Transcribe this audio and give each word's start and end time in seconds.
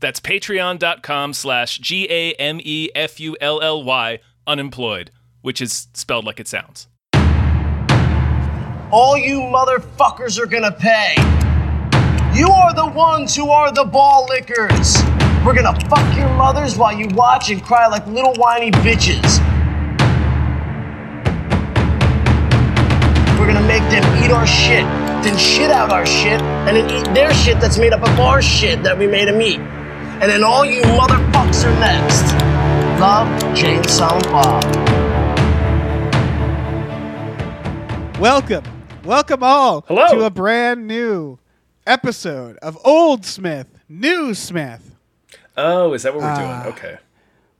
That's 0.00 0.20
patreon.com 0.20 1.32
slash 1.32 1.78
G 1.78 2.06
A 2.10 2.32
M 2.34 2.60
E 2.62 2.90
F 2.94 3.18
U 3.20 3.36
L 3.40 3.60
L 3.62 3.82
Y 3.82 4.20
unemployed, 4.46 5.10
which 5.42 5.60
is 5.60 5.88
spelled 5.94 6.24
like 6.24 6.40
it 6.40 6.48
sounds. 6.48 6.88
All 8.92 9.16
you 9.18 9.40
motherfuckers 9.40 10.38
are 10.38 10.46
gonna 10.46 10.72
pay. 10.72 11.14
You 12.38 12.48
are 12.48 12.74
the 12.74 12.86
ones 12.86 13.34
who 13.34 13.50
are 13.50 13.72
the 13.72 13.84
ball 13.84 14.26
lickers. 14.28 14.96
We're 15.44 15.54
gonna 15.54 15.78
fuck 15.88 16.16
your 16.16 16.28
mothers 16.34 16.76
while 16.76 16.96
you 16.96 17.08
watch 17.08 17.50
and 17.50 17.62
cry 17.62 17.86
like 17.86 18.06
little 18.06 18.34
whiny 18.34 18.70
bitches. 18.70 19.40
We're 23.38 23.46
gonna 23.46 23.66
make 23.66 23.82
them 23.90 24.24
eat 24.24 24.30
our 24.30 24.46
shit, 24.46 24.84
then 25.24 25.36
shit 25.36 25.70
out 25.70 25.90
our 25.92 26.06
shit, 26.06 26.40
and 26.40 26.76
then 26.76 26.90
eat 26.90 27.14
their 27.14 27.32
shit 27.32 27.60
that's 27.60 27.78
made 27.78 27.92
up 27.92 28.02
of 28.02 28.20
our 28.20 28.42
shit 28.42 28.82
that 28.82 28.96
we 28.98 29.06
made 29.06 29.28
them 29.28 29.40
eat. 29.40 29.60
And 30.18 30.30
then 30.30 30.42
all 30.42 30.64
you 30.64 30.82
motherfuckers 30.82 31.64
are 31.64 31.78
next. 31.80 32.22
Love, 33.00 33.54
Jane, 33.54 33.84
Silent 33.84 34.24
Bob. 34.26 34.64
Welcome, 38.18 38.64
welcome 39.04 39.42
all 39.42 39.84
Hello. 39.86 40.08
to 40.08 40.24
a 40.24 40.30
brand 40.30 40.86
new 40.86 41.38
episode 41.86 42.56
of 42.58 42.78
Old 42.82 43.26
Smith, 43.26 43.66
New 43.90 44.32
Smith. 44.32 44.94
Oh, 45.56 45.92
is 45.92 46.02
that 46.04 46.14
what 46.14 46.22
we're 46.22 46.30
Ah. 46.30 46.62
doing? 46.62 46.72
Okay. 46.74 46.98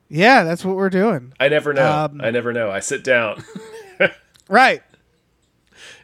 Yeah, 0.08 0.44
that's 0.44 0.64
what 0.64 0.76
we're 0.76 0.88
doing. 0.91 1.34
I 1.38 1.48
never 1.48 1.74
know. 1.74 1.92
Um, 1.92 2.20
I 2.22 2.30
never 2.30 2.52
know. 2.54 2.70
I 2.70 2.80
sit 2.80 3.04
down. 3.04 3.42
Right. 4.48 4.80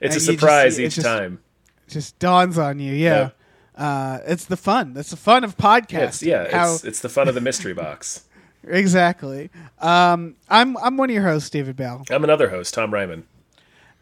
it's 0.00 0.16
a 0.16 0.18
Uh, 0.18 0.20
you 0.22 0.26
just- 0.26 0.26
surprise 0.26 0.80
each 0.80 0.96
just- 0.96 1.06
time. 1.06 1.38
Just 1.88 2.18
dawns 2.18 2.58
on 2.58 2.80
you. 2.80 2.92
Yeah. 2.92 3.30
Uh, 3.82 4.20
it's 4.26 4.44
the 4.44 4.56
fun. 4.56 4.94
That's 4.94 5.10
the 5.10 5.16
fun 5.16 5.44
of 5.44 5.56
podcasting. 5.56 5.92
Yeah, 5.92 6.42
it's, 6.42 6.52
yeah, 6.52 6.56
How, 6.58 6.74
it's, 6.74 6.84
it's 6.84 7.00
the 7.00 7.08
fun 7.08 7.28
of 7.28 7.34
the 7.34 7.40
mystery 7.40 7.74
box. 7.74 8.24
exactly. 8.64 9.50
Um, 9.80 10.36
I'm 10.48 10.76
I'm 10.78 10.96
one 10.96 11.10
of 11.10 11.14
your 11.14 11.24
hosts, 11.24 11.50
David 11.50 11.76
Bell, 11.76 12.04
I'm 12.10 12.24
another 12.24 12.48
host, 12.50 12.74
Tom 12.74 12.92
Ryman. 12.94 13.24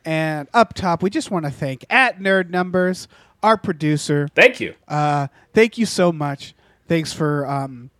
and 0.04 0.48
up 0.54 0.74
top, 0.74 1.02
we 1.02 1.10
just 1.10 1.30
want 1.30 1.44
to 1.46 1.50
thank 1.50 1.84
at 1.90 2.18
Nerd 2.18 2.50
Numbers, 2.50 3.08
our 3.42 3.56
producer. 3.56 4.28
Thank 4.34 4.60
you. 4.60 4.74
Uh, 4.88 5.28
thank 5.54 5.78
you 5.78 5.86
so 5.86 6.12
much. 6.12 6.54
Thanks 6.88 7.12
for 7.12 7.46
um, 7.46 7.90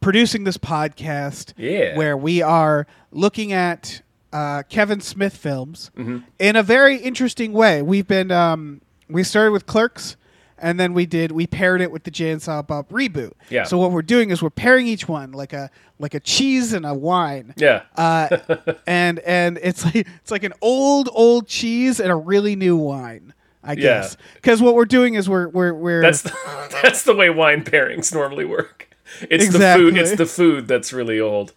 producing 0.00 0.44
this 0.44 0.56
podcast. 0.56 1.52
Yeah. 1.56 1.96
Where 1.96 2.16
we 2.16 2.40
are 2.42 2.86
looking 3.10 3.52
at 3.52 4.00
uh, 4.32 4.62
Kevin 4.68 5.00
Smith 5.00 5.36
films 5.36 5.90
Mm-hmm. 5.96 6.18
in 6.38 6.56
a 6.56 6.62
very 6.62 6.96
interesting 6.96 7.52
way. 7.52 7.82
We've 7.82 8.06
been 8.06 8.30
um, 8.30 8.80
we 9.08 9.22
started 9.22 9.50
with 9.52 9.66
Clerks, 9.66 10.16
and 10.64 10.80
then 10.80 10.94
we 10.94 11.04
did 11.06 11.30
we 11.32 11.46
paired 11.46 11.80
it 11.80 11.90
with 11.92 12.04
the 12.04 12.10
Jay 12.10 12.30
and 12.30 12.40
Silent 12.42 12.68
Bob 12.68 12.88
reboot. 12.88 13.32
Yeah. 13.50 13.64
So 13.64 13.76
what 13.78 13.92
we're 13.92 14.02
doing 14.02 14.30
is 14.30 14.42
we're 14.42 14.50
pairing 14.50 14.86
each 14.86 15.06
one 15.08 15.32
like 15.32 15.52
a 15.52 15.70
like 15.98 16.14
a 16.14 16.20
cheese 16.20 16.72
and 16.72 16.84
a 16.86 16.94
wine. 16.94 17.52
yeah. 17.56 17.82
Uh, 17.96 18.36
and 18.86 19.18
and 19.20 19.58
it's 19.62 19.84
like 19.84 19.94
it's 20.22 20.30
like 20.30 20.42
an 20.42 20.54
old 20.62 21.08
old 21.12 21.46
cheese 21.46 22.00
and 22.00 22.10
a 22.10 22.16
really 22.16 22.56
new 22.56 22.76
wine. 22.76 23.32
I 23.66 23.74
guess 23.76 24.16
because 24.34 24.60
what 24.60 24.74
we're 24.74 24.84
doing 24.84 25.14
is 25.14 25.28
we're 25.28 25.48
we're 25.48 25.72
we're 25.74 26.02
That's 26.02 26.22
the, 26.22 26.32
that's 26.82 27.04
the 27.04 27.14
way 27.14 27.30
wine 27.30 27.62
pairings 27.64 28.12
normally 28.12 28.44
work. 28.44 28.88
It's 29.22 29.44
the 29.48 29.56
Exactly. 29.56 29.84
food. 29.90 29.96
It's 29.98 30.16
the 30.16 30.26
food 30.26 30.66
that's 30.68 30.92
really 30.92 31.20
old. 31.20 31.52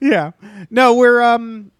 Yeah. 0.00 0.32
No, 0.70 0.94
we're 0.94 1.20
um 1.22 1.70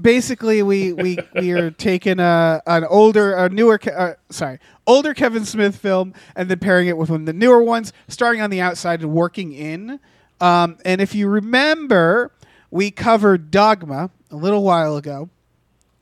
basically 0.00 0.62
we 0.62 0.92
we 0.92 1.18
we 1.34 1.52
are 1.52 1.70
taking 1.70 2.20
a 2.20 2.62
an 2.66 2.84
older 2.84 3.34
a 3.34 3.48
newer 3.48 3.80
uh, 3.94 4.14
sorry, 4.30 4.58
older 4.86 5.14
Kevin 5.14 5.44
Smith 5.44 5.76
film 5.76 6.14
and 6.36 6.48
then 6.48 6.58
pairing 6.58 6.88
it 6.88 6.96
with 6.96 7.10
one 7.10 7.20
of 7.20 7.26
the 7.26 7.32
newer 7.32 7.62
ones, 7.62 7.92
starting 8.08 8.40
on 8.40 8.50
the 8.50 8.60
outside 8.60 9.00
and 9.00 9.12
working 9.12 9.52
in. 9.52 10.00
Um 10.40 10.78
and 10.84 11.00
if 11.00 11.14
you 11.14 11.28
remember, 11.28 12.32
we 12.70 12.90
covered 12.90 13.50
Dogma 13.50 14.10
a 14.30 14.36
little 14.36 14.62
while 14.62 14.96
ago. 14.96 15.30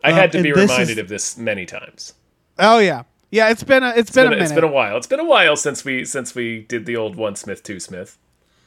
I 0.05 0.13
had 0.13 0.33
to 0.33 0.39
and 0.39 0.45
be 0.45 0.53
reminded 0.53 0.91
is- 0.91 0.99
of 0.99 1.09
this 1.09 1.37
many 1.37 1.67
times. 1.67 2.15
Oh 2.59 2.78
yeah. 2.78 3.03
Yeah, 3.31 3.51
it's 3.51 3.65
been 3.65 3.83
a 3.83 3.91
it's 3.97 4.11
been, 4.11 4.27
been, 4.27 4.33
a 4.34 4.37
minute. 4.37 4.45
it's 4.45 4.53
been 4.53 4.65
a 4.65 4.69
while. 4.69 4.97
It's 4.97 5.07
been 5.09 5.21
a 5.21 5.25
while 5.25 5.57
since 5.57 5.84
we 5.84 6.05
since 6.05 6.34
we 6.34 6.61
did 6.61 6.87
the 6.87 6.97
old 6.97 7.17
one 7.17 7.34
Smith 7.34 7.63
two 7.63 7.81
Smith. 7.81 8.19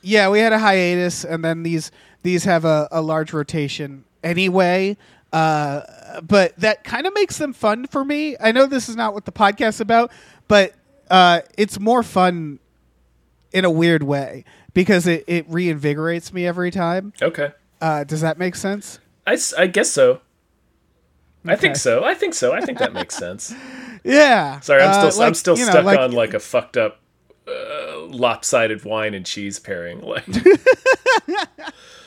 Yeah, 0.02 0.30
we 0.30 0.40
had 0.40 0.54
a 0.54 0.60
hiatus, 0.60 1.24
and 1.24 1.44
then 1.44 1.64
these 1.64 1.92
these 2.24 2.44
have 2.44 2.66
a, 2.66 2.88
a 2.92 3.02
large 3.02 3.34
rotation 3.34 4.04
anyway. 4.24 4.98
Uh, 5.32 5.82
but 6.24 6.56
that 6.58 6.84
kind 6.84 7.06
of 7.06 7.14
makes 7.14 7.38
them 7.38 7.54
fun 7.54 7.86
for 7.88 8.04
me. 8.04 8.36
I 8.40 8.52
know 8.52 8.66
this 8.66 8.90
is 8.90 8.96
not 8.96 9.14
what 9.14 9.26
the 9.26 9.32
podcast's 9.32 9.80
about, 9.82 10.12
but 10.48 10.74
uh, 11.10 11.42
it's 11.58 11.80
more 11.80 12.04
fun 12.04 12.60
in 13.52 13.66
a 13.66 13.70
weird 13.70 14.04
way 14.04 14.44
because 14.74 15.06
it, 15.08 15.24
it 15.28 15.50
reinvigorates 15.50 16.34
me 16.34 16.46
every 16.48 16.72
time. 16.72 17.14
Okay. 17.22 17.52
Uh, 17.82 18.04
does 18.04 18.22
that 18.22 18.38
make 18.38 18.56
sense? 18.56 19.00
I, 19.28 19.38
I 19.58 19.68
guess 19.68 19.92
so. 19.92 20.22
I 21.46 21.56
think 21.56 21.78
so. 21.78 22.04
I 22.04 22.14
think 22.16 22.34
so. 22.34 22.52
I 22.54 22.62
think 22.62 22.80
that 22.80 22.94
makes 22.94 23.16
sense. 23.16 23.54
Yeah. 24.02 24.62
Sorry, 24.62 24.82
I'm 24.82 24.92
Uh, 24.92 25.12
still 25.12 25.24
I'm 25.26 25.34
still 25.34 25.58
you 25.58 25.66
know, 25.66 25.72
stuck 25.72 25.84
like- 25.84 26.00
on 26.00 26.14
like 26.14 26.34
a 26.34 26.40
fucked 26.40 26.78
up 26.78 27.02
uh, 27.50 28.00
lopsided 28.08 28.84
wine 28.86 29.14
and 29.14 29.26
cheese 29.26 29.60
pairing. 29.60 30.02
Like, 30.10 30.28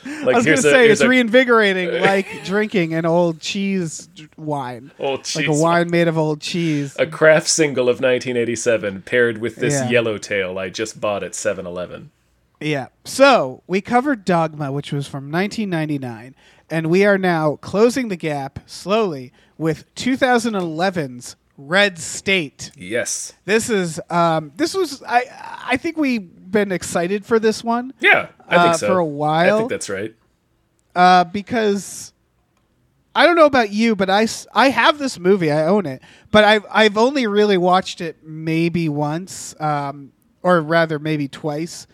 like 0.05 0.35
I 0.35 0.37
was 0.37 0.45
gonna 0.45 0.57
say 0.57 0.89
it's 0.89 0.99
a 1.01 1.07
reinvigorating, 1.07 1.89
like 2.01 2.27
drinking 2.43 2.93
an 2.93 3.05
old 3.05 3.39
cheese 3.39 4.09
wine, 4.35 4.91
old 4.99 5.19
like 5.19 5.23
cheese 5.25 5.47
a 5.47 5.61
wine 5.61 5.89
made 5.89 6.07
of 6.09 6.17
old 6.17 6.41
cheese. 6.41 6.95
a 6.99 7.07
craft 7.07 7.47
single 7.47 7.83
of 7.85 7.97
1987 8.01 9.03
paired 9.03 9.37
with 9.37 9.55
this 9.57 9.75
Yeah. 9.75 9.89
yellowtail 9.89 10.59
I 10.59 10.69
just 10.69 10.99
bought 10.99 11.23
at 11.23 11.31
7-Eleven. 11.31 12.11
Yeah. 12.59 12.87
So 13.05 13.61
we 13.67 13.79
covered 13.81 14.25
Dogma, 14.25 14.71
which 14.71 14.91
was 14.91 15.07
from 15.07 15.31
1999, 15.31 16.35
and 16.69 16.87
we 16.87 17.05
are 17.05 17.17
now 17.17 17.55
closing 17.57 18.09
the 18.09 18.15
gap 18.17 18.59
slowly 18.65 19.31
with 19.57 19.93
2011's 19.95 21.35
Red 21.67 21.97
State. 21.99 22.71
Yes. 22.75 23.33
This 23.45 23.69
is 23.69 23.99
um, 24.09 24.51
this 24.55 24.73
was 24.73 25.01
I 25.07 25.25
I 25.65 25.77
think 25.77 25.97
we've 25.97 26.29
been 26.51 26.71
excited 26.71 27.25
for 27.25 27.39
this 27.39 27.63
one 27.63 27.93
Yeah, 27.99 28.27
I 28.47 28.57
think 28.57 28.73
Uh, 28.75 28.77
so. 28.77 28.87
for 28.87 28.97
a 28.99 29.05
while. 29.05 29.55
I 29.55 29.57
think 29.59 29.69
that's 29.69 29.89
right. 29.89 30.13
uh, 30.95 31.23
because 31.25 32.13
I 33.15 33.25
don't 33.25 33.35
know 33.35 33.45
about 33.45 33.71
you, 33.71 33.95
but 33.95 34.09
I, 34.09 34.27
I 34.53 34.69
have 34.69 34.97
this 34.97 35.19
movie. 35.19 35.51
I 35.51 35.65
own 35.67 35.85
it, 35.85 36.01
but 36.31 36.43
I've 36.43 36.65
I've 36.71 36.97
only 36.97 37.27
really 37.27 37.57
watched 37.57 38.01
it 38.01 38.17
maybe 38.23 38.89
once, 38.89 39.55
um, 39.59 40.11
or 40.41 40.61
rather 40.61 40.97
maybe 40.99 41.27
twice, 41.27 41.85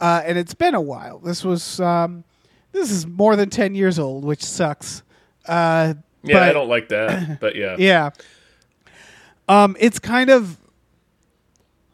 uh, 0.00 0.22
and 0.24 0.36
it's 0.38 0.54
been 0.54 0.74
a 0.74 0.80
while. 0.80 1.18
This 1.20 1.44
was 1.44 1.78
um, 1.80 2.24
this 2.72 2.90
is 2.90 3.06
more 3.06 3.36
than 3.36 3.50
ten 3.50 3.74
years 3.76 3.98
old, 4.00 4.24
which 4.24 4.44
sucks. 4.44 5.02
Uh, 5.46 5.94
Yeah, 6.24 6.42
I 6.42 6.52
don't 6.52 6.68
like 6.68 6.88
that, 6.88 7.38
but 7.40 7.54
yeah. 7.56 7.76
Yeah. 7.78 8.10
Um, 9.48 9.76
it's 9.80 9.98
kind 9.98 10.30
of 10.30 10.58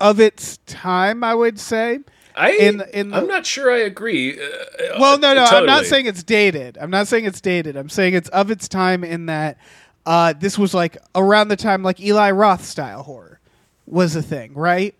of 0.00 0.20
its 0.20 0.58
time, 0.66 1.22
I 1.24 1.34
would 1.34 1.58
say. 1.58 2.00
I 2.36 2.50
in- 2.52 2.82
in 2.92 3.10
the- 3.10 3.16
I'm 3.18 3.28
not 3.28 3.46
sure 3.46 3.70
I 3.72 3.78
agree. 3.78 4.32
Uh, 4.38 4.98
Well, 4.98 5.18
no, 5.18 5.34
no, 5.34 5.44
I'm 5.44 5.66
not 5.66 5.84
saying 5.86 6.06
it's 6.06 6.24
dated. 6.24 6.76
I'm 6.80 6.90
not 6.90 7.06
saying 7.06 7.24
it's 7.26 7.40
dated. 7.40 7.76
I'm 7.76 7.88
saying 7.88 8.14
it's 8.14 8.28
of 8.30 8.50
its 8.50 8.66
time 8.68 9.04
in 9.04 9.26
that 9.26 9.56
uh, 10.04 10.34
this 10.38 10.58
was 10.58 10.74
like 10.74 10.96
around 11.14 11.48
the 11.48 11.56
time 11.56 11.82
like 11.82 12.00
Eli 12.00 12.30
Roth 12.32 12.64
style 12.64 13.04
horror 13.04 13.38
was 13.86 14.16
a 14.16 14.22
thing, 14.22 14.52
right? 14.54 14.94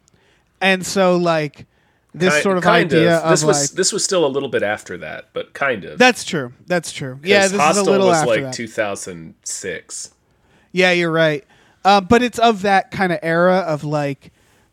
And 0.61 0.87
so 0.87 1.17
like 1.17 1.67
this 2.15 2.37
Ki- 2.37 2.43
sort 2.43 2.57
of 2.57 2.63
kind 2.63 2.87
idea 2.93 3.17
of, 3.17 3.31
this 3.31 3.43
was 3.45 3.71
like 3.73 3.77
this 3.77 3.93
was 3.93 4.05
still 4.05 4.25
a 4.25 4.29
little 4.29 4.49
bit 4.49 4.63
after 4.63 4.97
that, 4.99 5.31
but 5.33 5.53
kind 5.55 5.85
of. 5.85 5.99
that's 5.99 6.25
true. 6.25 6.53
That's 6.69 6.93
true. 6.93 7.19
Yeah, 7.25 7.49
this 7.49 7.61
Hostel 7.61 7.83
is 7.83 7.89
a 7.89 7.91
little 7.91 8.07
was 8.07 8.19
after 8.19 8.31
like 8.31 8.43
that. 8.45 8.55
2006. 8.55 10.15
Yeah, 10.73 10.93
you're 10.93 11.11
right. 11.11 11.45
Uh, 11.85 12.01
but 12.01 12.23
it's 12.23 12.39
of 12.39 12.63
that 12.63 12.91
kind 12.91 13.13
of 13.13 13.19
era 13.23 13.59
of 13.59 13.85
like, 13.85 14.33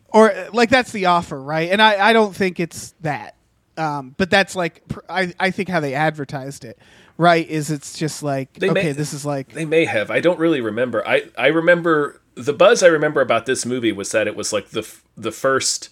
or 0.09 0.33
like 0.53 0.69
that's 0.69 0.91
the 0.91 1.07
offer, 1.07 1.41
right? 1.41 1.69
And 1.69 1.81
I, 1.81 2.09
I 2.09 2.13
don't 2.13 2.35
think 2.35 2.59
it's 2.59 2.93
that. 3.01 3.35
Um, 3.77 4.15
but 4.17 4.29
that's 4.29 4.55
like 4.55 4.87
pr- 4.87 4.99
I, 5.09 5.33
I 5.39 5.51
think 5.51 5.69
how 5.69 5.79
they 5.79 5.93
advertised 5.93 6.65
it, 6.65 6.77
right? 7.17 7.47
Is 7.49 7.71
it's 7.71 7.97
just 7.97 8.21
like 8.23 8.53
They 8.53 8.69
okay, 8.69 8.83
may- 8.83 8.91
this 8.91 9.13
is 9.13 9.25
like 9.25 9.53
They 9.53 9.65
may 9.65 9.85
have. 9.85 10.11
I 10.11 10.19
don't 10.19 10.39
really 10.39 10.61
remember. 10.61 11.05
I 11.07 11.23
I 11.37 11.47
remember 11.47 12.21
the 12.35 12.53
buzz 12.53 12.83
I 12.83 12.87
remember 12.87 13.21
about 13.21 13.45
this 13.45 13.65
movie 13.65 13.91
was 13.91 14.11
that 14.11 14.27
it 14.27 14.35
was 14.35 14.51
like 14.53 14.69
the 14.69 14.81
f- 14.81 15.03
the 15.17 15.31
first 15.31 15.89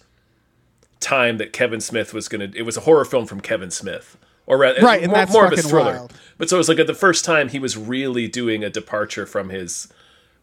time 1.00 1.38
that 1.38 1.52
Kevin 1.52 1.80
Smith 1.80 2.12
was 2.14 2.28
gonna. 2.28 2.50
It 2.54 2.62
was 2.62 2.76
a 2.76 2.80
horror 2.80 3.04
film 3.04 3.26
from 3.26 3.40
Kevin 3.40 3.70
Smith, 3.70 4.16
or 4.46 4.58
rather, 4.58 4.80
Right, 4.82 5.02
and 5.02 5.10
more, 5.10 5.18
that's 5.18 5.32
more 5.32 5.46
of 5.46 5.52
a 5.52 5.56
thriller. 5.56 5.92
wild. 5.92 6.12
But 6.38 6.48
so 6.50 6.56
it 6.56 6.58
was 6.58 6.68
like 6.68 6.78
at 6.78 6.86
the 6.86 6.94
first 6.94 7.24
time 7.24 7.48
he 7.48 7.58
was 7.58 7.76
really 7.76 8.28
doing 8.28 8.62
a 8.62 8.70
departure 8.70 9.26
from 9.26 9.48
his 9.48 9.88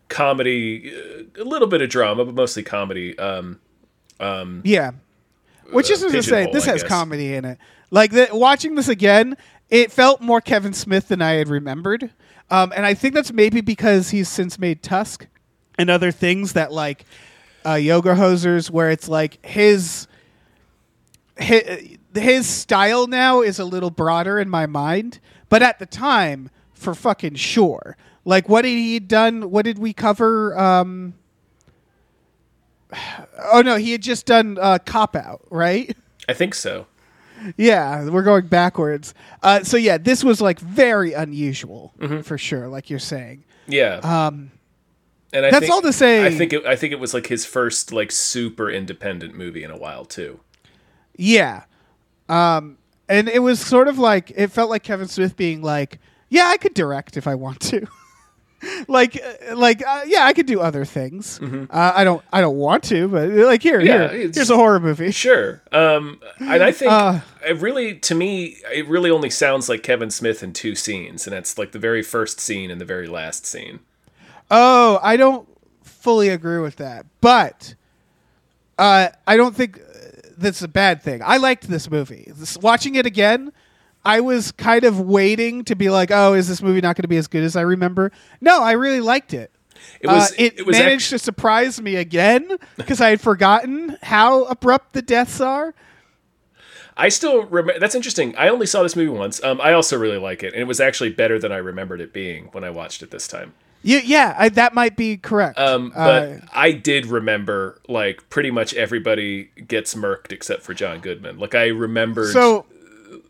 comedy, 0.09 0.93
uh, 0.93 1.41
a 1.41 1.45
little 1.45 1.67
bit 1.67 1.81
of 1.81 1.89
drama, 1.89 2.25
but 2.25 2.35
mostly 2.35 2.63
comedy. 2.63 3.17
Um, 3.19 3.59
Yeah. 4.63 4.91
Which 5.71 5.89
is 5.91 5.99
to 6.01 6.23
say, 6.23 6.49
this 6.51 6.67
I 6.67 6.71
has 6.71 6.81
guess. 6.83 6.89
comedy 6.89 7.33
in 7.33 7.43
it. 7.45 7.57
Like 7.91 8.11
the, 8.11 8.29
watching 8.31 8.75
this 8.75 8.87
again, 8.87 9.35
it 9.69 9.91
felt 9.91 10.21
more 10.21 10.39
Kevin 10.41 10.73
Smith 10.73 11.09
than 11.09 11.21
I 11.21 11.31
had 11.33 11.49
remembered, 11.49 12.09
um, 12.49 12.71
and 12.75 12.85
I 12.85 12.93
think 12.93 13.13
that's 13.13 13.33
maybe 13.33 13.59
because 13.61 14.09
he's 14.11 14.29
since 14.29 14.57
made 14.57 14.81
Tusk 14.81 15.27
and 15.77 15.89
other 15.89 16.11
things 16.11 16.53
that 16.53 16.71
like 16.71 17.03
uh, 17.65 17.73
Yoga 17.73 18.15
Hosers, 18.15 18.69
where 18.71 18.89
it's 18.89 19.09
like 19.09 19.45
his, 19.45 20.07
his 21.37 21.97
his 22.15 22.47
style 22.47 23.07
now 23.07 23.41
is 23.41 23.59
a 23.59 23.65
little 23.65 23.89
broader 23.89 24.39
in 24.39 24.49
my 24.49 24.65
mind, 24.65 25.19
but 25.49 25.61
at 25.61 25.79
the 25.79 25.85
time, 25.85 26.49
for 26.73 26.95
fucking 26.95 27.35
sure. 27.35 27.97
Like, 28.27 28.49
what 28.49 28.65
had 28.65 28.71
he 28.71 28.99
done? 28.99 29.51
What 29.51 29.63
did 29.63 29.79
we 29.79 29.93
cover? 29.93 30.57
Um, 30.59 31.13
oh 33.53 33.61
no, 33.61 33.77
he 33.77 33.91
had 33.93 34.01
just 34.01 34.25
done 34.25 34.57
uh, 34.59 34.79
Cop 34.85 35.15
Out, 35.15 35.45
right? 35.49 35.95
I 36.27 36.33
think 36.33 36.53
so. 36.53 36.87
Yeah, 37.55 38.09
we're 38.09 38.23
going 38.23 38.47
backwards. 38.47 39.13
Uh, 39.43 39.63
so 39.63 39.77
yeah, 39.77 39.97
this 39.97 40.23
was 40.23 40.41
like 40.41 40.59
very 40.59 41.13
unusual 41.13 41.93
Mm-hmm. 41.99 42.21
for 42.21 42.37
sure, 42.37 42.67
like 42.67 42.89
you're 42.89 42.99
saying. 42.99 43.43
Yeah. 43.67 43.99
Um, 44.03 44.51
and 45.31 45.45
I 45.45 45.51
that's 45.51 45.61
think, 45.61 45.73
all 45.73 45.81
to 45.83 45.93
say- 45.93 46.25
I 46.25 46.31
think 46.31 46.51
it, 46.53 46.65
I 46.65 46.75
think 46.75 46.93
it 46.93 46.99
was 46.99 47.13
like 47.13 47.27
his 47.27 47.45
first 47.45 47.91
like 47.93 48.11
super 48.11 48.69
independent 48.69 49.35
movie 49.35 49.63
in 49.63 49.71
a 49.71 49.77
while 49.77 50.03
too. 50.05 50.39
Yeah, 51.15 51.63
um, 52.29 52.77
and 53.09 53.27
it 53.29 53.39
was 53.39 53.59
sort 53.59 53.87
of 53.87 53.97
like 53.97 54.31
it 54.35 54.51
felt 54.51 54.69
like 54.69 54.83
Kevin 54.83 55.07
Smith 55.07 55.35
being 55.35 55.61
like, 55.63 55.99
"Yeah, 56.29 56.45
I 56.47 56.57
could 56.57 56.73
direct 56.75 57.17
if 57.17 57.25
I 57.27 57.35
want 57.35 57.59
to." 57.61 57.87
like, 58.87 59.21
uh, 59.49 59.55
like, 59.55 59.85
uh, 59.85 60.01
yeah, 60.07 60.25
I 60.25 60.33
could 60.33 60.45
do 60.47 60.59
other 60.59 60.83
things. 60.85 61.39
Uh, 61.41 61.67
I 61.69 62.03
don't, 62.03 62.23
I 62.33 62.41
don't 62.41 62.57
want 62.57 62.83
to, 62.85 63.07
but 63.07 63.29
like, 63.29 63.61
here, 63.61 63.77
Mm-hmm. 63.79 63.87
Yeah, 63.87 64.09
here, 64.11 64.31
here's 64.33 64.49
a 64.49 64.55
horror 64.55 64.79
movie. 64.79 65.11
Sure. 65.27 65.61
Um, 65.71 66.19
and 66.39 66.63
I 66.63 66.71
think 66.71 66.91
Uh. 66.91 67.19
it 67.47 67.57
really, 67.57 67.95
to 67.99 68.15
me, 68.15 68.57
it 68.73 68.87
really 68.87 69.09
only 69.11 69.29
sounds 69.29 69.69
like 69.69 69.83
Kevin 69.83 70.09
Smith 70.11 70.41
in 70.43 70.53
two 70.53 70.75
scenes, 70.75 71.27
and 71.27 71.35
it's 71.35 71.57
like 71.57 71.71
the 71.71 71.79
very 71.79 72.01
first 72.03 72.39
scene 72.39 72.71
and 72.71 72.79
the 72.81 72.85
very 72.85 73.07
last 73.07 73.45
scene. 73.45 73.79
Oh, 74.49 74.99
I 75.03 75.17
don't 75.17 75.47
fully 75.83 76.29
agree 76.29 76.59
with 76.59 76.77
that, 76.77 77.05
but 77.21 77.75
uh, 78.79 79.09
I 79.27 79.37
don't 79.37 79.55
think 79.55 79.79
that's 80.37 80.61
a 80.61 80.67
bad 80.67 81.01
thing. 81.01 81.21
I 81.23 81.37
liked 81.37 81.67
this 81.67 81.89
movie. 81.89 82.31
This, 82.35 82.57
watching 82.57 82.95
it 82.95 83.05
again, 83.05 83.51
I 84.07 84.21
was 84.21 84.51
kind 84.53 84.83
of 84.85 84.99
waiting 84.99 85.63
to 85.65 85.75
be 85.75 85.89
like, 85.89 86.09
"Oh, 86.11 86.33
is 86.33 86.47
this 86.47 86.61
movie 86.61 86.81
not 86.81 86.95
going 86.95 87.03
to 87.03 87.07
be 87.07 87.17
as 87.17 87.27
good 87.27 87.43
as 87.43 87.55
I 87.55 87.61
remember?" 87.61 88.11
No, 88.41 88.61
I 88.63 88.71
really 88.71 89.01
liked 89.01 89.33
it. 89.33 89.51
It 90.01 90.07
was. 90.07 90.31
uh, 90.31 90.35
it, 90.39 90.59
it 90.59 90.65
was 90.65 90.77
managed 90.77 91.09
to 91.11 91.19
surprise 91.19 91.79
me 91.81 91.95
again 91.95 92.57
because 92.77 92.99
I 93.01 93.09
had 93.09 93.21
forgotten 93.21 93.97
how 94.01 94.43
abrupt 94.45 94.93
the 94.93 95.01
deaths 95.01 95.39
are. 95.41 95.73
I 96.95 97.09
still 97.09 97.43
remember. 97.45 97.79
That's 97.79 97.93
interesting. 97.95 98.35
I 98.37 98.47
only 98.49 98.65
saw 98.65 98.81
this 98.81 98.95
movie 98.95 99.09
once. 99.09 99.43
Um, 99.43 99.61
I 99.61 99.73
also 99.73 99.97
really 99.97 100.17
like 100.17 100.41
it, 100.41 100.53
and 100.53 100.61
it 100.61 100.65
was 100.67 100.79
actually 100.79 101.11
better 101.11 101.37
than 101.37 101.51
I 101.51 101.57
remembered 101.57 102.01
it 102.01 102.11
being 102.13 102.45
when 102.53 102.63
I 102.63 102.69
watched 102.71 103.03
it 103.03 103.11
this 103.11 103.27
time. 103.27 103.53
You, 103.83 103.99
yeah, 103.99 104.35
I, 104.37 104.49
that 104.49 104.73
might 104.73 104.97
be 104.97 105.17
correct. 105.17 105.59
Um, 105.59 105.91
but 105.95 106.23
Uh, 106.23 106.37
I 106.51 106.71
did 106.71 107.05
remember 107.05 107.79
like 107.87 108.27
pretty 108.29 108.49
much 108.49 108.73
everybody 108.73 109.51
gets 109.67 109.93
murked 109.93 110.31
except 110.31 110.63
for 110.63 110.73
John 110.73 110.99
Goodman. 110.99 111.37
Like 111.37 111.53
I 111.53 111.67
remembered 111.67 112.33
so 112.33 112.65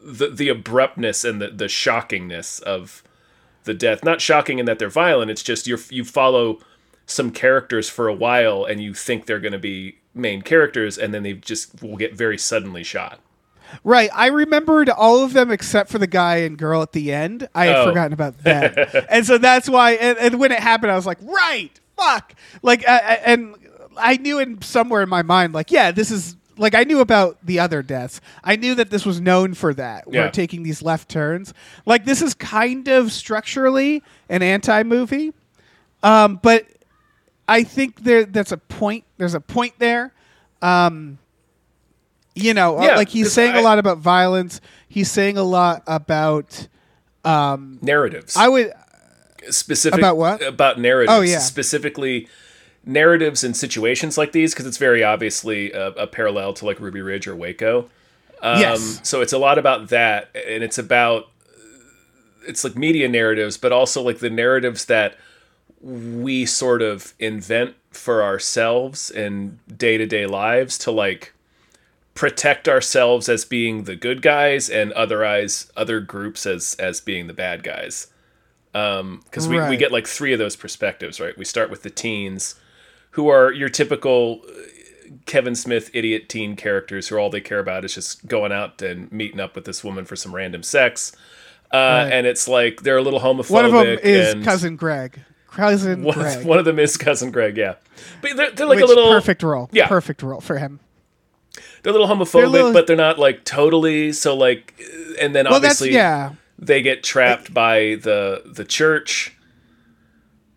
the 0.07 0.30
the 0.30 0.48
abruptness 0.50 1.24
and 1.25 1.42
the 1.42 1.50
the 1.50 1.65
shockingness 1.68 2.62
of 2.62 3.04
the 3.65 3.74
death. 3.74 4.04
Not 4.04 4.21
shocking 4.21 4.59
in 4.59 4.65
that 4.65 4.80
they're 4.80 4.89
violent. 4.89 5.30
It's 5.30 5.44
just 5.44 5.68
you 5.68 5.77
you 5.89 6.04
follow 6.06 6.59
some 7.06 7.31
characters 7.31 7.89
for 7.89 8.07
a 8.07 8.13
while 8.13 8.63
and 8.65 8.81
you 8.81 8.94
think 8.94 9.25
they're 9.25 9.39
going 9.39 9.51
to 9.54 9.59
be 9.59 9.98
main 10.13 10.42
characters, 10.42 10.98
and 10.98 11.13
then 11.13 11.24
they 11.24 11.33
just 11.33 11.81
will 11.81 11.98
get 11.98 12.15
very 12.15 12.38
suddenly 12.38 12.83
shot. 12.83 13.19
Right. 13.83 14.09
I 14.13 14.27
remembered 14.27 14.89
all 14.89 15.24
of 15.24 15.33
them 15.33 15.51
except 15.51 15.89
for 15.89 15.98
the 16.00 16.07
guy 16.07 16.38
and 16.38 16.57
girl 16.57 16.81
at 16.81 16.94
the 16.94 17.12
end. 17.13 17.50
I 17.54 17.65
had 17.65 17.75
Oh. 17.75 17.86
forgotten 17.89 18.13
about 18.13 18.38
that. 18.44 19.06
and 19.12 19.25
so 19.25 19.38
that's 19.38 19.69
why, 19.69 19.92
and, 19.92 20.18
and 20.18 20.39
when 20.39 20.51
it 20.54 20.59
happened, 20.59 20.92
I 20.92 20.95
was 20.95 21.06
like, 21.06 21.18
right, 21.21 21.77
fuck. 21.98 22.33
Like, 22.63 22.88
uh, 22.88 22.92
uh, 22.94 23.15
and 23.25 23.56
I 23.98 24.15
knew 24.18 24.39
in 24.39 24.62
somewhere 24.62 25.01
in 25.04 25.09
my 25.09 25.21
mind, 25.21 25.54
like, 25.54 25.69
yeah, 25.69 25.92
this 25.92 26.12
is, 26.12 26.38
like, 26.57 26.75
I 26.75 26.83
knew 26.83 27.00
about 27.00 27.38
the 27.45 27.59
other 27.59 27.81
deaths. 27.81 28.19
I 28.44 28.56
knew 28.56 28.75
that 28.75 28.89
this 28.89 29.06
was 29.06 29.19
known 29.21 29.54
for 29.54 29.74
that. 29.74 30.06
Yeah. 30.09 30.25
We're 30.25 30.31
taking 30.31 30.63
these 30.63 30.81
left 30.81 31.09
turns. 31.09 31.54
Like, 31.86 32.06
this 32.06 32.21
is 32.21 32.33
kind 32.33 32.88
of 32.88 33.12
structurally 33.12 34.04
an 34.30 34.42
anti 34.44 34.83
movie. 34.83 35.33
Um, 36.04 36.39
but 36.42 36.65
I 37.48 37.63
think 37.63 38.04
there 38.04 38.25
that's 38.25 38.51
a 38.51 38.57
point. 38.57 39.04
There's 39.18 39.33
a 39.33 39.39
point 39.42 39.74
there. 39.80 40.13
Um, 40.62 41.18
you 42.36 42.54
know, 42.54 42.77
uh, 42.80 42.83
Yeah, 42.86 42.95
like 42.95 43.09
he's 43.09 43.31
saying 43.33 43.54
I- 43.56 43.59
a 43.59 43.63
lot 43.63 43.80
about 43.80 43.98
violence. 44.00 44.62
He's 44.88 45.09
saying 45.12 45.38
a 45.38 45.44
lot 45.44 45.83
about. 45.88 46.68
Narratives. 47.25 48.38
I 48.38 48.48
would. 48.48 48.74
specific 49.50 50.00
About 50.00 50.18
what? 50.18 50.42
about 50.42 50.80
narratives 50.80 51.13
Oh, 51.18 51.21
yeah. 51.21 51.39
specifically 51.39 52.27
narratives 52.88 53.44
and 53.44 53.56
situations 53.56 54.18
like 54.18 54.31
these 54.31 54.54
because 54.54 54.66
it's 54.66 54.78
very 54.78 55.04
obviously 55.04 55.72
a, 55.74 55.88
a 55.89 56.07
parallel 56.07 56.54
to 56.54 56.66
like 56.66 56.80
ruby 56.80 57.01
ridge 57.01 57.28
or 57.28 57.36
waco 57.36 57.81
um, 58.42 58.60
Yes. 58.62 59.00
so 59.04 59.22
it's 59.22 59.34
a 59.34 59.38
lot 59.38 59.57
about 59.57 59.89
that 59.89 60.30
and 60.36 60.63
it's 60.63 60.78
about 60.78 61.30
it's 62.48 62.63
like 62.63 62.75
media 62.78 63.07
narratives 63.10 63.57
but 63.57 63.72
also 63.72 64.01
like 64.01 64.19
the 64.19 64.30
narratives 64.30 64.86
that 64.86 65.18
we 65.81 66.45
sort 66.45 66.81
of 66.81 67.13
invent 67.19 67.75
for 67.92 68.24
ourselves 68.24 69.12
in 69.12 69.60
day-to-day 69.75 70.25
lives 70.25 70.78
to 70.78 70.90
like 70.92 71.33
protect 72.13 72.68
ourselves 72.68 73.30
as 73.30 73.45
being 73.45 73.83
the 73.83 73.95
good 73.95 74.22
guys 74.22 74.69
and 74.69 74.92
otherize 74.94 75.69
other 75.75 76.00
groups 76.00 76.45
as 76.48 76.74
as 76.80 77.00
being 77.01 77.28
the 77.28 77.33
bad 77.33 77.63
guys 77.63 78.07
because 78.72 79.48
we, 79.48 79.56
we 79.56 79.60
Right. 79.62 79.80
get 79.80 79.92
like 79.92 80.06
three 80.07 80.33
of 80.33 80.40
those 80.40 80.56
perspectives, 80.56 81.19
right? 81.19 81.36
We 81.36 81.45
start 81.45 81.72
with 81.72 81.81
the 81.81 81.90
teens, 81.90 82.54
who 83.18 83.28
are 83.30 83.52
your 83.52 83.68
typical 83.68 84.42
uh, 84.48 84.52
Kevin 85.25 85.56
Smith 85.56 85.90
idiot 85.94 86.30
teen 86.30 86.56
characters, 86.56 87.08
who 87.10 87.18
all 87.18 87.30
they 87.30 87.42
care 87.42 87.60
about 87.60 87.84
is 87.84 87.94
just 87.96 88.28
going 88.28 88.52
out 88.52 88.81
and 88.81 89.12
meeting 89.12 89.40
up 89.40 89.56
with 89.56 89.66
this 89.66 89.84
woman 89.84 90.06
for 90.06 90.16
some 90.16 90.33
random 90.33 90.62
sex. 90.64 91.12
Uh, 91.74 92.07
And 92.12 92.26
it's 92.28 92.47
like 92.47 92.83
they're 92.83 92.97
a 92.97 93.02
little 93.02 93.19
homophobic. 93.19 93.50
One 93.50 93.66
of 93.66 93.71
them 93.74 93.97
is 94.02 94.45
cousin 94.45 94.76
Greg. 94.78 95.19
Cousin 95.52 96.04
One, 96.04 96.14
Greg. 96.14 96.45
one 96.52 96.59
of 96.59 96.66
them 96.66 96.78
is 96.80 96.95
cousin 96.95 97.31
Greg, 97.31 97.57
yeah. 97.57 97.76
But 98.21 98.38
they're, 98.38 98.52
they're 98.52 98.68
like 98.68 98.76
which 98.78 98.86
a 98.86 98.88
little 98.88 99.09
perfect 99.12 99.42
role. 99.44 99.68
Yeah. 99.74 99.88
perfect 99.88 100.21
role 100.21 100.40
for 100.40 100.57
him. 100.59 100.80
They're 101.81 101.90
a 101.94 101.97
little 101.97 102.07
homophobic, 102.07 102.52
little- 102.52 102.74
but 102.74 102.86
they're 102.86 102.95
not 102.95 103.18
like 103.18 103.44
totally. 103.44 104.14
So 104.14 104.36
like, 104.36 104.80
and 105.19 105.33
then 105.36 105.45
Well, 105.45 105.56
obviously, 105.56 105.92
yeah. 105.94 106.33
they 106.59 106.81
get 106.83 107.04
trapped 107.04 107.54
by 107.54 107.97
the 108.02 108.44
the 108.45 108.64
church 108.64 109.36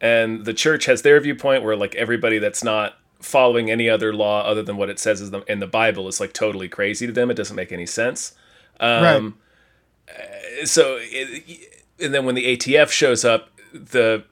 and 0.00 0.44
the 0.44 0.54
church 0.54 0.86
has 0.86 1.02
their 1.02 1.20
viewpoint 1.20 1.62
where 1.62 1.76
like 1.76 1.94
everybody 1.94 2.38
that's 2.38 2.64
not 2.64 2.98
following 3.20 3.70
any 3.70 3.88
other 3.88 4.14
law 4.14 4.42
other 4.42 4.62
than 4.62 4.76
what 4.76 4.88
it 4.88 4.98
says 4.98 5.20
is 5.20 5.30
the, 5.30 5.42
in 5.42 5.58
the 5.58 5.66
bible 5.66 6.08
is 6.08 6.20
like 6.20 6.32
totally 6.32 6.68
crazy 6.68 7.06
to 7.06 7.12
them. 7.12 7.30
It 7.30 7.34
doesn't 7.34 7.56
make 7.56 7.70
any 7.72 7.86
sense. 7.86 8.32
Um, 8.78 9.38
so 10.64 10.96
it, 11.00 11.68
and 12.00 12.14
then 12.14 12.24
when 12.24 12.34
the 12.34 12.56
atf 12.56 12.90
shows 12.90 13.24
up 13.24 13.50
the 13.72 14.24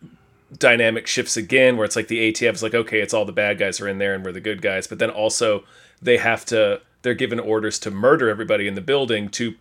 dynamic 0.57 1.07
shifts 1.07 1.37
again 1.37 1.77
where 1.77 1.85
it's 1.85 1.97
like 1.97 2.09
the 2.09 2.33
atf 2.33 2.55
is 2.55 2.63
like 2.63 2.75
okay 2.75 3.01
it's 3.01 3.13
all 3.13 3.27
the 3.27 3.33
bad 3.33 3.59
guys 3.59 3.81
are 3.81 3.87
in 3.87 3.99
there 3.99 4.15
and 4.15 4.25
we're 4.25 4.33
the 4.33 4.41
good 4.41 4.63
guys. 4.63 4.87
But 4.87 4.99
then 4.99 5.11
also 5.11 5.65
they 6.01 6.17
have 6.17 6.45
to 6.47 6.81
they're 7.03 7.15
given 7.15 7.39
orders 7.39 7.79
to 7.81 7.91
murder 7.91 8.29
everybody 8.29 8.67
in 8.67 8.75
the 8.75 8.81
building 8.81 9.29
to 9.31 9.55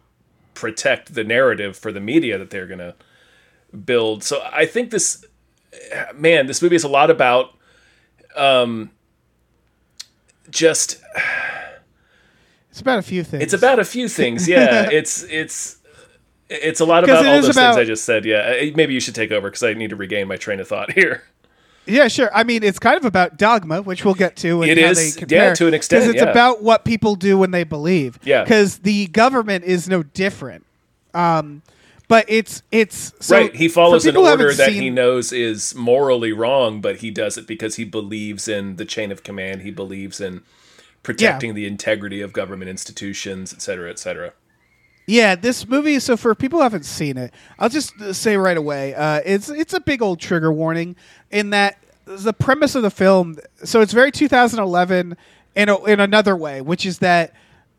protect 0.53 1.13
the 1.13 1.23
narrative 1.23 1.77
for 1.77 1.91
the 1.91 1.99
media 1.99 2.37
that 2.37 2.49
they're 2.49 2.65
going 2.65 2.79
to 2.79 2.95
build. 3.85 4.23
So 4.23 4.41
I 4.51 4.65
think 4.65 4.89
this 4.89 5.23
man, 6.15 6.47
this 6.47 6.61
movie 6.61 6.75
is 6.75 6.83
a 6.83 6.87
lot 6.89 7.09
about 7.09 7.53
um 8.35 8.91
just 10.49 11.01
It's 12.71 12.81
about 12.81 12.99
a 12.99 13.03
few 13.03 13.23
things. 13.23 13.43
it's 13.43 13.53
about 13.53 13.79
a 13.79 13.85
few 13.85 14.07
things. 14.07 14.47
Yeah, 14.47 14.89
it's 14.91 15.23
it's 15.23 15.77
it's 16.49 16.79
a 16.79 16.85
lot 16.85 17.03
about 17.03 17.25
all 17.25 17.41
those 17.41 17.49
about- 17.49 17.75
things 17.75 17.77
I 17.81 17.83
just 17.85 18.05
said. 18.05 18.23
Yeah, 18.25 18.37
Uh, 18.61 18.71
maybe 18.75 18.93
you 18.93 18.99
should 18.99 19.15
take 19.15 19.31
over 19.31 19.49
because 19.49 19.63
I 19.63 19.73
need 19.73 19.89
to 19.89 19.95
regain 19.95 20.27
my 20.27 20.37
train 20.37 20.59
of 20.59 20.67
thought 20.67 20.91
here. 20.99 21.23
Yeah, 21.89 22.09
sure. 22.09 22.29
I 22.35 22.43
mean, 22.43 22.63
it's 22.63 22.79
kind 22.79 22.97
of 22.97 23.05
about 23.05 23.37
dogma, 23.37 23.81
which 23.81 24.03
we'll 24.03 24.13
get 24.13 24.35
to. 24.37 24.61
And 24.61 24.71
It 24.71 24.77
how 24.77 24.89
is, 24.91 25.15
they 25.15 25.25
yeah, 25.33 25.53
to 25.53 25.67
an 25.67 25.73
extent, 25.73 26.01
Because 26.03 26.15
it's 26.15 26.23
yeah. 26.23 26.29
about 26.29 26.61
what 26.61 26.83
people 26.83 27.15
do 27.15 27.37
when 27.37 27.51
they 27.51 27.63
believe. 27.63 28.19
Yeah. 28.23 28.43
Because 28.43 28.79
the 28.79 29.07
government 29.07 29.63
is 29.63 29.87
no 29.87 30.03
different. 30.03 30.65
Um, 31.13 31.61
but 32.07 32.25
it's 32.27 32.63
it's 32.71 33.13
so 33.19 33.37
right, 33.37 33.55
he 33.55 33.67
follows 33.67 34.05
an 34.05 34.15
order 34.15 34.53
that 34.53 34.69
seen- 34.71 34.81
he 34.81 34.89
knows 34.89 35.31
is 35.31 35.75
morally 35.75 36.31
wrong, 36.31 36.81
but 36.81 36.97
he 36.97 37.11
does 37.11 37.37
it 37.37 37.47
because 37.47 37.75
he 37.75 37.83
believes 37.83 38.47
in 38.47 38.77
the 38.77 38.85
chain 38.85 39.11
of 39.11 39.23
command. 39.23 39.61
He 39.61 39.71
believes 39.71 40.21
in 40.21 40.41
protecting 41.03 41.53
the 41.53 41.65
integrity 41.65 42.21
of 42.21 42.33
government 42.33 42.69
institutions, 42.69 43.53
et 43.53 43.61
cetera, 43.61 43.89
et 43.89 43.99
cetera. 43.99 44.33
Yeah, 45.05 45.35
this 45.35 45.67
movie. 45.67 45.99
So 45.99 46.17
for 46.17 46.35
people 46.35 46.59
who 46.59 46.63
haven't 46.63 46.85
seen 46.85 47.17
it, 47.17 47.33
I'll 47.59 47.69
just 47.69 47.93
say 48.13 48.35
right 48.35 48.57
away, 48.57 48.93
uh, 48.93 49.21
it's 49.25 49.49
it's 49.49 49.73
a 49.73 49.79
big 49.79 50.01
old 50.01 50.19
trigger 50.19 50.51
warning 50.51 50.95
in 51.31 51.51
that 51.51 51.77
the 52.05 52.33
premise 52.33 52.75
of 52.75 52.83
the 52.83 52.91
film. 52.91 53.37
So 53.63 53.81
it's 53.81 53.93
very 53.93 54.11
2011 54.11 55.17
in 55.55 55.69
a, 55.69 55.83
in 55.85 55.99
another 55.99 56.35
way, 56.35 56.61
which 56.61 56.85
is 56.85 56.99
that 56.99 57.33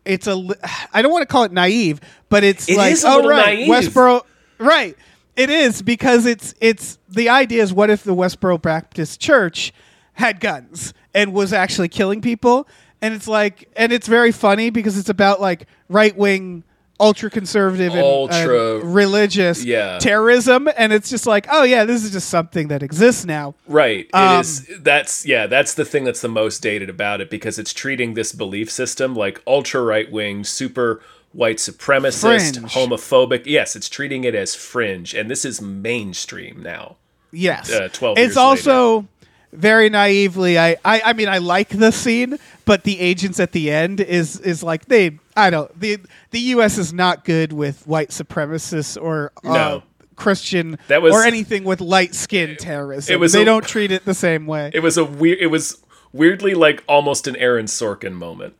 it's 0.05 0.27
a 0.27 0.43
I 0.93 1.01
don't 1.01 1.11
want 1.11 1.23
to 1.23 1.31
call 1.31 1.43
it 1.43 1.51
naive, 1.51 1.99
but 2.29 2.43
it's 2.43 2.69
It 2.69 2.77
like 2.77 2.97
oh 3.03 3.27
right, 3.27 3.67
naive. 3.67 3.69
Westboro, 3.69 4.23
right. 4.57 4.95
It 5.35 5.49
is 5.49 5.81
because 5.81 6.25
it's 6.25 6.53
it's 6.59 6.99
the 7.07 7.29
idea 7.29 7.63
is 7.63 7.73
what 7.73 7.89
if 7.89 8.03
the 8.03 8.13
Westboro 8.15 8.61
Baptist 8.61 9.21
Church 9.21 9.73
had 10.13 10.39
guns 10.39 10.93
and 11.13 11.33
was 11.33 11.53
actually 11.53 11.87
killing 11.87 12.21
people, 12.21 12.67
and 13.01 13.13
it's 13.13 13.27
like 13.27 13.69
and 13.75 13.91
it's 13.93 14.07
very 14.07 14.31
funny 14.31 14.69
because 14.69 14.97
it's 14.97 15.09
about 15.09 15.39
like 15.39 15.67
right 15.87 16.15
wing. 16.15 16.63
Ultra 16.99 17.29
conservative 17.29 17.93
and, 17.93 18.01
Ultra- 18.01 18.79
and 18.79 18.93
religious 18.93 19.63
Yeah. 19.63 19.99
terrorism, 19.99 20.67
and 20.75 20.91
it's 20.91 21.09
just 21.09 21.25
like, 21.25 21.47
oh 21.49 21.63
yeah, 21.63 21.85
this 21.85 22.03
is 22.03 22.11
just 22.11 22.29
something 22.29 22.67
that 22.67 22.83
exists 22.83 23.25
now. 23.25 23.55
Right. 23.67 24.09
Um, 24.13 24.41
is. 24.41 24.69
That's 24.81 25.25
yeah. 25.25 25.47
That's 25.47 25.73
the 25.75 25.85
thing 25.85 26.03
that's 26.03 26.21
the 26.21 26.27
most 26.27 26.61
dated 26.61 26.89
about 26.89 27.21
it 27.21 27.29
because 27.29 27.57
it's 27.57 27.73
treating 27.73 28.15
this 28.15 28.33
belief 28.33 28.69
system 28.69 29.15
like 29.15 29.41
ultra 29.47 29.81
right 29.81 30.11
wing, 30.11 30.43
super 30.43 31.01
white 31.31 31.57
supremacist, 31.57 32.59
Fringe. 32.59 32.73
homophobic. 32.73 33.43
Yes, 33.45 33.75
it's 33.75 33.87
treating 33.87 34.23
it 34.23 34.35
as 34.35 34.55
fringe, 34.55 35.13
and 35.13 35.29
this 35.29 35.45
is 35.45 35.61
mainstream 35.61 36.61
now. 36.61 36.95
Yes. 37.31 37.71
Uh, 37.71 37.87
12 37.93 38.17
It's 38.17 38.35
also 38.37 39.07
very 39.51 39.89
naively 39.89 40.57
I, 40.59 40.77
I 40.85 41.01
I 41.05 41.13
mean 41.13 41.27
I 41.27 41.39
like 41.39 41.69
the 41.69 41.91
scene, 41.91 42.37
but 42.65 42.83
the 42.83 42.99
agents 42.99 43.39
at 43.39 43.51
the 43.51 43.71
end 43.71 43.99
is 43.99 44.39
is 44.39 44.61
like 44.63 44.85
they 44.85 45.19
I 45.35 45.49
don't 45.49 45.79
the 45.79 45.97
the 46.31 46.39
US 46.55 46.77
is 46.77 46.93
not 46.93 47.25
good 47.25 47.51
with 47.53 47.85
white 47.87 48.09
supremacists 48.09 49.01
or 49.01 49.31
uh, 49.43 49.53
No. 49.53 49.83
Christian 50.15 50.77
That 50.87 51.01
was- 51.01 51.13
or 51.15 51.23
anything 51.23 51.63
with 51.63 51.81
light 51.81 52.13
skin 52.13 52.57
terrorism. 52.57 53.13
it 53.13 53.19
was 53.19 53.33
they 53.33 53.41
a- 53.41 53.45
don't 53.45 53.65
treat 53.65 53.91
it 53.91 54.05
the 54.05 54.13
same 54.13 54.45
way. 54.47 54.69
It 54.73 54.81
was 54.81 54.97
a 54.97 55.05
weird. 55.05 55.39
It 55.39 55.47
was 55.47 55.77
weirdly 56.11 56.53
like 56.55 56.83
almost 56.87 57.27
an 57.27 57.35
Aaron 57.37 57.65
Sorkin 57.67 58.13
moment. 58.13 58.53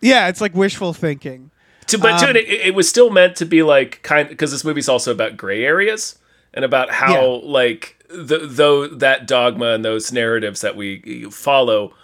yeah, 0.00 0.28
it's 0.28 0.40
like 0.40 0.54
wishful 0.54 0.92
thinking. 0.94 1.50
To, 1.88 1.98
but 1.98 2.22
Um, 2.22 2.34
to, 2.34 2.38
it, 2.38 2.68
it 2.68 2.74
was 2.76 2.88
still 2.88 3.10
meant 3.10 3.34
to 3.36 3.44
be 3.44 3.62
like 3.64 4.00
kind 4.04 4.28
because 4.28 4.52
this 4.52 4.64
movie's 4.64 4.88
also 4.88 5.10
about 5.10 5.36
gray 5.36 5.64
areas 5.64 6.16
and 6.54 6.64
about 6.64 6.90
how 6.90 7.12
Yeah. 7.12 7.40
like 7.42 7.96
the, 8.08 8.38
though 8.38 8.86
that 8.86 9.26
dogma 9.26 9.72
and 9.72 9.84
those 9.84 10.12
narratives 10.12 10.60
that 10.62 10.76
we 10.76 11.24
follow 11.30 11.94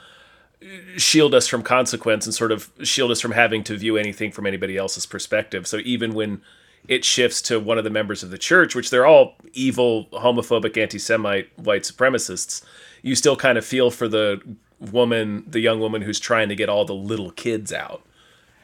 shield 0.97 1.35
us 1.35 1.47
from 1.47 1.63
consequence 1.63 2.27
and 2.27 2.35
sort 2.35 2.51
of 2.53 2.71
shield 2.83 3.11
us 3.11 3.21
from 3.21 3.33
having 3.33 3.63
to 3.65 3.77
view 3.77 3.97
anything 3.97 4.33
from 4.33 4.47
anybody 4.47 4.77
else's 4.77 5.07
perspective. 5.07 5.67
So 5.67 5.79
even 5.85 6.15
when 6.15 6.41
it 6.89 7.05
shifts 7.05 7.43
to 7.43 7.59
one 7.61 7.79
of 7.79 7.85
the 7.85 7.91
members 7.91 8.23
of 8.23 8.31
the 8.31 8.39
church, 8.39 8.75
which 8.75 8.91
they're 8.91 9.07
all 9.07 9.35
evil, 9.53 10.07
homophobic, 10.13 10.77
anti-Semite, 10.77 11.51
white 11.59 11.83
supremacists, 11.83 12.65
you 13.03 13.15
still 13.15 13.37
kind 13.37 13.59
of 13.59 13.65
feel 13.65 13.91
for 13.91 14.09
the 14.09 14.41
woman, 14.81 15.45
the 15.47 15.61
young 15.61 15.81
woman 15.81 16.03
who's 16.03 16.21
trying 16.21 16.49
to 16.49 16.55
get 16.57 16.69
all 16.69 16.85
the 16.85 16.95
little 16.95 17.31
kids 17.33 17.73
out. 17.73 18.03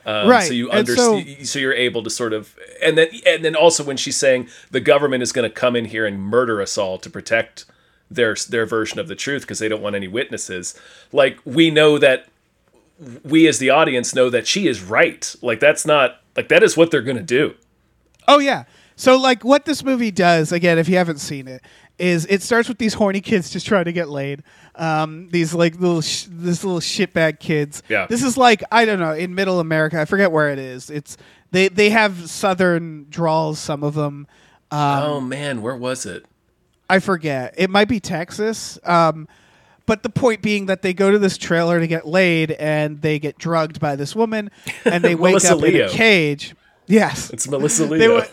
Um, 0.04 0.28
Right, 0.28 0.47
So 0.47 0.52
you 0.52 0.68
and 0.71 0.80
understand. 0.80 1.47
So, 1.47 1.59
you're 1.59 1.73
able 1.73 2.02
to 2.02 2.11
sort 2.11 2.32
of, 2.32 2.56
and 2.82 2.99
then 2.99 3.09
and 3.26 3.44
then 3.44 3.54
also 3.54 3.85
when 3.85 3.97
she's 3.97 4.16
saying 4.16 4.49
the 4.71 4.80
government 4.80 5.23
is 5.23 5.32
going 5.32 5.49
to 5.49 5.54
come 5.54 5.76
in 5.76 5.85
here 5.85 6.06
and 6.06 6.21
murder 6.21 6.61
us 6.61 6.76
all 6.76 6.99
to 6.99 7.09
protect 7.11 7.66
their 8.11 8.35
their 8.49 8.66
version 8.66 8.99
of 8.99 9.09
the 9.09 9.14
truth 9.14 9.42
because 9.42 9.59
they 9.59 9.68
don't 9.68 9.82
want 9.82 9.97
any 9.97 10.09
witnesses. 10.09 10.75
Like 11.12 11.38
we 11.44 11.71
know 11.71 11.99
that 11.99 12.26
we 13.25 13.47
as 13.49 13.59
the 13.59 13.71
audience 13.71 14.14
know 14.14 14.30
that 14.30 14.47
she 14.47 14.66
is 14.66 14.82
right. 14.82 15.35
Like 15.42 15.61
that's 15.61 15.87
not 15.87 16.21
like 16.37 16.49
that 16.49 16.62
is 16.62 16.76
what 16.76 16.90
they're 16.90 17.02
going 17.02 17.16
to 17.16 17.23
do. 17.23 17.54
Oh 18.28 18.38
yeah. 18.38 18.64
So 18.97 19.16
like 19.18 19.44
what 19.44 19.64
this 19.64 19.82
movie 19.82 20.11
does 20.11 20.52
again, 20.52 20.78
if 20.78 20.88
you 20.88 20.97
haven't 20.97 21.18
seen 21.18 21.49
it, 21.49 21.62
is 22.02 22.26
it 22.28 22.42
starts 22.42 22.68
with 22.68 22.78
these 22.78 22.94
horny 22.94 23.21
kids 23.21 23.49
just 23.49 23.64
trying 23.64 23.85
to 23.85 23.92
get 23.92 24.09
laid. 24.09 24.42
Um, 24.75 25.28
these 25.30 25.54
like 25.54 25.78
little 25.78 26.00
sh- 26.00 26.26
this 26.28 26.64
little 26.64 26.80
shitbag 26.80 27.38
kids. 27.38 27.85
Yeah. 27.88 28.06
This 28.06 28.25
is 28.25 28.37
like 28.37 28.64
I 28.73 28.85
don't 28.85 28.99
know 28.99 29.12
in 29.12 29.37
Middle 29.37 29.61
America. 29.61 30.00
I 30.00 30.04
forget 30.04 30.32
where 30.32 30.50
it 30.50 30.59
is. 30.59 30.90
It's 30.90 31.16
they 31.52 31.68
they 31.68 31.90
have 31.90 32.28
southern 32.28 33.06
drawls. 33.09 33.59
Some 33.59 33.85
of 33.85 33.94
them. 33.94 34.26
Um, 34.73 35.02
oh 35.02 35.21
man, 35.21 35.62
where 35.62 35.76
was 35.76 36.04
it? 36.04 36.26
I 36.90 36.99
forget. 36.99 37.54
It 37.56 37.71
might 37.71 37.88
be 37.88 38.00
Texas. 38.00 38.80
Um, 38.82 39.28
but 39.87 40.02
the 40.02 40.11
point 40.11 40.42
being 40.42 40.66
that 40.66 40.82
they 40.82 40.94
go 40.94 41.12
to 41.12 41.21
this 41.21 41.38
trailer 41.38 41.78
to 41.78 41.87
get 41.87 42.06
laid 42.06 42.50
and 42.52 43.00
they 43.00 43.21
get 43.21 43.38
drugged 43.38 43.78
by 43.78 43.94
this 43.94 44.16
woman 44.16 44.50
and 44.85 45.04
they 45.04 45.14
wake 45.14 45.44
up 45.44 45.62
in 45.62 45.76
a 45.76 45.88
cage. 45.88 46.54
Yes. 46.87 47.30
It's 47.30 47.49
Melissa 47.49 47.87
they, 47.87 48.09
Leo. 48.09 48.26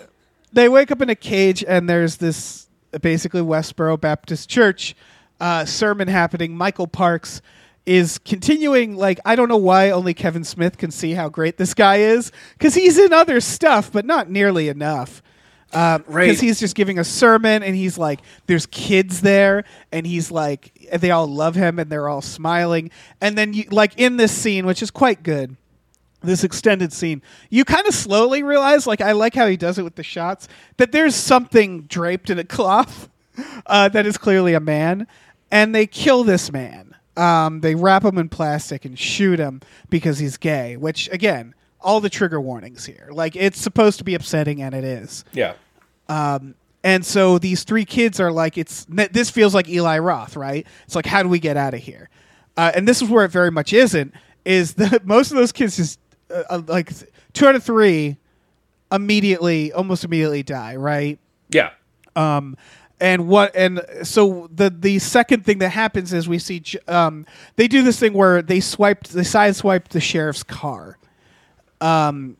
they 0.54 0.70
wake 0.70 0.90
up 0.92 1.02
in 1.02 1.10
a 1.10 1.16
cage 1.16 1.64
and 1.68 1.90
there's 1.90 2.18
this 2.18 2.69
basically 3.02 3.42
Westboro 3.42 4.00
Baptist 4.00 4.50
Church 4.50 4.96
uh, 5.40 5.66
sermon 5.66 6.08
happening. 6.08 6.56
Michael 6.56 6.88
Parks 6.88 7.42
is 7.86 8.20
continuing 8.20 8.96
like 8.96 9.20
I 9.26 9.36
don't 9.36 9.50
know 9.50 9.58
why 9.58 9.90
only 9.90 10.14
Kevin 10.14 10.44
Smith 10.44 10.78
can 10.78 10.92
see 10.92 11.14
how 11.14 11.30
great 11.30 11.58
this 11.58 11.74
guy 11.74 11.98
is 11.98 12.32
because 12.54 12.76
he's 12.76 12.98
in 12.98 13.14
other 13.14 13.40
stuff 13.40 13.92
but 13.92 14.06
not 14.06 14.30
nearly 14.30 14.68
enough. 14.70 15.24
Because 15.72 16.02
Right. 16.08 16.40
he's 16.40 16.60
just 16.60 16.76
giving 16.76 16.98
a 16.98 17.04
sermon 17.04 17.62
and 17.62 17.76
he's 17.76 17.96
like, 17.98 18.22
there's 18.48 18.66
kids 18.66 19.22
there 19.22 19.64
and 19.92 20.06
he's 20.06 20.32
like, 20.32 20.72
they 20.92 21.12
all 21.12 21.28
love 21.28 21.54
him 21.56 21.78
and 21.78 21.92
they're 21.92 22.10
all 22.10 22.22
smiling. 22.24 22.90
And 23.22 23.38
then 23.38 23.54
you 23.54 23.66
like 23.70 23.94
in 24.00 24.18
this 24.18 24.32
scene, 24.32 24.66
which 24.66 24.82
is 24.82 24.90
quite 24.90 25.22
good, 25.22 25.56
this 26.22 26.44
extended 26.44 26.92
scene, 26.94 27.22
you 27.50 27.64
kind 27.66 27.88
of 27.88 27.94
slowly 27.94 28.44
realize, 28.44 28.86
like, 28.86 29.02
I 29.02 29.14
like 29.14 29.36
how 29.36 29.48
he 29.48 29.58
does 29.58 29.78
it 29.78 29.84
with 29.84 29.96
the 29.96 30.04
shots, 30.04 30.48
that 30.78 30.92
there's 30.92 31.16
something 31.16 31.84
draped 31.84 32.30
in 32.30 32.40
a 32.40 32.44
cloth 32.46 33.10
uh, 33.66 33.90
that 33.90 34.06
is 34.06 34.18
clearly 34.18 34.54
a 34.54 34.60
man, 34.60 35.08
and 35.52 35.74
they 35.74 35.88
kill 35.88 36.24
this 36.24 36.52
man. 36.52 36.96
Um, 37.16 37.62
they 37.62 37.76
wrap 37.76 38.04
him 38.06 38.18
in 38.18 38.30
plastic 38.30 38.86
and 38.86 38.98
shoot 38.98 39.40
him 39.40 39.62
because 39.90 40.20
he's 40.20 40.38
gay, 40.38 40.78
which, 40.78 41.10
again, 41.12 41.54
all 41.82 42.00
the 42.02 42.10
trigger 42.10 42.40
warnings 42.40 42.86
here. 42.86 43.10
Like, 43.12 43.36
it's 43.36 43.60
supposed 43.60 43.98
to 44.00 44.04
be 44.04 44.16
upsetting, 44.16 44.62
and 44.62 44.74
it 44.74 44.84
is. 44.84 45.26
yeah. 45.34 45.54
And 46.84 47.06
so 47.06 47.38
these 47.40 47.64
three 47.64 47.84
kids 47.86 48.20
are 48.20 48.32
like, 48.32 48.58
it's 48.58 48.86
this 48.90 49.30
feels 49.30 49.54
like 49.54 49.68
Eli 49.68 50.00
Roth, 50.00 50.36
right? 50.38 50.66
It's 50.86 50.96
like, 50.96 51.06
how 51.06 51.22
do 51.24 51.30
we 51.30 51.40
get 51.40 51.58
out 51.58 51.74
of 51.74 51.82
here? 51.82 52.10
Uh, 52.56 52.72
and 52.74 52.88
this 52.88 53.02
is 53.02 53.10
where 53.10 53.26
it 53.26 53.32
very 53.32 53.52
much 53.52 53.74
isn't. 53.74 54.14
Is 54.46 54.74
that 54.76 55.06
most 55.06 55.32
of 55.32 55.38
those 55.38 55.52
kids 55.52 55.76
just 55.78 56.00
uh, 56.32 56.44
uh, 56.50 56.62
like 56.68 56.92
two 57.34 57.48
out 57.48 57.56
of 57.56 57.64
three 57.64 58.18
immediately, 58.92 59.72
almost 59.74 60.04
immediately 60.04 60.44
die, 60.44 60.76
right? 60.76 61.20
Yeah. 61.50 61.72
Um, 62.16 62.58
and 63.02 63.28
what 63.28 63.56
and 63.56 63.82
so 64.04 64.50
the 64.54 64.70
the 64.70 65.00
second 65.00 65.46
thing 65.46 65.60
that 65.60 65.70
happens 65.70 66.12
is 66.12 66.28
we 66.28 66.38
see 66.40 66.62
um, 66.88 67.26
they 67.56 67.68
do 67.68 67.82
this 67.82 67.98
thing 68.00 68.14
where 68.14 68.42
they 68.42 68.60
swiped 68.60 69.12
they 69.14 69.22
sideswiped 69.22 69.90
the 69.90 70.02
sheriff's 70.02 70.44
car, 70.44 70.98
um, 71.82 72.36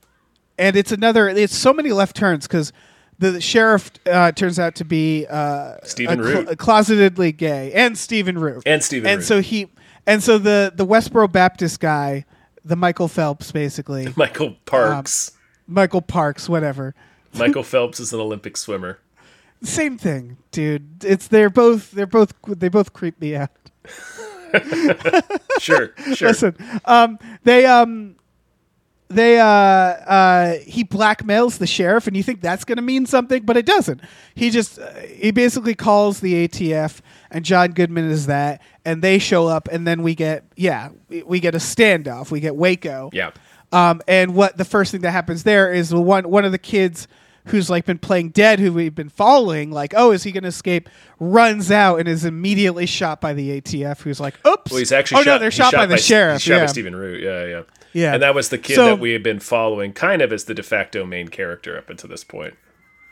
and 0.58 0.76
it's 0.76 0.92
another 0.92 1.30
it's 1.30 1.56
so 1.56 1.74
many 1.74 1.92
left 1.92 2.16
turns 2.16 2.46
because 2.46 2.74
the 3.20 3.40
sheriff 3.40 3.92
uh, 4.06 4.32
turns 4.34 4.60
out 4.60 4.76
to 4.76 4.86
be 4.86 5.26
uh, 5.30 5.76
Stephen 5.84 6.20
a, 6.20 6.24
Root. 6.24 6.50
a 6.50 6.56
closetedly 6.56 7.36
gay 7.36 7.72
and 7.74 7.98
Stephen 7.98 8.38
Root 8.38 8.64
And 8.66 8.84
Stephen 8.84 9.10
and 9.10 9.20
Root. 9.20 9.26
so 9.26 9.42
he 9.42 9.68
and 10.06 10.22
so 10.22 10.38
the 10.38 10.74
the 10.76 10.86
Westboro 10.86 11.32
Baptist 11.32 11.80
guy 11.80 12.26
the 12.64 12.76
Michael 12.76 13.08
Phelps 13.08 13.52
basically 13.52 14.14
Michael 14.16 14.56
Parks. 14.66 15.32
Michael 15.68 16.02
Parks 16.02 16.50
whatever 16.50 16.96
Michael 17.34 17.64
Phelps 17.64 18.00
is 18.00 18.14
an 18.14 18.20
Olympic 18.20 18.58
swimmer. 18.58 19.00
Same 19.62 19.98
thing, 19.98 20.38
dude. 20.52 21.04
It's 21.04 21.28
they're 21.28 21.50
both 21.50 21.92
they're 21.92 22.08
both 22.08 22.34
they 22.48 22.70
both 22.70 22.94
creep 22.94 23.20
me 23.22 23.36
out. 23.36 23.52
Sure, 25.60 25.94
sure. 26.16 26.30
Listen, 26.30 26.56
um, 26.86 27.20
they 27.44 27.66
um, 27.66 28.16
they 29.10 29.40
uh, 29.40 29.46
uh, 29.46 30.54
he 30.60 30.84
blackmails 30.84 31.58
the 31.58 31.68
sheriff, 31.68 32.08
and 32.08 32.16
you 32.16 32.24
think 32.24 32.42
that's 32.42 32.64
going 32.64 32.78
to 32.78 32.82
mean 32.82 33.06
something, 33.06 33.44
but 33.44 33.58
it 33.58 33.66
doesn't. 33.66 34.02
He 34.36 34.50
just 34.50 34.80
uh, 34.80 34.92
he 34.94 35.32
basically 35.32 35.76
calls 35.76 36.20
the 36.22 36.48
ATF, 36.48 37.02
and 37.32 37.46
John 37.46 37.72
Goodman 37.72 38.10
is 38.10 38.28
that, 38.28 38.62
and 38.86 39.02
they 39.02 39.20
show 39.20 39.48
up, 39.48 39.68
and 39.72 39.88
then 39.88 40.04
we 40.04 40.16
get 40.16 40.44
yeah, 40.56 40.90
we, 41.10 41.40
get 41.40 41.56
a 41.56 41.60
standoff. 41.60 42.32
We 42.32 42.40
get 42.40 42.56
Waco. 42.56 43.10
Yeah. 43.14 43.32
Um, 43.72 44.02
and 44.08 44.34
what 44.34 44.58
the 44.58 44.66
first 44.66 44.92
thing 44.92 45.02
that 45.02 45.12
happens 45.12 45.44
there 45.44 45.72
is 45.72 45.90
the 45.90 46.02
one 46.02 46.30
one 46.30 46.46
of 46.46 46.52
the 46.52 46.58
kids 46.58 47.08
who's 47.46 47.70
like 47.70 47.86
been 47.86 47.98
playing 48.00 48.30
dead, 48.30 48.60
who 48.60 48.74
we've 48.74 48.96
been 48.96 49.10
following, 49.10 49.72
like, 49.72 49.94
oh, 49.96 50.12
is 50.12 50.24
he 50.24 50.32
going 50.32 50.44
to 50.44 50.50
escape? 50.50 50.90
Runs 51.20 51.72
out 51.72 52.00
and 52.00 52.08
is 52.08 52.26
immediately 52.26 52.86
shot 52.86 53.22
by 53.22 53.34
the 53.34 53.62
ATF. 53.62 54.02
Who's 54.02 54.20
like, 54.20 54.36
oops. 54.46 54.72
Well, 54.72 54.80
he's 54.80 54.92
actually 54.92 55.22
oh 55.22 55.24
shot, 55.24 55.32
no, 55.34 55.40
they're 55.40 55.50
he's 55.50 55.56
shot, 55.58 55.74
by 55.74 55.86
the 55.86 55.98
sheriff. 55.98 56.42
Shot 56.42 56.54
yeah. 56.54 56.60
by 56.62 56.66
Stephen 56.68 56.96
Root. 56.96 57.22
Yeah, 57.22 57.46
yeah. 57.46 57.62
Yeah. 57.94 58.14
And 58.14 58.22
that 58.22 58.36
was 58.36 58.50
the 58.50 58.58
kid 58.58 58.76
So- 58.76 58.86
that 58.86 59.00
we 59.00 59.12
had 59.14 59.24
been 59.24 59.40
following 59.40 59.94
kind 59.94 60.22
of 60.22 60.32
as 60.32 60.46
the 60.46 60.54
de 60.54 60.64
facto 60.64 61.06
main 61.06 61.28
character 61.28 61.78
up 61.78 61.90
until 61.90 62.10
this 62.10 62.24
point. 62.24 62.54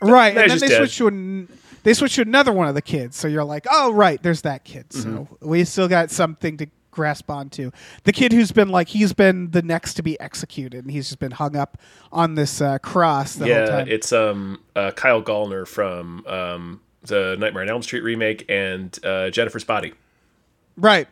right, 0.00 0.34
They're 0.34 0.44
and 0.44 0.52
then 0.52 0.58
they 0.60 0.68
dead. 0.68 0.78
switch 0.78 0.96
to 0.98 1.08
an, 1.08 1.48
they 1.88 1.94
switch 1.94 2.16
to 2.16 2.20
another 2.20 2.52
one 2.52 2.68
of 2.68 2.74
the 2.74 2.82
kids. 2.82 3.16
So 3.16 3.28
you're 3.28 3.44
like, 3.44 3.66
oh 3.70 3.92
right, 3.94 4.22
there's 4.22 4.42
that 4.42 4.62
kid. 4.64 4.92
So 4.92 5.08
Mm-hmm. 5.08 5.48
we 5.48 5.64
still 5.64 5.88
got 5.88 6.10
something 6.10 6.58
to 6.58 6.66
grasp 6.90 7.30
onto. 7.30 7.70
The 8.04 8.12
kid 8.12 8.30
who's 8.32 8.52
been 8.52 8.68
like 8.68 8.88
he's 8.88 9.14
been 9.14 9.52
the 9.52 9.62
next 9.62 9.94
to 9.94 10.02
be 10.02 10.20
executed, 10.20 10.84
and 10.84 10.90
he's 10.90 11.06
just 11.08 11.18
been 11.18 11.30
hung 11.30 11.56
up 11.56 11.78
on 12.12 12.34
this 12.34 12.60
uh, 12.60 12.76
cross 12.78 13.36
the 13.36 13.46
whole 13.46 13.54
yeah, 13.54 13.66
time. 13.66 13.88
it's 13.88 14.12
um 14.12 14.60
uh, 14.76 14.90
Kyle 14.90 15.22
Gallner 15.22 15.66
from 15.66 16.26
um 16.26 16.80
the 17.04 17.36
Nightmare 17.38 17.62
on 17.62 17.70
Elm 17.70 17.82
Street 17.82 18.02
remake 18.02 18.44
and 18.50 18.98
uh, 19.02 19.30
Jennifer's 19.30 19.64
Body. 19.64 19.94
Right. 20.76 21.08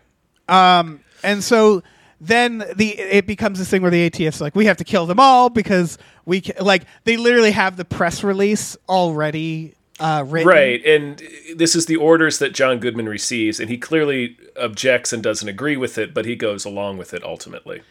Um, 0.46 1.00
and 1.22 1.42
so 1.42 1.82
then 2.20 2.58
the 2.76 2.98
it 2.98 3.26
becomes 3.26 3.58
this 3.58 3.70
thing 3.70 3.80
where 3.80 3.90
the 3.90 4.10
ATF's 4.10 4.42
like, 4.42 4.54
we 4.54 4.66
have 4.66 4.76
to 4.76 4.84
kill 4.84 5.06
them 5.06 5.20
all 5.20 5.48
because 5.48 5.96
we 6.26 6.42
like 6.60 6.82
they 7.04 7.16
literally 7.16 7.52
have 7.52 7.76
the 7.76 7.84
press 7.86 8.22
release 8.22 8.76
already 8.90 9.72
uh. 9.98 10.24
Right, 10.26 10.84
and 10.84 11.22
this 11.54 11.74
is 11.74 11.86
the 11.86 11.96
orders 11.96 12.38
that 12.38 12.52
John 12.52 12.78
Goodman 12.78 13.08
receives, 13.08 13.60
and 13.60 13.70
he 13.70 13.78
clearly 13.78 14.36
objects 14.60 15.12
and 15.12 15.22
doesn't 15.22 15.48
agree 15.48 15.76
with 15.76 15.98
it, 15.98 16.12
but 16.12 16.24
he 16.24 16.36
goes 16.36 16.64
along 16.64 16.98
with 16.98 17.14
it 17.14 17.22
ultimately. 17.24 17.82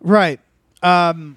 Right. 0.00 0.40
Um, 0.82 1.36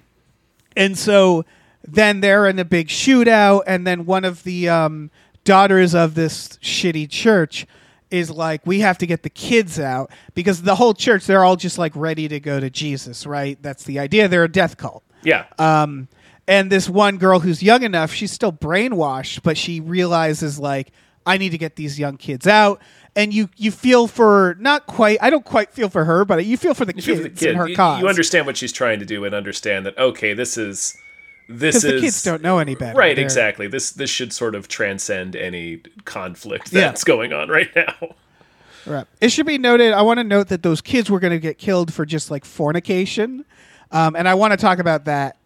and 0.76 0.96
so 0.98 1.44
then 1.86 2.20
they're 2.20 2.46
in 2.46 2.58
a 2.58 2.64
big 2.64 2.88
shootout, 2.88 3.62
and 3.66 3.86
then 3.86 4.06
one 4.06 4.24
of 4.24 4.42
the 4.44 4.68
um, 4.68 5.10
daughters 5.44 5.94
of 5.94 6.14
this 6.14 6.48
shitty 6.62 7.10
church 7.10 7.66
is 8.10 8.30
like, 8.30 8.66
we 8.66 8.80
have 8.80 8.96
to 8.98 9.06
get 9.06 9.22
the 9.22 9.30
kids 9.30 9.78
out 9.80 10.10
because 10.34 10.62
the 10.62 10.76
whole 10.76 10.94
church, 10.94 11.26
they're 11.26 11.44
all 11.44 11.56
just 11.56 11.78
like 11.78 11.92
ready 11.96 12.28
to 12.28 12.38
go 12.40 12.60
to 12.60 12.70
Jesus, 12.70 13.26
right? 13.26 13.58
That's 13.60 13.84
the 13.84 13.98
idea. 13.98 14.28
They're 14.28 14.44
a 14.44 14.48
death 14.48 14.76
cult. 14.76 15.02
Yeah, 15.22 15.46
Um, 15.58 16.08
and 16.46 16.70
this 16.70 16.88
one 16.88 17.16
girl 17.18 17.40
who's 17.40 17.62
young 17.62 17.82
enough, 17.82 18.12
she's 18.12 18.32
still 18.32 18.52
brainwashed, 18.52 19.42
but 19.42 19.56
she 19.56 19.80
realizes 19.80 20.58
like 20.58 20.90
I 21.26 21.38
need 21.38 21.50
to 21.50 21.58
get 21.58 21.76
these 21.76 21.98
young 21.98 22.16
kids 22.16 22.46
out. 22.46 22.80
And 23.16 23.32
you 23.32 23.48
you 23.56 23.70
feel 23.70 24.08
for 24.08 24.56
not 24.58 24.86
quite 24.86 25.18
I 25.22 25.30
don't 25.30 25.44
quite 25.44 25.72
feel 25.72 25.88
for 25.88 26.04
her, 26.04 26.24
but 26.24 26.44
you 26.44 26.56
feel 26.56 26.74
for 26.74 26.84
the 26.84 26.94
you 26.96 27.02
kids 27.02 27.18
for 27.20 27.28
the 27.28 27.30
kid. 27.30 27.56
her 27.56 27.68
You- 27.68 27.76
cause. 27.76 28.00
You 28.02 28.08
understand 28.08 28.44
what 28.46 28.56
she's 28.56 28.72
trying 28.72 28.98
to 28.98 29.04
do, 29.06 29.24
and 29.24 29.34
understand 29.34 29.86
that 29.86 29.96
okay, 29.96 30.34
this 30.34 30.58
is 30.58 30.96
this 31.48 31.76
is 31.76 31.82
the 31.82 32.00
kids 32.00 32.22
don't 32.24 32.42
know 32.42 32.58
any 32.58 32.74
better. 32.74 32.98
right. 32.98 33.14
They're- 33.14 33.24
Exactly. 33.24 33.68
This 33.68 33.92
this 33.92 34.10
should 34.10 34.32
sort 34.32 34.54
of 34.56 34.66
transcend 34.66 35.36
any 35.36 35.78
conflict 36.04 36.72
Yeah. 36.72 36.80
that's 36.80 37.04
going 37.04 37.32
on 37.32 37.48
right 37.48 37.68
now. 37.76 37.94
Right. 38.84 39.06
It 39.20 39.30
should 39.30 39.46
be 39.46 39.56
noted. 39.58 39.92
I 39.92 40.02
want 40.02 40.18
to 40.18 40.24
note 40.24 40.48
that 40.48 40.62
those 40.62 40.80
kids 40.80 41.08
were 41.08 41.20
going 41.20 41.32
to 41.32 41.38
get 41.38 41.56
killed 41.56 41.92
for 41.94 42.04
just 42.04 42.30
like 42.30 42.44
fornication, 42.44 43.44
um, 43.92 44.16
and 44.16 44.28
I 44.28 44.34
want 44.34 44.50
to 44.52 44.56
talk 44.56 44.78
about 44.80 45.04
that 45.06 45.36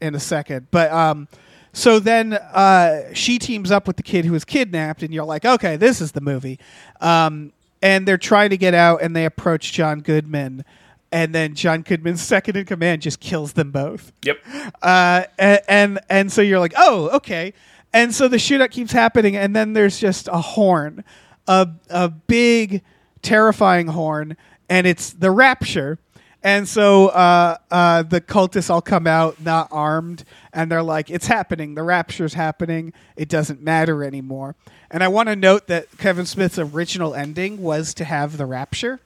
in 0.00 0.14
a 0.14 0.20
second. 0.20 0.68
But 0.70 0.90
um, 0.92 1.28
so 1.72 1.98
then 1.98 2.32
uh, 2.34 3.12
she 3.14 3.38
teams 3.38 3.70
up 3.70 3.86
with 3.86 3.96
the 3.96 4.02
kid 4.02 4.24
who 4.24 4.32
was 4.32 4.44
kidnapped, 4.44 5.02
and 5.02 5.12
you're 5.12 5.24
like, 5.24 5.44
okay, 5.44 5.76
this 5.76 6.00
is 6.00 6.12
the 6.12 6.20
movie. 6.20 6.58
Um, 7.00 7.52
and 7.82 8.08
they're 8.08 8.16
trying 8.18 8.50
to 8.50 8.56
get 8.56 8.74
out, 8.74 9.02
and 9.02 9.14
they 9.14 9.24
approach 9.26 9.72
John 9.72 10.00
Goodman, 10.00 10.64
and 11.12 11.34
then 11.34 11.54
John 11.54 11.82
Goodman's 11.82 12.22
second 12.34 12.56
in 12.56 12.64
command 12.64 13.02
just 13.02 13.20
kills 13.20 13.52
them 13.52 13.70
both 13.70 14.12
Yep. 14.24 14.38
uh, 14.82 15.24
and, 15.38 15.60
and 15.68 15.98
and 16.08 16.32
so 16.32 16.42
you're 16.42 16.58
like, 16.58 16.74
oh, 16.76 17.10
okay. 17.16 17.52
And 17.92 18.14
so 18.14 18.28
the 18.28 18.36
shootout 18.36 18.70
keeps 18.70 18.92
happening, 18.92 19.36
and 19.36 19.54
then 19.54 19.72
there's 19.72 19.98
just 19.98 20.28
a 20.28 20.40
horn, 20.40 21.04
a 21.46 21.68
a 21.90 22.08
big, 22.08 22.82
terrifying 23.22 23.86
horn, 23.88 24.36
and 24.68 24.86
it's 24.86 25.12
the 25.12 25.30
Rapture. 25.30 25.98
And 26.46 26.68
so 26.68 27.08
uh, 27.08 27.56
uh, 27.72 28.04
the 28.04 28.20
cultists 28.20 28.70
all 28.70 28.80
come 28.80 29.08
out 29.08 29.40
not 29.40 29.66
armed, 29.72 30.22
and 30.52 30.70
they're 30.70 30.80
like, 30.80 31.10
"It's 31.10 31.26
happening. 31.26 31.74
The 31.74 31.82
Rapture's 31.82 32.34
happening. 32.34 32.92
It 33.16 33.28
doesn't 33.28 33.62
matter 33.62 34.04
anymore." 34.04 34.54
And 34.88 35.02
I 35.02 35.08
want 35.08 35.28
to 35.28 35.34
note 35.34 35.66
that 35.66 35.98
Kevin 35.98 36.24
Smith's 36.24 36.56
original 36.56 37.16
ending 37.16 37.60
was 37.60 37.92
to 37.94 38.04
have 38.04 38.36
the 38.36 38.46
Rapture. 38.46 39.00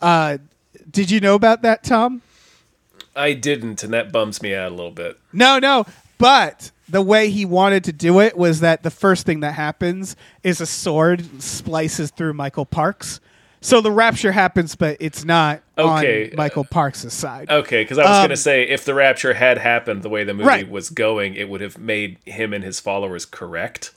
Uh, 0.00 0.38
did 0.90 1.10
you 1.10 1.20
know 1.20 1.34
about 1.34 1.60
that, 1.60 1.84
Tom? 1.84 2.22
I 3.14 3.34
didn't, 3.34 3.84
and 3.84 3.92
that 3.92 4.10
bums 4.10 4.40
me 4.40 4.54
out 4.54 4.72
a 4.72 4.74
little 4.74 4.90
bit. 4.90 5.20
No, 5.34 5.58
no. 5.58 5.84
But 6.16 6.70
the 6.88 7.02
way 7.02 7.28
he 7.28 7.44
wanted 7.44 7.84
to 7.84 7.92
do 7.92 8.20
it 8.20 8.38
was 8.38 8.60
that 8.60 8.84
the 8.84 8.90
first 8.90 9.26
thing 9.26 9.40
that 9.40 9.52
happens 9.52 10.16
is 10.42 10.62
a 10.62 10.66
sword 10.66 11.42
splices 11.42 12.10
through 12.10 12.32
Michael 12.32 12.64
Parks. 12.64 13.20
So 13.62 13.80
the 13.80 13.92
rapture 13.92 14.32
happens, 14.32 14.74
but 14.74 14.96
it's 15.00 15.24
not 15.24 15.62
Okay, 15.78 16.30
on 16.30 16.36
Michael 16.36 16.64
Parks' 16.64 17.10
side. 17.14 17.48
Okay, 17.48 17.82
because 17.84 17.96
I 17.96 18.02
was 18.02 18.16
Um, 18.18 18.22
going 18.22 18.30
to 18.30 18.36
say 18.36 18.64
if 18.64 18.84
the 18.84 18.92
rapture 18.92 19.34
had 19.34 19.56
happened 19.56 20.02
the 20.02 20.08
way 20.08 20.24
the 20.24 20.34
movie 20.34 20.48
Right. 20.48 20.68
was 20.68 20.90
going, 20.90 21.34
it 21.34 21.48
would 21.48 21.60
have 21.60 21.78
made 21.78 22.18
him 22.26 22.52
and 22.52 22.62
his 22.64 22.80
followers 22.80 23.24
correct. 23.24 23.92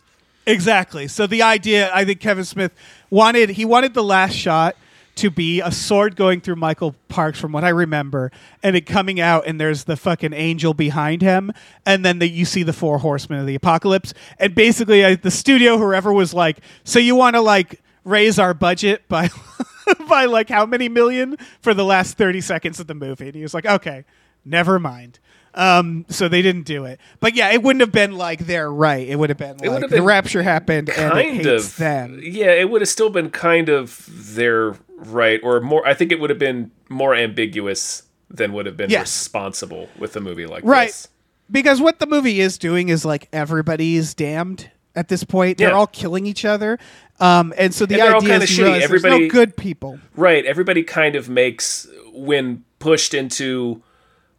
Exactly. 0.45 1.07
So 1.07 1.25
the 1.25 1.41
idea, 1.41 1.89
I 1.93 2.05
think 2.05 2.19
Kevin 2.19 2.45
Smith 2.45 2.71
wanted 3.09 3.49
he 3.49 3.65
wanted 3.65 3.95
the 3.95 4.03
last 4.03 4.33
shot 4.35 4.75
to 5.15 5.29
be 5.31 5.61
a 5.61 5.71
sword 5.71 6.15
going 6.15 6.41
through 6.41 6.57
Michael 6.57 6.93
Parks, 7.07 7.39
from 7.39 7.51
what 7.53 7.63
I 7.63 7.69
remember, 7.69 8.31
and 8.61 8.75
it 8.75 8.81
coming 8.85 9.19
out, 9.19 9.47
and 9.47 9.59
there's 9.59 9.85
the 9.85 9.95
fucking 9.95 10.33
angel 10.33 10.73
behind 10.73 11.21
him, 11.21 11.51
and 11.85 12.03
then 12.03 12.19
the, 12.19 12.27
you 12.27 12.43
see 12.43 12.63
the 12.63 12.73
four 12.73 12.97
horsemen 12.97 13.39
of 13.39 13.47
the 13.47 13.55
apocalypse, 13.55 14.13
and 14.39 14.53
basically 14.53 15.03
uh, 15.05 15.15
the 15.19 15.31
studio, 15.31 15.77
whoever 15.77 16.11
was 16.11 16.33
like, 16.33 16.57
so 16.83 16.99
you 16.99 17.15
want 17.15 17.35
to 17.37 17.41
like 17.41 17.81
raise 18.05 18.39
our 18.39 18.53
budget 18.53 19.05
by 19.09 19.29
by 20.07 20.25
like 20.25 20.47
how 20.49 20.65
many 20.65 20.87
million 20.87 21.35
for 21.61 21.73
the 21.73 21.83
last 21.83 22.17
thirty 22.17 22.39
seconds 22.41 22.79
of 22.79 22.87
the 22.87 22.95
movie, 22.95 23.25
and 23.27 23.35
he 23.35 23.41
was 23.41 23.53
like, 23.53 23.65
okay, 23.65 24.05
never 24.45 24.79
mind. 24.79 25.19
Um, 25.57 26.05
so 26.09 26.27
they 26.27 26.41
didn't 26.41 26.63
do 26.63 26.83
it, 26.83 26.99
but 27.21 27.33
yeah, 27.33 27.49
it 27.51 27.63
wouldn't 27.63 27.79
have 27.79 27.91
been 27.93 28.17
like 28.17 28.39
they're 28.45 28.69
right. 28.71 29.07
It 29.07 29.15
would 29.17 29.29
have 29.29 29.37
been 29.37 29.55
would 29.61 29.69
like 29.69 29.81
have 29.83 29.89
the 29.89 30.01
rapture 30.01 30.43
happened 30.43 30.89
and 30.89 31.17
it 31.17 31.33
hates 31.45 31.67
of. 31.71 31.77
them. 31.77 32.19
Yeah, 32.21 32.51
it 32.51 32.69
would 32.69 32.81
have 32.81 32.89
still 32.89 33.09
been 33.09 33.29
kind 33.29 33.69
of 33.69 34.05
their 34.35 34.75
right, 34.97 35.39
or 35.43 35.61
more. 35.61 35.87
I 35.87 35.93
think 35.93 36.11
it 36.11 36.19
would 36.19 36.29
have 36.29 36.39
been 36.39 36.71
more 36.89 37.15
ambiguous 37.15 38.03
than 38.29 38.51
would 38.51 38.65
have 38.65 38.75
been 38.75 38.89
Yes. 38.89 39.03
responsible 39.03 39.87
with 39.97 40.13
a 40.17 40.19
movie 40.19 40.45
like 40.45 40.63
Right. 40.65 40.87
this. 40.87 41.07
Because 41.49 41.79
what 41.79 41.99
the 41.99 42.07
movie 42.07 42.41
is 42.41 42.57
doing 42.57 42.89
is 42.89 43.05
like 43.05 43.29
everybody's 43.31 44.13
damned 44.13 44.69
at 44.93 45.07
this 45.07 45.23
point. 45.23 45.57
They're 45.57 45.69
Yeah. 45.69 45.75
all 45.75 45.87
killing 45.87 46.25
each 46.25 46.43
other. 46.43 46.79
Um, 47.19 47.53
and 47.57 47.73
so 47.73 47.85
the 47.85 47.95
And 48.01 48.13
all 48.13 48.21
idea 48.21 48.39
is 48.39 48.57
you 48.57 48.65
shitty. 48.65 48.71
there's 48.71 48.83
Everybody- 48.83 49.27
no 49.27 49.29
good 49.31 49.55
people. 49.57 49.99
Right. 50.15 50.45
Everybody 50.45 50.83
kind 50.83 51.15
of 51.15 51.29
makes 51.29 51.87
when 52.13 52.63
pushed 52.79 53.13
into 53.13 53.81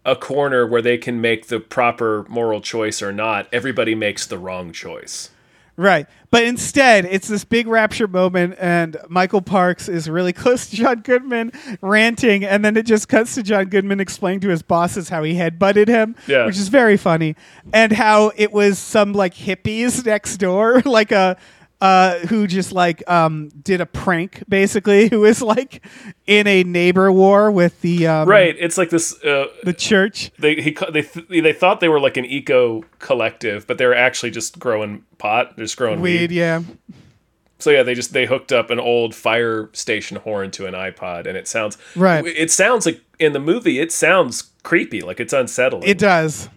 a 0.05 0.15
corner 0.15 0.67
where 0.67 0.83
they 0.83 0.99
can 0.99 1.21
make 1.21 1.47
the 1.49 1.59
proper 1.59 2.25
moral 2.29 2.61
choice 2.61 3.03
or 3.03 3.13
not. 3.13 3.49
Everybody 3.53 3.95
makes 3.95 4.27
the 4.27 4.39
wrong 4.39 4.73
choice. 4.73 5.31
Right. 5.79 6.07
But 6.31 6.45
instead, 6.45 7.05
it's 7.05 7.29
this 7.29 7.45
big 7.45 7.67
rapture 7.67 8.07
moment, 8.09 8.55
and 8.59 8.97
Michael 9.11 9.43
Parks 9.43 9.89
is 9.91 10.09
really 10.09 10.33
close 10.35 10.71
to 10.71 10.77
John 10.77 11.01
Goodman 11.01 11.53
ranting, 11.83 12.45
and 12.45 12.65
then 12.65 12.77
it 12.79 12.87
just 12.87 13.09
cuts 13.09 13.35
to 13.35 13.43
John 13.43 13.67
Goodman 13.67 14.01
explaining 14.01 14.41
to 14.41 14.49
his 14.49 14.63
bosses 14.63 15.11
how 15.11 15.23
he 15.23 15.35
headbutted 15.35 15.89
him, 15.89 16.15
Yeah. 16.27 16.47
which 16.47 16.57
is 16.57 16.69
very 16.69 16.97
funny, 16.97 17.37
and 17.75 17.93
how 17.93 18.33
it 18.37 18.53
was 18.53 18.79
some 18.79 19.13
like 19.13 19.35
hippies 19.35 20.05
next 20.07 20.37
door, 20.39 20.81
like 20.85 21.13
a. 21.13 21.37
Uh, 21.79 22.19
who 22.21 22.47
just 22.47 22.73
like 22.73 23.09
um, 23.09 23.51
did 23.63 23.83
a 23.83 23.87
prank 23.87 24.43
basically? 24.49 25.09
who 25.11 25.25
is 25.25 25.43
like 25.43 25.85
in 26.27 26.47
a 26.47 26.63
neighbor 26.65 27.13
war 27.13 27.51
with 27.51 27.79
the 27.83 28.07
um, 28.07 28.29
Right. 28.29 28.57
It's 28.59 28.79
like 28.79 28.91
this. 28.91 29.23
Uh, 29.23 29.49
the 29.63 29.75
church? 29.75 30.31
they 30.39 30.55
he 30.55 30.77
they 30.91 31.03
th- 31.03 31.27
they 31.29 31.53
thought 31.53 31.81
they 31.81 31.89
were 31.89 32.01
like 32.01 32.17
an 32.17 32.25
eco 32.25 32.83
collective, 32.99 33.67
but 33.67 33.77
they 33.79 33.85
were 33.87 33.95
actually 33.95 34.31
just 34.31 34.59
growing 34.59 35.05
pot, 35.19 35.57
They're 35.57 35.67
just 35.67 35.77
growing 35.77 36.01
weed. 36.01 36.31
Weed, 36.31 36.33
yeah. 36.33 36.63
So 37.59 37.71
yeah, 37.71 37.83
they 37.83 37.95
just 37.95 38.13
they 38.13 38.27
hooked 38.27 38.53
up 38.53 38.71
an 38.71 38.81
old 38.81 39.15
fire 39.15 39.71
station 39.73 40.17
horn 40.19 40.51
to 40.53 40.67
an 40.67 40.75
iPod, 40.75 41.27
and 41.27 41.37
it 41.37 41.49
sounds 41.49 41.79
Right. 41.95 42.25
It 42.25 42.51
sounds 42.51 42.87
like 42.87 43.01
in 43.19 43.33
the 43.33 43.41
movie, 43.41 43.81
it 43.81 43.93
sounds 43.93 44.51
creepy, 44.63 45.01
like 45.01 45.21
it's 45.21 45.33
unsettling. 45.33 45.89
It 45.89 45.99
does. 45.99 46.49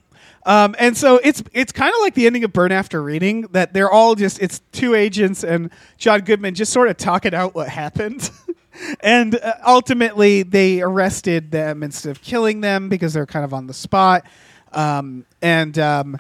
Um, 0.46 0.76
and 0.80 0.96
so 0.96 1.20
it's 1.24 1.44
it's 1.54 1.72
kind 1.72 1.94
of 1.94 2.02
like 2.02 2.14
the 2.14 2.26
ending 2.26 2.44
of 2.44 2.54
Burn 2.54 2.72
After 2.72 3.02
Reading 3.02 3.44
that 3.52 3.74
they're 3.74 3.92
all 3.92 4.16
just 4.16 4.42
it's 4.42 4.62
two 4.72 4.96
agents 4.96 5.44
and 5.44 5.70
John 5.98 6.22
Goodman 6.22 6.56
just 6.56 6.72
sort 6.72 6.90
of 6.90 6.98
talking 6.98 7.34
out 7.34 7.54
what 7.56 7.68
happened. 7.70 8.32
and 9.02 9.36
uh, 9.36 9.54
ultimately 9.66 10.44
they 10.44 10.82
arrested 10.82 11.52
them 11.52 11.84
instead 11.84 12.12
of 12.12 12.22
killing 12.22 12.62
them 12.62 12.90
because 12.90 13.14
they're 13.14 13.26
kind 13.26 13.46
of 13.46 13.54
on 13.54 13.68
the 13.68 13.74
spot. 13.74 14.26
Um, 14.72 15.26
and 15.42 15.78
um, 15.80 16.18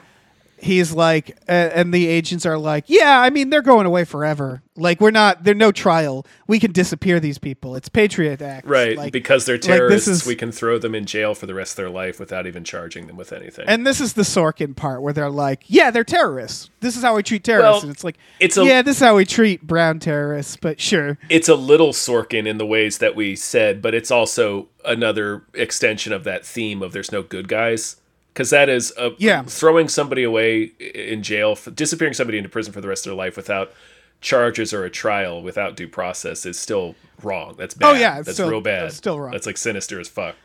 he's 0.61 0.91
like 0.93 1.37
uh, 1.47 1.51
and 1.51 1.93
the 1.93 2.07
agents 2.07 2.45
are 2.45 2.57
like, 2.57 2.85
"Yeah, 2.87 3.19
I 3.19 3.29
mean 3.29 3.49
they're 3.49 3.61
going 3.61 3.85
away 3.85 4.05
forever. 4.05 4.61
Like 4.75 5.01
we're 5.01 5.11
not 5.11 5.43
there's 5.43 5.57
no 5.57 5.71
trial. 5.71 6.25
We 6.47 6.59
can 6.59 6.71
disappear 6.71 7.19
these 7.19 7.37
people. 7.37 7.75
It's 7.75 7.89
Patriot 7.89 8.41
Act." 8.41 8.65
right 8.67 8.95
Like, 8.97 9.11
because 9.13 9.45
they're 9.45 9.57
terrorists. 9.57 10.07
is- 10.07 10.25
we 10.25 10.35
can 10.35 10.51
throw 10.51 10.77
them 10.77 10.95
in 10.95 11.05
jail 11.05 11.33
for 11.35 11.45
the 11.45 11.53
rest 11.53 11.73
of 11.73 11.77
their 11.77 11.89
life 11.89 12.19
without 12.19 12.47
even 12.47 12.63
charging 12.63 13.07
them 13.07 13.17
with 13.17 13.33
anything. 13.33 13.65
And 13.67 13.85
this 13.85 13.99
is 13.99 14.13
the 14.13 14.21
Sorkin 14.21 14.75
part 14.75 15.01
where 15.01 15.13
they're 15.13 15.29
like, 15.29 15.63
"Yeah, 15.67 15.91
they're 15.91 16.03
terrorists. 16.03 16.69
This 16.79 16.95
is 16.95 17.03
how 17.03 17.15
we 17.15 17.23
treat 17.23 17.43
terrorists." 17.43 17.83
Well, 17.83 17.89
and 17.89 17.91
it's 17.91 18.03
like, 18.03 18.17
it's 18.39 18.57
a- 18.57 18.63
"Yeah, 18.65 18.81
this 18.81 18.97
is 18.97 19.01
how 19.01 19.15
we 19.17 19.25
treat 19.25 19.63
brown 19.67 19.99
terrorists." 19.99 20.55
But 20.55 20.79
sure, 20.79 21.17
it's 21.29 21.49
a 21.49 21.55
little 21.55 21.91
Sorkin 21.93 22.47
in 22.47 22.57
the 22.57 22.65
ways 22.65 22.99
that 22.99 23.15
we 23.15 23.35
said, 23.35 23.81
but 23.81 23.93
it's 23.93 24.11
also 24.11 24.67
another 24.85 25.43
extension 25.53 26.13
of 26.13 26.23
that 26.23 26.45
theme 26.45 26.81
of 26.81 26.93
there's 26.93 27.11
no 27.11 27.21
good 27.21 27.47
guys. 27.49 27.97
Because 28.39 28.51
that 28.51 28.69
is 28.69 28.93
a, 28.97 29.11
Yeah. 29.17 29.43
throwing 29.43 29.89
somebody 29.89 30.23
away 30.23 30.71
in 30.79 31.23
jail, 31.23 31.57
disappearing 31.75 32.13
somebody 32.13 32.37
into 32.37 32.49
prison 32.49 32.71
for 32.71 32.79
the 32.79 32.87
rest 32.87 33.05
of 33.05 33.09
their 33.11 33.17
life 33.17 33.35
without 33.35 33.73
charges 34.21 34.73
or 34.73 34.85
a 34.85 34.89
trial 34.89 35.41
without 35.41 35.75
due 35.75 35.89
process 35.89 36.45
is 36.45 36.57
still 36.57 36.95
wrong. 37.21 37.55
That's 37.57 37.73
bad. 37.73 37.85
Oh, 37.89 37.93
yeah, 37.99 38.21
that's 38.21 38.35
still- 38.37 38.49
real 38.49 38.61
bad. 38.61 38.85
it's 38.85 38.95
still 38.95 39.19
wrong. 39.19 39.31
That's 39.31 39.45
like 39.45 39.57
sinister 39.57 39.99
as 39.99 40.07
fuck. 40.07 40.35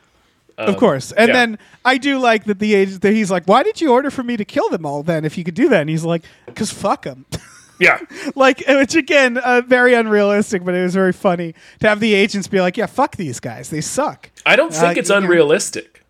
of 0.58 0.76
course. 0.76 1.12
And 1.12 1.28
yeah. 1.28 1.34
then 1.34 1.58
I 1.84 1.96
do 1.98 2.18
like 2.18 2.46
that 2.46 2.58
the 2.58 2.74
agent 2.74 3.02
that 3.02 3.12
he's 3.12 3.30
like, 3.30 3.44
"Why 3.44 3.62
did 3.62 3.80
you 3.80 3.92
order 3.92 4.10
for 4.10 4.24
me 4.24 4.36
to 4.38 4.44
kill 4.44 4.68
them 4.70 4.84
all 4.84 5.04
then 5.04 5.24
if 5.24 5.38
you 5.38 5.44
could 5.44 5.54
do 5.54 5.68
that?" 5.68 5.80
And 5.82 5.88
he's 5.90 6.04
like, 6.04 6.24
"Cuz 6.56 6.72
fuck 6.72 7.02
them." 7.04 7.26
Yeah, 7.80 7.98
like 8.36 8.62
which 8.68 8.94
again, 8.94 9.36
uh, 9.36 9.60
very 9.66 9.94
unrealistic, 9.94 10.64
but 10.64 10.74
it 10.76 10.82
was 10.84 10.94
very 10.94 11.12
funny 11.12 11.56
to 11.80 11.88
have 11.88 11.98
the 11.98 12.14
agents 12.14 12.46
be 12.46 12.60
like, 12.60 12.76
"Yeah, 12.76 12.86
fuck 12.86 13.16
these 13.16 13.40
guys. 13.40 13.68
They 13.70 13.80
suck." 13.80 14.30
I 14.46 14.54
don't 14.54 14.72
think 14.72 14.96
Uh, 14.96 15.00
it's 15.00 15.10
unrealistic 15.10 16.03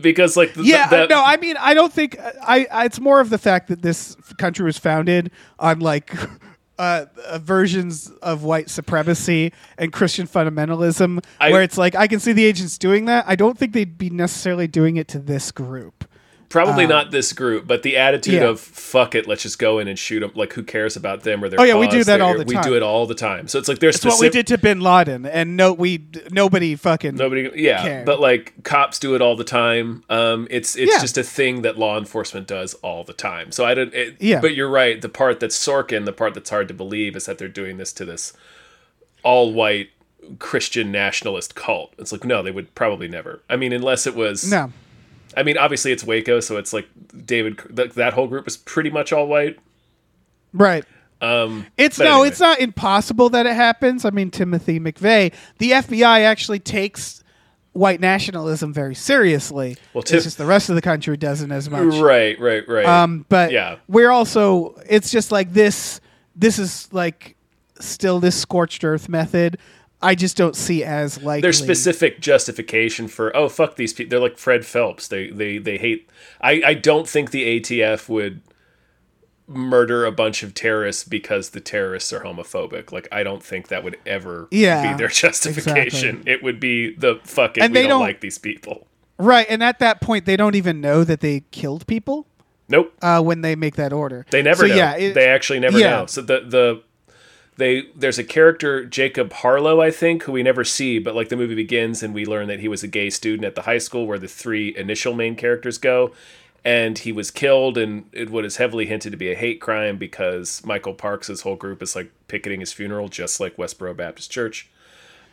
because 0.00 0.36
like 0.36 0.54
th- 0.54 0.66
Yeah, 0.66 0.88
that, 0.88 1.10
no, 1.10 1.22
I 1.24 1.36
mean, 1.36 1.56
I 1.58 1.74
don't 1.74 1.92
think 1.92 2.18
I, 2.20 2.66
I. 2.70 2.84
It's 2.86 3.00
more 3.00 3.20
of 3.20 3.30
the 3.30 3.38
fact 3.38 3.68
that 3.68 3.82
this 3.82 4.16
country 4.38 4.64
was 4.64 4.78
founded 4.78 5.30
on 5.58 5.80
like 5.80 6.14
uh, 6.78 7.06
uh, 7.26 7.38
versions 7.38 8.10
of 8.22 8.42
white 8.44 8.68
supremacy 8.70 9.52
and 9.78 9.92
Christian 9.92 10.26
fundamentalism, 10.26 11.24
I- 11.40 11.50
where 11.50 11.62
it's 11.62 11.78
like 11.78 11.94
I 11.94 12.06
can 12.06 12.20
see 12.20 12.32
the 12.32 12.44
agents 12.44 12.78
doing 12.78 13.06
that. 13.06 13.24
I 13.26 13.36
don't 13.36 13.56
think 13.58 13.72
they'd 13.72 13.96
be 13.98 14.10
necessarily 14.10 14.66
doing 14.66 14.96
it 14.96 15.08
to 15.08 15.18
this 15.18 15.50
group. 15.52 16.04
Probably 16.48 16.86
not 16.86 17.10
this 17.10 17.32
group, 17.32 17.66
but 17.66 17.82
the 17.82 17.96
attitude 17.96 18.36
um, 18.36 18.42
yeah. 18.42 18.48
of 18.48 18.60
fuck 18.60 19.14
it, 19.14 19.26
let's 19.26 19.42
just 19.42 19.58
go 19.58 19.78
in 19.78 19.88
and 19.88 19.98
shoot 19.98 20.20
them. 20.20 20.32
Like 20.34 20.52
who 20.52 20.62
cares 20.62 20.96
about 20.96 21.22
them 21.22 21.42
or 21.42 21.48
their? 21.48 21.60
Oh, 21.60 21.64
yeah, 21.64 21.76
we 21.78 21.88
do 21.88 22.04
that 22.04 22.20
all 22.20 22.36
the 22.36 22.44
time. 22.44 22.62
We 22.62 22.68
do 22.68 22.76
it 22.76 22.82
all 22.82 23.06
the 23.06 23.14
time. 23.14 23.48
So 23.48 23.58
it's 23.58 23.68
like 23.68 23.78
there's 23.78 23.96
It's 23.96 24.04
what 24.04 24.20
we 24.20 24.28
did 24.30 24.46
to 24.48 24.58
Bin 24.58 24.80
Laden, 24.80 25.26
and 25.26 25.56
no, 25.56 25.72
we 25.72 26.04
nobody 26.30 26.76
fucking 26.76 27.16
Nobody, 27.16 27.50
yeah, 27.54 27.82
cared. 27.82 28.06
but 28.06 28.20
like 28.20 28.62
cops 28.62 28.98
do 28.98 29.14
it 29.14 29.22
all 29.22 29.36
the 29.36 29.44
time. 29.44 30.04
Um, 30.08 30.46
it's 30.50 30.76
it's 30.76 30.92
Yeah. 30.92 31.00
just 31.00 31.18
a 31.18 31.22
thing 31.22 31.62
that 31.62 31.78
law 31.78 31.98
enforcement 31.98 32.46
does 32.46 32.74
all 32.74 33.04
the 33.04 33.12
time. 33.12 33.52
So 33.52 33.64
I 33.64 33.74
don't. 33.74 33.92
It, 33.94 34.16
Yeah. 34.20 34.40
but 34.40 34.54
you're 34.54 34.70
right. 34.70 35.00
The 35.00 35.08
part 35.08 35.40
that's 35.40 35.56
Sorkin, 35.56 36.04
the 36.04 36.12
part 36.12 36.34
that's 36.34 36.50
hard 36.50 36.68
to 36.68 36.74
believe, 36.74 37.16
is 37.16 37.26
that 37.26 37.38
they're 37.38 37.48
doing 37.48 37.76
this 37.78 37.92
to 37.94 38.04
this 38.04 38.32
all 39.22 39.52
white 39.52 39.90
Christian 40.38 40.90
nationalist 40.92 41.54
cult. 41.54 41.94
It's 41.98 42.12
like 42.12 42.24
no, 42.24 42.42
they 42.42 42.50
would 42.50 42.74
probably 42.74 43.08
never. 43.08 43.42
I 43.48 43.56
mean, 43.56 43.72
unless 43.72 44.06
it 44.06 44.14
was. 44.14 44.50
No, 44.50 44.72
I 45.36 45.42
mean, 45.42 45.58
obviously 45.58 45.92
it's 45.92 46.02
Waco, 46.04 46.40
so 46.40 46.56
it's 46.56 46.72
like 46.72 46.88
David. 47.24 47.60
That, 47.70 47.94
that 47.94 48.14
whole 48.14 48.26
group 48.26 48.46
is 48.48 48.56
pretty 48.56 48.90
much 48.90 49.12
all 49.12 49.26
white. 49.26 49.58
right. 50.52 50.84
Um, 51.22 51.66
It's 51.78 51.98
no, 51.98 52.04
anyway. 52.16 52.28
it's 52.28 52.40
not 52.40 52.58
impossible 52.60 53.30
that 53.30 53.46
it 53.46 53.54
happens. 53.54 54.04
I 54.04 54.10
mean, 54.10 54.30
Timothy 54.30 54.78
McVeigh, 54.78 55.32
the 55.58 55.70
FBI 55.72 56.20
actually 56.24 56.58
takes 56.58 57.22
white 57.72 58.00
nationalism 58.00 58.72
very 58.72 58.94
seriously. 58.94 59.76
Well, 59.94 60.02
it's 60.02 60.10
just 60.10 60.36
the 60.36 60.44
rest 60.44 60.68
of 60.68 60.74
the 60.74 60.82
country 60.82 61.16
doesn't 61.16 61.50
as 61.52 61.70
much. 61.70 61.94
Right, 61.94 62.38
right, 62.38 62.68
right. 62.68 62.84
Um, 62.84 63.24
but 63.30 63.50
Yeah. 63.50 63.76
we're 63.88 64.10
also 64.10 64.74
it's 64.88 65.10
just 65.10 65.32
like 65.32 65.52
this. 65.54 66.00
This 66.34 66.58
is 66.58 66.92
like 66.92 67.34
still 67.80 68.20
this 68.20 68.36
scorched 68.36 68.84
earth 68.84 69.08
method. 69.08 69.56
I 70.02 70.14
just 70.14 70.36
don't 70.36 70.54
see 70.56 70.84
as 70.84 71.22
likely. 71.22 71.40
there's 71.42 71.58
specific 71.58 72.20
justification 72.20 73.08
for 73.08 73.34
oh 73.36 73.48
fuck 73.48 73.76
these 73.76 73.92
people 73.92 74.10
they're 74.10 74.20
like 74.20 74.38
fred 74.38 74.64
phelps 74.66 75.08
they 75.08 75.30
they 75.30 75.58
they 75.58 75.78
hate 75.78 76.08
i 76.40 76.60
i 76.66 76.74
don't 76.74 77.08
think 77.08 77.30
the 77.30 77.60
atf 77.60 78.08
would 78.08 78.42
murder 79.48 80.04
a 80.04 80.10
bunch 80.12 80.42
of 80.42 80.54
terrorists 80.54 81.04
because 81.04 81.50
the 81.50 81.60
terrorists 81.60 82.12
are 82.12 82.20
homophobic 82.20 82.90
like 82.90 83.06
i 83.12 83.22
don't 83.22 83.44
think 83.44 83.68
that 83.68 83.84
would 83.84 83.96
ever 84.04 84.48
Yeah, 84.50 84.92
be 84.92 84.98
their 84.98 85.08
justification 85.24 86.08
exactly. 86.08 86.32
it 86.32 86.42
would 86.42 86.58
be 86.58 86.94
the 86.94 87.20
fucking 87.22 87.62
And 87.62 87.72
we 87.72 87.78
they 87.78 87.82
don't, 87.82 87.90
don't- 87.90 88.00
like 88.00 88.20
these 88.20 88.38
people 88.38 88.86
right, 89.18 89.46
and 89.48 89.62
at 89.62 89.78
that 89.78 90.02
point, 90.02 90.26
they 90.26 90.36
don't 90.36 90.56
even 90.56 90.80
know 90.82 91.02
that 91.04 91.20
they 91.20 91.40
killed 91.52 91.86
people 91.86 92.26
nope 92.68 92.92
uh, 93.00 93.22
when 93.22 93.40
they 93.40 93.54
make 93.56 93.76
that 93.76 93.92
order. 93.92 94.26
They 94.30 94.42
never 94.42 94.64
So, 94.64 94.66
know. 94.66 94.74
Yeah, 94.76 94.96
it- 94.96 95.14
they 95.14 95.28
actually 95.28 95.60
never 95.60 95.78
yeah. 95.78 95.90
know. 96.00 96.06
So 96.06 96.20
the 96.20 96.40
the 96.40 96.82
they 97.56 97.88
there's 97.94 98.18
a 98.18 98.24
character 98.24 98.84
Jacob 98.84 99.32
Harlow, 99.32 99.80
I 99.80 99.90
think, 99.90 100.24
who 100.24 100.32
we 100.32 100.42
never 100.42 100.64
see, 100.64 100.98
but 100.98 101.14
like 101.14 101.28
the 101.30 101.36
movie 101.36 101.54
begins 101.54 102.02
and 102.02 102.12
we 102.14 102.24
learn 102.26 102.48
that 102.48 102.60
he 102.60 102.68
was 102.68 102.82
a 102.82 102.88
gay 102.88 103.10
student 103.10 103.44
at 103.44 103.54
the 103.54 103.62
high 103.62 103.78
school 103.78 104.06
where 104.06 104.18
the 104.18 104.28
three 104.28 104.76
initial 104.76 105.14
main 105.14 105.36
characters 105.36 105.78
go. 105.78 106.12
And 106.64 106.98
he 106.98 107.12
was 107.12 107.30
killed, 107.30 107.78
and 107.78 108.06
it 108.12 108.28
what 108.28 108.44
is 108.44 108.56
heavily 108.56 108.86
hinted 108.86 109.12
to 109.12 109.16
be 109.16 109.30
a 109.30 109.36
hate 109.36 109.60
crime 109.60 109.98
because 109.98 110.64
Michael 110.64 110.94
Parks' 110.94 111.40
whole 111.42 111.54
group 111.54 111.80
is 111.80 111.94
like 111.94 112.10
picketing 112.26 112.58
his 112.58 112.72
funeral, 112.72 113.08
just 113.08 113.38
like 113.38 113.56
Westboro 113.56 113.96
Baptist 113.96 114.32
Church. 114.32 114.68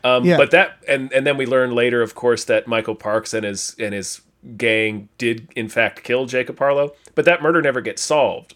Um, 0.03 0.25
Yeah. 0.25 0.37
But 0.37 0.51
that, 0.51 0.77
and 0.87 1.11
and 1.11 1.25
then 1.25 1.35
we 1.35 1.47
learn 1.47 1.71
later, 1.73 2.03
of 2.03 2.13
course, 2.13 2.43
that 2.45 2.67
Michael 2.67 2.93
Parks 2.93 3.33
and 3.33 3.43
his 3.45 3.75
and 3.79 3.95
his 3.95 4.21
gang 4.57 5.09
did 5.17 5.47
in 5.55 5.69
fact 5.69 6.03
kill 6.03 6.27
Jacob 6.27 6.59
Harlow, 6.59 6.93
but 7.15 7.25
that 7.25 7.41
murder 7.41 7.61
never 7.63 7.81
gets 7.81 8.01
solved. 8.03 8.53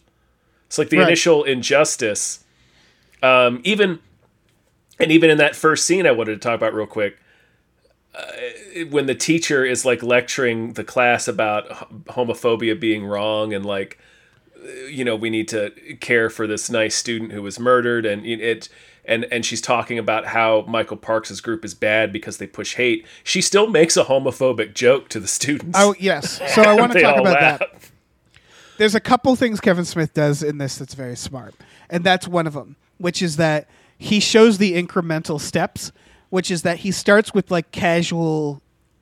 It's 0.68 0.78
like 0.78 0.90
the 0.90 0.98
Right. 1.00 1.08
initial 1.08 1.44
injustice, 1.46 2.44
um, 3.22 3.62
even, 3.64 4.00
and 5.00 5.12
even 5.12 5.30
in 5.30 5.38
that 5.38 5.56
first 5.56 5.86
scene, 5.86 6.06
I 6.06 6.12
wanted 6.12 6.34
to 6.34 6.40
talk 6.40 6.56
about 6.56 6.74
real 6.74 6.88
quick. 6.88 7.18
Uh, 8.16 8.86
when 8.90 9.06
the 9.06 9.16
teacher 9.16 9.64
is 9.64 9.86
like 9.86 10.02
lecturing 10.02 10.74
the 10.74 10.84
class 10.84 11.28
about 11.28 11.68
homophobia 12.06 12.80
being 12.80 13.06
wrong 13.06 13.54
and 13.54 13.66
like, 13.66 14.00
you 14.90 15.04
know, 15.04 15.16
we 15.16 15.30
need 15.30 15.48
to 15.50 15.70
care 16.00 16.30
for 16.30 16.48
this 16.48 16.70
nice 16.70 16.96
student 16.96 17.32
who 17.32 17.42
was 17.42 17.60
murdered, 17.60 18.06
and 18.06 18.26
it, 18.26 18.70
and 19.06 19.26
and 19.32 19.46
she's 19.46 19.62
talking 19.62 19.98
about 19.98 20.26
how 20.26 20.66
Michael 20.68 20.98
Parks' 20.98 21.40
group 21.40 21.64
is 21.64 21.74
bad 21.74 22.12
because 22.12 22.38
they 22.38 22.48
push 22.48 22.76
hate. 22.76 23.06
She 23.24 23.42
still 23.42 23.68
makes 23.68 23.96
a 23.98 24.04
homophobic 24.04 24.74
joke 24.74 25.10
to 25.10 25.20
the 25.20 25.28
students. 25.28 25.78
Oh 25.80 25.96
yes. 25.98 26.42
So 26.54 26.62
I 26.62 26.76
want 26.80 26.92
to 26.94 27.02
talk 27.02 27.18
about 27.18 27.42
laugh. 27.42 27.60
that. 27.60 27.72
There's 28.78 28.96
a 28.96 29.00
couple 29.00 29.36
things 29.36 29.60
Kevin 29.60 29.86
Smith 29.86 30.14
does 30.14 30.44
in 30.44 30.60
this 30.60 30.78
that's 30.78 30.94
very 30.94 31.16
smart, 31.16 31.56
and 31.90 32.04
that's 32.04 32.28
one 32.28 32.46
of 32.46 32.54
them, 32.54 32.76
which 32.98 33.22
is 33.22 33.38
that 33.38 33.68
he 33.98 34.20
shows 34.20 34.58
the 34.58 34.74
incremental 34.82 35.40
steps, 35.40 35.92
which 36.30 36.52
is 36.52 36.62
that 36.64 36.80
he 36.80 36.92
starts 36.92 37.34
with 37.34 37.50
like 37.52 37.72
casual 37.72 38.62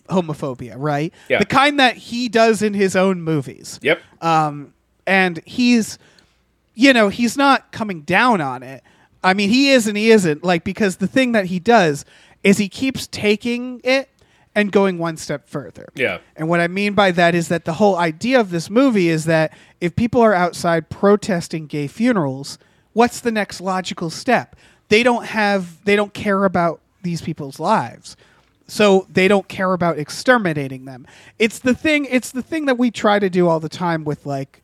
homophobia, 0.09 0.75
right? 0.77 1.13
Yeah. 1.29 1.39
The 1.39 1.45
kind 1.45 1.79
that 1.79 1.97
he 1.97 2.29
does 2.29 2.61
in 2.61 2.73
his 2.73 2.95
own 2.95 3.21
movies. 3.21 3.79
Yep. 3.81 4.01
Um, 4.21 4.73
and 5.07 5.41
he's, 5.45 5.97
you 6.73 6.93
know, 6.93 7.09
he's 7.09 7.37
not 7.37 7.71
coming 7.71 8.01
down 8.01 8.41
on 8.41 8.63
it. 8.63 8.83
I 9.23 9.33
mean, 9.33 9.49
he 9.49 9.71
is 9.71 9.87
and 9.87 9.97
he 9.97 10.11
isn't. 10.11 10.43
Like, 10.43 10.63
because 10.63 10.97
the 10.97 11.07
thing 11.07 11.31
that 11.31 11.45
he 11.45 11.59
does 11.59 12.05
is 12.43 12.57
he 12.57 12.69
keeps 12.69 13.07
taking 13.07 13.81
it 13.83 14.09
and 14.53 14.71
going 14.71 14.97
one 14.97 15.17
step 15.17 15.49
further. 15.49 15.89
Yeah. 15.95 16.19
And 16.35 16.47
what 16.47 16.61
I 16.61 16.67
mean 16.67 16.93
by 16.93 17.11
that 17.11 17.35
is 17.35 17.49
that 17.49 17.65
the 17.65 17.73
whole 17.73 17.97
idea 17.97 18.39
of 18.39 18.51
this 18.51 18.69
movie 18.69 19.09
is 19.09 19.25
that 19.25 19.51
if 19.81 19.95
people 19.95 20.21
are 20.21 20.33
outside 20.33 20.89
protesting 20.89 21.67
gay 21.67 21.87
funerals, 21.87 22.57
what's 22.95 23.19
the 23.19 23.31
next 23.31 23.59
logical 23.59 24.09
step? 24.09 24.55
They 24.87 25.03
don't 25.03 25.25
have, 25.25 25.83
they 25.83 25.97
don't 25.97 26.13
care 26.13 26.45
about 26.45 26.79
these 27.03 27.21
people's 27.21 27.59
lives. 27.59 28.15
So 28.67 29.05
they 29.11 29.27
don't 29.27 29.47
care 29.47 29.73
about 29.73 29.99
exterminating 29.99 30.85
them. 30.85 31.05
It's 31.37 31.59
the 31.59 31.75
thing, 31.75 32.05
it's 32.05 32.31
the 32.31 32.41
thing 32.41 32.65
that 32.65 32.77
we 32.77 32.89
try 32.89 33.19
to 33.19 33.29
do 33.29 33.47
all 33.47 33.59
the 33.59 33.69
time 33.69 34.05
with 34.05 34.25
like 34.25 34.63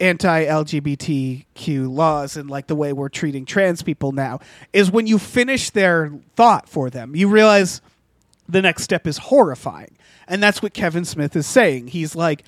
anti 0.00 0.44
LGBTQ 0.44 1.92
laws 1.92 2.36
and 2.36 2.48
like 2.48 2.68
the 2.68 2.76
way 2.76 2.92
we're 2.92 3.08
treating 3.08 3.44
trans 3.44 3.82
people 3.82 4.12
now 4.12 4.38
is 4.72 4.90
when 4.90 5.08
you 5.08 5.18
finish 5.18 5.70
their 5.70 6.12
thought 6.36 6.68
for 6.68 6.90
them, 6.90 7.16
you 7.16 7.28
realize 7.28 7.82
the 8.48 8.62
next 8.62 8.84
step 8.84 9.06
is 9.06 9.18
horrifying. 9.18 9.96
And 10.28 10.40
that's 10.40 10.62
what 10.62 10.72
Kevin 10.72 11.04
Smith 11.04 11.34
is 11.34 11.46
saying. 11.46 11.88
He's 11.88 12.14
like, 12.14 12.44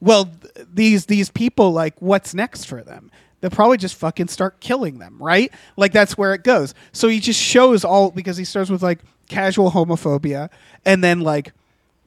well, 0.00 0.26
th- 0.26 0.66
these 0.72 1.06
these 1.06 1.30
people 1.30 1.72
like 1.72 1.94
what's 2.00 2.32
next 2.32 2.64
for 2.64 2.82
them? 2.82 3.10
They'll 3.40 3.50
probably 3.50 3.76
just 3.76 3.94
fucking 3.96 4.28
start 4.28 4.60
killing 4.60 4.98
them, 4.98 5.16
right? 5.18 5.52
Like 5.76 5.92
that's 5.92 6.16
where 6.16 6.34
it 6.34 6.42
goes. 6.42 6.74
So 6.92 7.08
he 7.08 7.20
just 7.20 7.40
shows 7.40 7.84
all 7.84 8.10
because 8.10 8.36
he 8.36 8.44
starts 8.44 8.70
with 8.70 8.82
like 8.82 9.00
casual 9.28 9.70
homophobia 9.70 10.50
and 10.84 11.04
then 11.04 11.20
like 11.20 11.52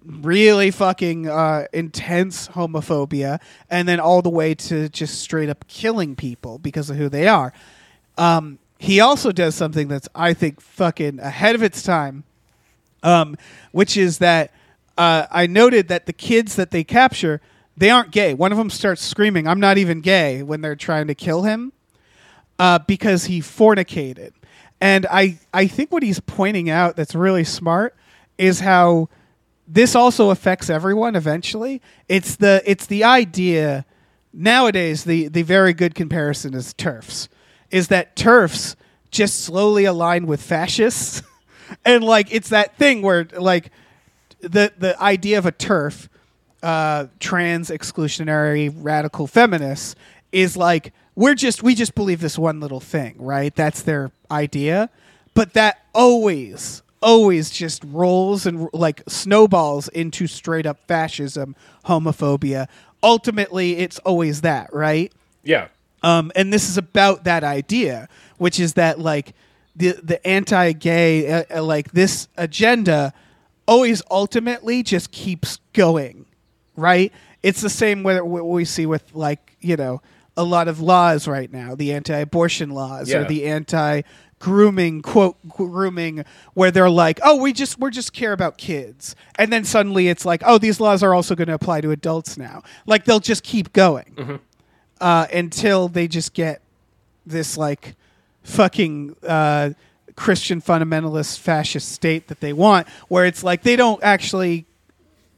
really 0.03 0.71
fucking 0.71 1.27
uh, 1.27 1.65
intense 1.73 2.47
homophobia, 2.49 3.39
and 3.69 3.87
then 3.87 3.99
all 3.99 4.21
the 4.21 4.29
way 4.29 4.55
to 4.55 4.89
just 4.89 5.19
straight 5.19 5.49
up 5.49 5.67
killing 5.67 6.15
people 6.15 6.57
because 6.57 6.89
of 6.89 6.97
who 6.97 7.09
they 7.09 7.27
are. 7.27 7.53
Um, 8.17 8.59
he 8.77 8.99
also 8.99 9.31
does 9.31 9.55
something 9.55 9.87
that's 9.87 10.07
I 10.15 10.33
think 10.33 10.61
fucking 10.61 11.19
ahead 11.19 11.55
of 11.55 11.63
its 11.63 11.83
time, 11.83 12.23
um, 13.03 13.35
which 13.71 13.97
is 13.97 14.19
that 14.19 14.51
uh, 14.97 15.27
I 15.31 15.47
noted 15.47 15.89
that 15.89 16.05
the 16.05 16.13
kids 16.13 16.55
that 16.55 16.71
they 16.71 16.83
capture 16.83 17.41
they 17.79 17.89
aren't 17.89 18.11
gay. 18.11 18.33
One 18.33 18.51
of 18.51 18.57
them 18.57 18.69
starts 18.69 19.01
screaming, 19.01 19.47
"I'm 19.47 19.59
not 19.59 19.77
even 19.77 20.01
gay" 20.01 20.43
when 20.43 20.61
they're 20.61 20.75
trying 20.75 21.07
to 21.07 21.15
kill 21.15 21.43
him 21.43 21.71
uh, 22.59 22.79
because 22.79 23.25
he 23.25 23.39
fornicated. 23.39 24.33
And 24.81 25.07
I, 25.09 25.39
I 25.53 25.67
think 25.67 25.91
what 25.91 26.03
he's 26.03 26.19
pointing 26.19 26.69
out 26.69 26.95
that's 26.95 27.15
really 27.15 27.43
smart 27.43 27.95
is 28.37 28.59
how 28.59 29.09
this 29.67 29.95
also 29.95 30.29
affects 30.29 30.69
everyone 30.69 31.15
eventually. 31.15 31.81
It's 32.07 32.35
the 32.35 32.61
it's 32.65 32.85
the 32.85 33.03
idea 33.03 33.85
nowadays 34.33 35.03
the 35.03 35.27
the 35.27 35.43
very 35.43 35.73
good 35.73 35.95
comparison 35.95 36.53
is 36.53 36.73
TERFs. 36.73 37.27
Is 37.71 37.87
that 37.89 38.15
TERFs 38.15 38.75
just 39.11 39.41
slowly 39.41 39.85
align 39.85 40.27
with 40.27 40.41
fascists? 40.41 41.23
and 41.85 42.03
like 42.03 42.33
it's 42.33 42.49
that 42.49 42.77
thing 42.77 43.01
where 43.01 43.27
like 43.37 43.71
the 44.41 44.73
the 44.77 44.99
idea 45.01 45.37
of 45.37 45.45
a 45.45 45.51
TERF 45.51 46.07
uh, 46.63 47.07
trans 47.19 47.69
exclusionary 47.69 48.73
radical 48.75 49.27
feminists 49.27 49.95
is 50.31 50.57
like 50.57 50.93
we're 51.15 51.35
just 51.35 51.63
we 51.63 51.75
just 51.75 51.95
believe 51.95 52.21
this 52.21 52.37
one 52.37 52.59
little 52.59 52.79
thing, 52.79 53.15
right? 53.17 53.53
That's 53.55 53.81
their 53.81 54.11
idea, 54.31 54.89
but 55.33 55.53
that 55.53 55.83
always 55.93 56.81
always 57.01 57.49
just 57.49 57.83
rolls 57.85 58.45
and 58.45 58.69
like 58.73 59.01
snowballs 59.07 59.87
into 59.89 60.27
straight 60.27 60.65
up 60.65 60.79
fascism, 60.87 61.55
homophobia. 61.85 62.67
Ultimately, 63.01 63.77
it's 63.77 63.99
always 63.99 64.41
that, 64.41 64.73
right? 64.73 65.11
Yeah. 65.43 65.67
Um, 66.03 66.31
and 66.35 66.53
this 66.53 66.69
is 66.69 66.77
about 66.77 67.23
that 67.25 67.43
idea, 67.43 68.07
which 68.37 68.59
is 68.59 68.73
that 68.73 68.99
like 68.99 69.33
the 69.75 69.99
the 70.03 70.25
anti-gay 70.25 71.31
uh, 71.31 71.43
uh, 71.55 71.63
like 71.63 71.91
this 71.91 72.27
agenda 72.37 73.13
always 73.67 74.01
ultimately 74.09 74.83
just 74.83 75.11
keeps 75.11 75.59
going, 75.73 76.25
right? 76.79 77.11
It's 77.43 77.61
the 77.61 77.69
same 77.69 78.03
with 78.03 78.21
what 78.23 78.47
we 78.47 78.65
see 78.65 78.85
with 78.85 79.03
like 79.13 79.55
you 79.61 79.75
know 79.75 80.01
a 80.37 80.43
lot 80.43 80.67
of 80.67 80.79
laws 80.79 81.27
right 81.27 81.51
now, 81.51 81.75
the 81.75 81.91
anti-abortion 81.93 82.69
laws 82.69 83.09
Yeah. 83.09 83.19
or 83.19 83.23
the 83.25 83.45
anti 83.45 84.01
grooming 84.39 85.01
quote 85.01 85.35
grooming 85.49 86.23
where 86.53 86.71
they're 86.71 86.89
like 86.89 87.19
oh 87.23 87.35
we 87.41 87.51
just 87.51 87.77
we're 87.77 87.89
just 87.89 88.13
care 88.13 88.31
about 88.31 88.57
kids 88.57 89.13
and 89.37 89.51
then 89.51 89.65
suddenly 89.65 90.07
it's 90.07 90.23
like 90.23 90.41
oh 90.45 90.57
these 90.57 90.79
laws 90.79 91.03
are 91.03 91.13
also 91.13 91.35
going 91.35 91.49
to 91.49 91.53
apply 91.53 91.81
to 91.81 91.91
adults 91.91 92.37
now 92.37 92.63
like 92.85 93.03
they'll 93.03 93.19
just 93.19 93.43
keep 93.43 93.73
going 93.73 94.39
uh, 95.01 95.27
until 95.33 95.89
they 95.89 96.07
just 96.07 96.33
get 96.33 96.61
this 97.25 97.57
like 97.57 97.95
fucking 98.43 99.13
uh, 99.27 99.71
Christian 100.15 100.61
fundamentalist 100.61 101.37
fascist 101.39 101.91
state 101.91 102.27
that 102.29 102.39
they 102.39 102.53
want, 102.53 102.87
where 103.09 103.25
it's 103.25 103.43
like 103.43 103.63
they 103.63 103.75
don't 103.75 104.01
actually 104.03 104.65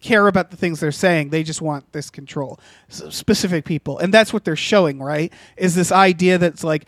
care 0.01 0.27
about 0.27 0.51
the 0.51 0.57
things 0.57 0.79
they're 0.79 0.91
saying; 0.91 1.29
they 1.29 1.43
just 1.43 1.61
want 1.61 1.91
this 1.93 2.09
control, 2.09 2.59
S- 2.89 3.03
specific 3.09 3.65
people, 3.65 3.97
and 3.99 4.13
that's 4.13 4.33
what 4.33 4.43
they're 4.43 4.55
showing. 4.55 4.99
Right? 4.99 5.31
Is 5.57 5.75
this 5.75 5.91
idea 5.91 6.37
that's 6.37 6.63
like. 6.63 6.85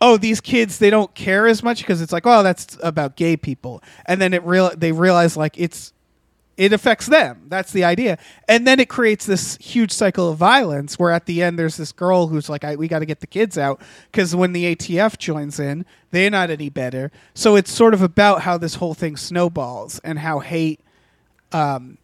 Oh, 0.00 0.18
these 0.18 0.40
kids 0.40 0.78
they 0.78 0.90
don't 0.90 1.14
care 1.14 1.46
as 1.46 1.62
much 1.62 1.78
because 1.78 2.02
it's 2.02 2.12
like, 2.12 2.26
oh, 2.26 2.42
that's 2.42 2.76
about 2.82 3.16
gay 3.16 3.38
people, 3.38 3.82
and 4.04 4.20
then 4.20 4.34
it 4.34 4.44
real 4.44 4.70
they 4.76 4.92
realize 4.92 5.34
like 5.34 5.54
it's 5.56 5.94
it 6.56 6.72
affects 6.72 7.06
them. 7.06 7.46
That's 7.48 7.72
the 7.72 7.84
idea. 7.84 8.18
And 8.48 8.66
then 8.66 8.78
it 8.78 8.88
creates 8.88 9.26
this 9.26 9.56
huge 9.56 9.90
cycle 9.90 10.30
of 10.30 10.38
violence 10.38 10.98
where 10.98 11.10
at 11.10 11.26
the 11.26 11.42
end 11.42 11.58
there's 11.58 11.76
this 11.76 11.92
girl 11.92 12.28
who's 12.28 12.48
like, 12.48 12.62
we 12.78 12.88
got 12.88 13.00
to 13.00 13.06
get 13.06 13.20
the 13.20 13.26
kids 13.26 13.58
out 13.58 13.80
because 14.10 14.36
when 14.36 14.52
the 14.52 14.74
ATF 14.74 15.18
joins 15.18 15.58
in, 15.58 15.84
they're 16.10 16.30
not 16.30 16.50
any 16.50 16.68
better. 16.68 17.10
So 17.34 17.56
it's 17.56 17.72
sort 17.72 17.94
of 17.94 18.02
about 18.02 18.42
how 18.42 18.56
this 18.58 18.76
whole 18.76 18.94
thing 18.94 19.16
snowballs 19.16 20.00
and 20.04 20.18
how 20.18 20.38
hate 20.40 20.80
um, 21.52 21.98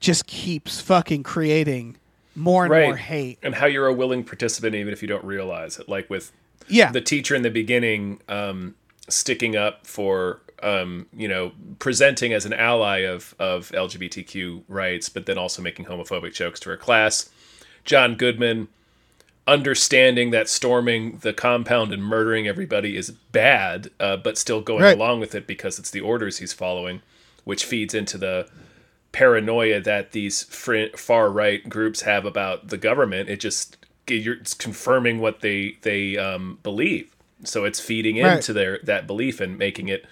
just 0.00 0.26
keeps 0.26 0.80
fucking 0.80 1.22
creating 1.22 1.96
more 2.34 2.64
and 2.64 2.70
Right. 2.72 2.84
more 2.84 2.96
hate. 2.96 3.38
And 3.42 3.54
how 3.54 3.66
you're 3.66 3.86
a 3.86 3.92
willing 3.94 4.22
participant 4.24 4.74
even 4.74 4.92
if 4.92 5.00
you 5.02 5.08
don't 5.08 5.24
realize 5.24 5.78
it. 5.78 5.88
Like 5.88 6.08
with 6.10 6.32
Yeah. 6.68 6.90
the 6.92 7.00
teacher 7.00 7.34
in 7.34 7.42
the 7.42 7.50
beginning 7.50 8.20
um, 8.28 8.74
sticking 9.08 9.56
up 9.56 9.86
for 9.86 10.40
um, 10.62 11.06
you 11.14 11.28
know 11.28 11.52
presenting 11.78 12.32
as 12.32 12.46
an 12.46 12.52
ally 12.54 12.98
of 13.00 13.34
of 13.38 13.70
LGBTQ 13.72 14.62
rights, 14.68 15.08
but 15.10 15.26
then 15.26 15.36
also 15.38 15.60
making 15.62 15.84
homophobic 15.84 16.34
jokes 16.34 16.58
to 16.60 16.70
her 16.70 16.76
class. 16.78 17.28
John 17.84 18.14
Goodman 18.16 18.68
understanding 19.48 20.30
that 20.32 20.48
storming 20.48 21.18
the 21.18 21.32
compound 21.32 21.92
and 21.92 22.02
murdering 22.02 22.48
everybody 22.48 22.96
is 22.96 23.10
bad, 23.10 23.90
uh, 24.00 24.16
but 24.16 24.36
still 24.36 24.60
going 24.60 24.82
Right. 24.82 24.96
along 24.96 25.20
with 25.20 25.34
it 25.34 25.46
because 25.46 25.78
it's 25.78 25.90
the 25.90 26.00
orders 26.00 26.38
he's 26.38 26.52
following, 26.52 27.00
which 27.44 27.64
feeds 27.64 27.94
into 27.94 28.18
the 28.18 28.48
paranoia 29.12 29.80
that 29.80 30.12
these 30.12 30.42
fr- 30.44 30.96
far 30.96 31.30
right 31.30 31.66
groups 31.68 32.02
have 32.02 32.24
about 32.24 32.68
the 32.68 32.76
government. 32.78 33.28
It 33.28 33.40
just 33.40 33.76
you're 34.08 34.34
it's 34.34 34.54
confirming 34.54 35.18
what 35.20 35.40
they 35.40 35.78
they 35.82 36.16
um, 36.16 36.58
believe. 36.62 37.14
So 37.44 37.64
it's 37.64 37.80
feeding 37.80 38.22
Right. 38.22 38.36
into 38.36 38.52
their 38.52 38.78
that 38.84 39.06
belief 39.06 39.40
and 39.40 39.58
making 39.58 39.88
it 39.88 40.04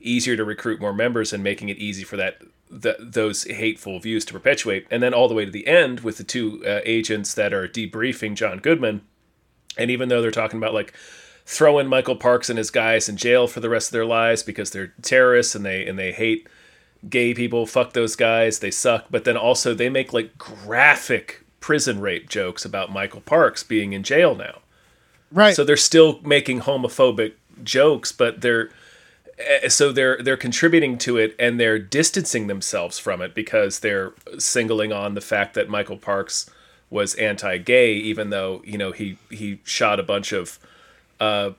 easier 0.00 0.36
to 0.36 0.44
recruit 0.44 0.80
more 0.80 0.94
members 0.94 1.32
and 1.32 1.42
making 1.42 1.68
it 1.68 1.78
easy 1.78 2.04
for 2.04 2.16
that 2.16 2.40
th 2.82 2.96
those 3.00 3.44
hateful 3.44 3.98
views 3.98 4.24
to 4.26 4.32
perpetuate. 4.32 4.86
And 4.90 5.02
then 5.02 5.12
all 5.14 5.28
the 5.28 5.34
way 5.34 5.44
to 5.44 5.50
the 5.50 5.66
end 5.66 6.00
with 6.00 6.16
the 6.18 6.24
two 6.24 6.62
uh, 6.66 6.80
agents 6.84 7.34
that 7.34 7.52
are 7.52 7.66
debriefing 7.68 8.34
John 8.34 8.58
Goodman. 8.58 9.02
And 9.76 9.90
even 9.90 10.08
though 10.08 10.20
they're 10.22 10.30
talking 10.30 10.58
about 10.58 10.74
like 10.74 10.92
throwing 11.46 11.88
Michael 11.88 12.16
Parks 12.16 12.48
and 12.48 12.58
his 12.58 12.70
guys 12.70 13.08
in 13.08 13.16
jail 13.16 13.46
for 13.46 13.60
the 13.60 13.68
rest 13.68 13.88
of 13.88 13.92
their 13.92 14.06
lives 14.06 14.42
because 14.42 14.70
they're 14.70 14.92
terrorists 15.02 15.54
and 15.54 15.64
they 15.64 15.86
and 15.86 15.98
they 15.98 16.12
hate 16.12 16.48
gay 17.08 17.34
people, 17.34 17.66
fuck 17.66 17.92
those 17.92 18.16
guys, 18.16 18.58
they 18.58 18.70
suck. 18.70 19.06
But 19.10 19.24
then 19.24 19.36
also 19.36 19.74
they 19.74 19.88
make 19.88 20.12
like 20.12 20.36
graphic 20.38 21.44
prison 21.60 22.00
rape 22.00 22.28
jokes 22.28 22.64
about 22.64 22.92
Michael 22.92 23.20
Parks 23.20 23.62
being 23.62 23.92
in 23.92 24.02
jail 24.02 24.34
now. 24.34 24.58
right. 25.32 25.54
So 25.54 25.64
they're 25.64 25.76
still 25.76 26.20
making 26.22 26.60
homophobic 26.60 27.34
jokes, 27.62 28.12
but 28.12 28.40
they're 28.40 28.70
eh, 29.38 29.68
so 29.68 29.92
they're 29.92 30.22
they're 30.22 30.36
contributing 30.36 30.98
to 30.98 31.16
it 31.16 31.34
and 31.38 31.60
they're 31.60 31.78
distancing 31.78 32.46
themselves 32.46 32.98
from 32.98 33.22
it 33.22 33.34
because 33.34 33.80
they're 33.80 34.12
singling 34.38 34.92
on 34.92 35.14
the 35.14 35.20
fact 35.20 35.54
that 35.54 35.68
Michael 35.68 35.98
Parks 35.98 36.50
was 36.90 37.14
anti-gay, 37.14 37.94
even 37.94 38.30
though 38.30 38.62
you 38.64 38.76
know 38.76 38.92
he 38.92 39.16
he 39.30 39.60
shot 39.64 40.00
a 40.00 40.02
bunch 40.02 40.32
of 40.32 40.58
uh, 41.20 41.50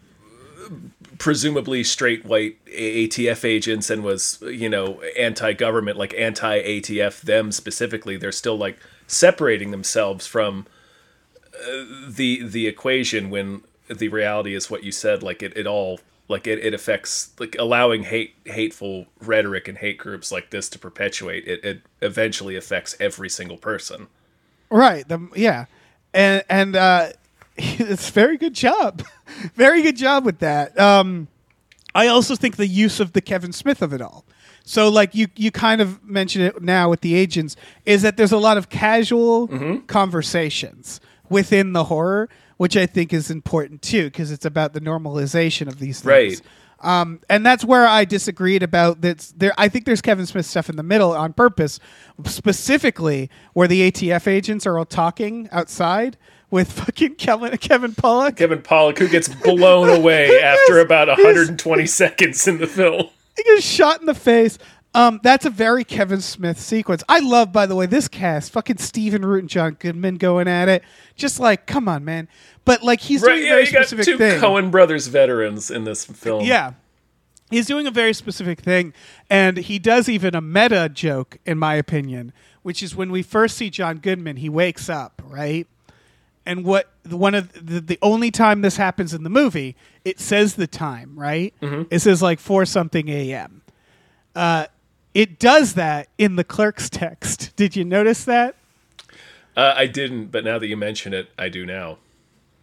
presumably 1.21 1.83
straight 1.83 2.25
white 2.25 2.63
ATF 2.65 3.45
agents 3.45 3.89
and 3.89 4.03
was 4.03 4.41
you 4.41 4.67
know 4.67 5.01
anti-government, 5.17 5.97
like 5.97 6.13
anti-ATF 6.15 7.21
them 7.21 7.51
specifically. 7.51 8.17
They're 8.17 8.31
still 8.31 8.57
like 8.57 8.77
separating 9.05 9.71
themselves 9.71 10.25
from 10.25 10.65
the 12.07 12.43
the 12.43 12.67
equation 12.67 13.29
when 13.29 13.61
the 13.87 14.07
reality 14.07 14.55
is 14.55 14.71
what 14.71 14.83
you 14.83 14.91
said 14.91 15.21
like 15.21 15.43
it, 15.43 15.55
it 15.55 15.67
all 15.67 15.99
like 16.29 16.47
it, 16.47 16.59
it 16.59 16.73
affects 16.73 17.31
like 17.39 17.55
allowing 17.59 18.03
hate 18.03 18.33
hateful 18.45 19.05
rhetoric 19.21 19.67
and 19.67 19.77
hate 19.77 19.97
groups 19.97 20.31
like 20.31 20.49
this 20.49 20.69
to 20.69 20.79
perpetuate 20.79 21.45
it, 21.45 21.63
it 21.63 21.81
eventually 22.01 22.55
affects 22.55 22.95
every 22.99 23.29
single 23.29 23.57
person 23.57 24.07
Right. 24.71 25.07
The, 25.07 25.27
yeah. 25.35 25.65
And 26.13 26.43
and 26.49 26.75
uh, 26.75 27.11
it's 27.79 28.09
very 28.09 28.37
good 28.37 28.53
job. 28.53 29.03
very 29.53 29.81
good 29.81 29.95
job 29.95 30.25
with 30.25 30.39
that. 30.39 30.77
Um, 30.79 31.27
I 31.93 32.07
also 32.07 32.35
think 32.35 32.55
the 32.55 32.67
use 32.67 32.99
of 32.99 33.13
the 33.13 33.21
Kevin 33.21 33.51
Smith 33.51 33.81
of 33.81 33.93
it 33.93 34.01
all. 34.01 34.25
So 34.63 34.89
like 34.89 35.13
you 35.15 35.27
you 35.35 35.51
kind 35.51 35.81
of 35.81 36.03
mention 36.03 36.41
it 36.41 36.61
now 36.61 36.89
with 36.89 37.01
the 37.01 37.15
agents 37.15 37.55
is 37.85 38.03
that 38.03 38.15
there's 38.15 38.31
a 38.31 38.37
lot 38.37 38.57
of 38.57 38.69
casual 38.69 39.47
conversations 39.87 41.01
within 41.29 41.73
the 41.73 41.85
horror, 41.85 42.29
which 42.57 42.77
I 42.77 42.85
think 42.85 43.11
is 43.11 43.31
important 43.31 43.81
too 43.81 44.05
because 44.05 44.31
it's 44.31 44.45
about 44.45 44.73
the 44.73 44.81
normalization 44.81 45.67
of 45.67 45.79
these 45.79 46.01
things. 46.01 46.39
Right. 46.39 46.41
Um, 46.79 47.19
and 47.29 47.45
that's 47.45 47.63
where 47.63 47.85
I 47.85 48.05
disagreed 48.05 48.63
about 48.63 49.01
that. 49.01 49.31
There, 49.35 49.53
I 49.57 49.67
think 49.67 49.85
there's 49.85 50.01
Kevin 50.01 50.25
Smith 50.25 50.45
stuff 50.45 50.69
in 50.69 50.77
the 50.77 50.83
middle 50.83 51.11
on 51.11 51.33
purpose, 51.33 51.79
specifically 52.25 53.29
where 53.53 53.67
the 53.67 53.91
ATF 53.91 54.27
agents 54.27 54.65
are 54.65 54.77
all 54.77 54.85
talking 54.85 55.47
outside 55.51 56.17
with 56.51 56.71
fucking 56.71 57.15
Kevin 57.15 57.57
Kevin 57.57 57.93
Pollak. 57.93 58.35
kevin 58.37 58.59
pollak 58.61 58.99
who 58.99 59.07
gets 59.07 59.27
blown 59.27 59.89
away 59.99 60.39
after 60.41 60.79
about 60.79 61.07
120 61.07 61.85
seconds 61.87 62.47
in 62.47 62.59
the 62.59 62.67
film 62.67 63.07
He 63.35 63.43
gets 63.43 63.65
shot 63.65 63.99
in 64.01 64.05
the 64.05 64.13
face. 64.13 64.57
Um, 64.93 65.21
that's 65.23 65.45
a 65.45 65.49
very 65.49 65.85
Kevin 65.85 66.19
Smith 66.19 66.59
sequence. 66.59 67.01
I 67.07 67.19
love, 67.19 67.53
by 67.53 67.65
the 67.65 67.75
way, 67.75 67.85
this 67.85 68.09
cast. 68.09 68.51
Fucking 68.51 68.77
Stephen 68.77 69.23
Root 69.23 69.39
and 69.39 69.49
John 69.49 69.77
Goodman 69.79 70.15
going 70.15 70.49
at 70.49 70.67
it. 70.67 70.83
Just 71.15 71.39
like, 71.39 71.65
come 71.65 71.87
on, 71.87 72.03
man. 72.03 72.27
But 72.65 72.83
like, 72.83 72.99
he's 72.99 73.21
right 73.21 73.35
doing 73.37 73.45
a 73.45 73.49
very 73.49 73.65
you 73.67 73.71
got 73.71 73.87
specific 73.87 74.05
two 74.05 74.17
thing. 74.17 74.41
coen 74.41 74.69
brothers 74.69 75.07
veterans 75.07 75.71
in 75.71 75.85
this 75.85 76.03
film 76.03 76.43
Yeah. 76.43 76.73
He's 77.49 77.67
doing 77.67 77.87
a 77.87 77.91
very 77.91 78.13
specific 78.13 78.59
thing. 78.59 78.93
And 79.29 79.55
he 79.57 79.79
does 79.79 80.09
even 80.09 80.35
a 80.35 80.41
meta 80.41 80.89
joke, 80.93 81.37
in 81.45 81.57
my 81.57 81.75
opinion, 81.75 82.33
which 82.61 82.83
is 82.83 82.93
when 82.93 83.11
we 83.11 83.21
first 83.23 83.55
see 83.57 83.69
John 83.69 83.97
Goodman, 83.99 84.37
he 84.37 84.49
wakes 84.49 84.89
up, 84.89 85.21
right? 85.25 85.67
And 86.45 86.63
what 86.65 86.91
the- 87.03 87.17
one 87.17 87.35
of 87.35 87.51
the, 87.53 87.79
the 87.81 87.99
only 88.01 88.31
time 88.31 88.61
this 88.61 88.77
happens 88.77 89.13
in 89.13 89.23
the 89.23 89.29
movie, 89.29 89.75
it 90.03 90.19
says 90.19 90.55
the 90.55 90.67
time, 90.67 91.13
right? 91.17 91.53
It 91.91 91.99
says 91.99 92.21
like 92.21 92.39
four 92.39 92.65
something 92.65 93.09
a.m. 93.09 93.61
Uh, 94.35 94.65
it 95.13 95.39
does 95.39 95.73
that 95.75 96.07
in 96.17 96.37
the 96.37 96.43
clerk's 96.43 96.89
text. 96.89 97.55
Did 97.57 97.75
you 97.75 97.83
notice 97.85 98.23
that? 98.25 98.55
uh, 99.57 99.73
i 99.75 99.85
didn't 99.85 100.27
but 100.27 100.45
now 100.45 100.57
that 100.57 100.67
you 100.67 100.77
mention 100.77 101.13
it 101.13 101.27
i 101.37 101.49
do 101.49 101.65
now 101.65 101.97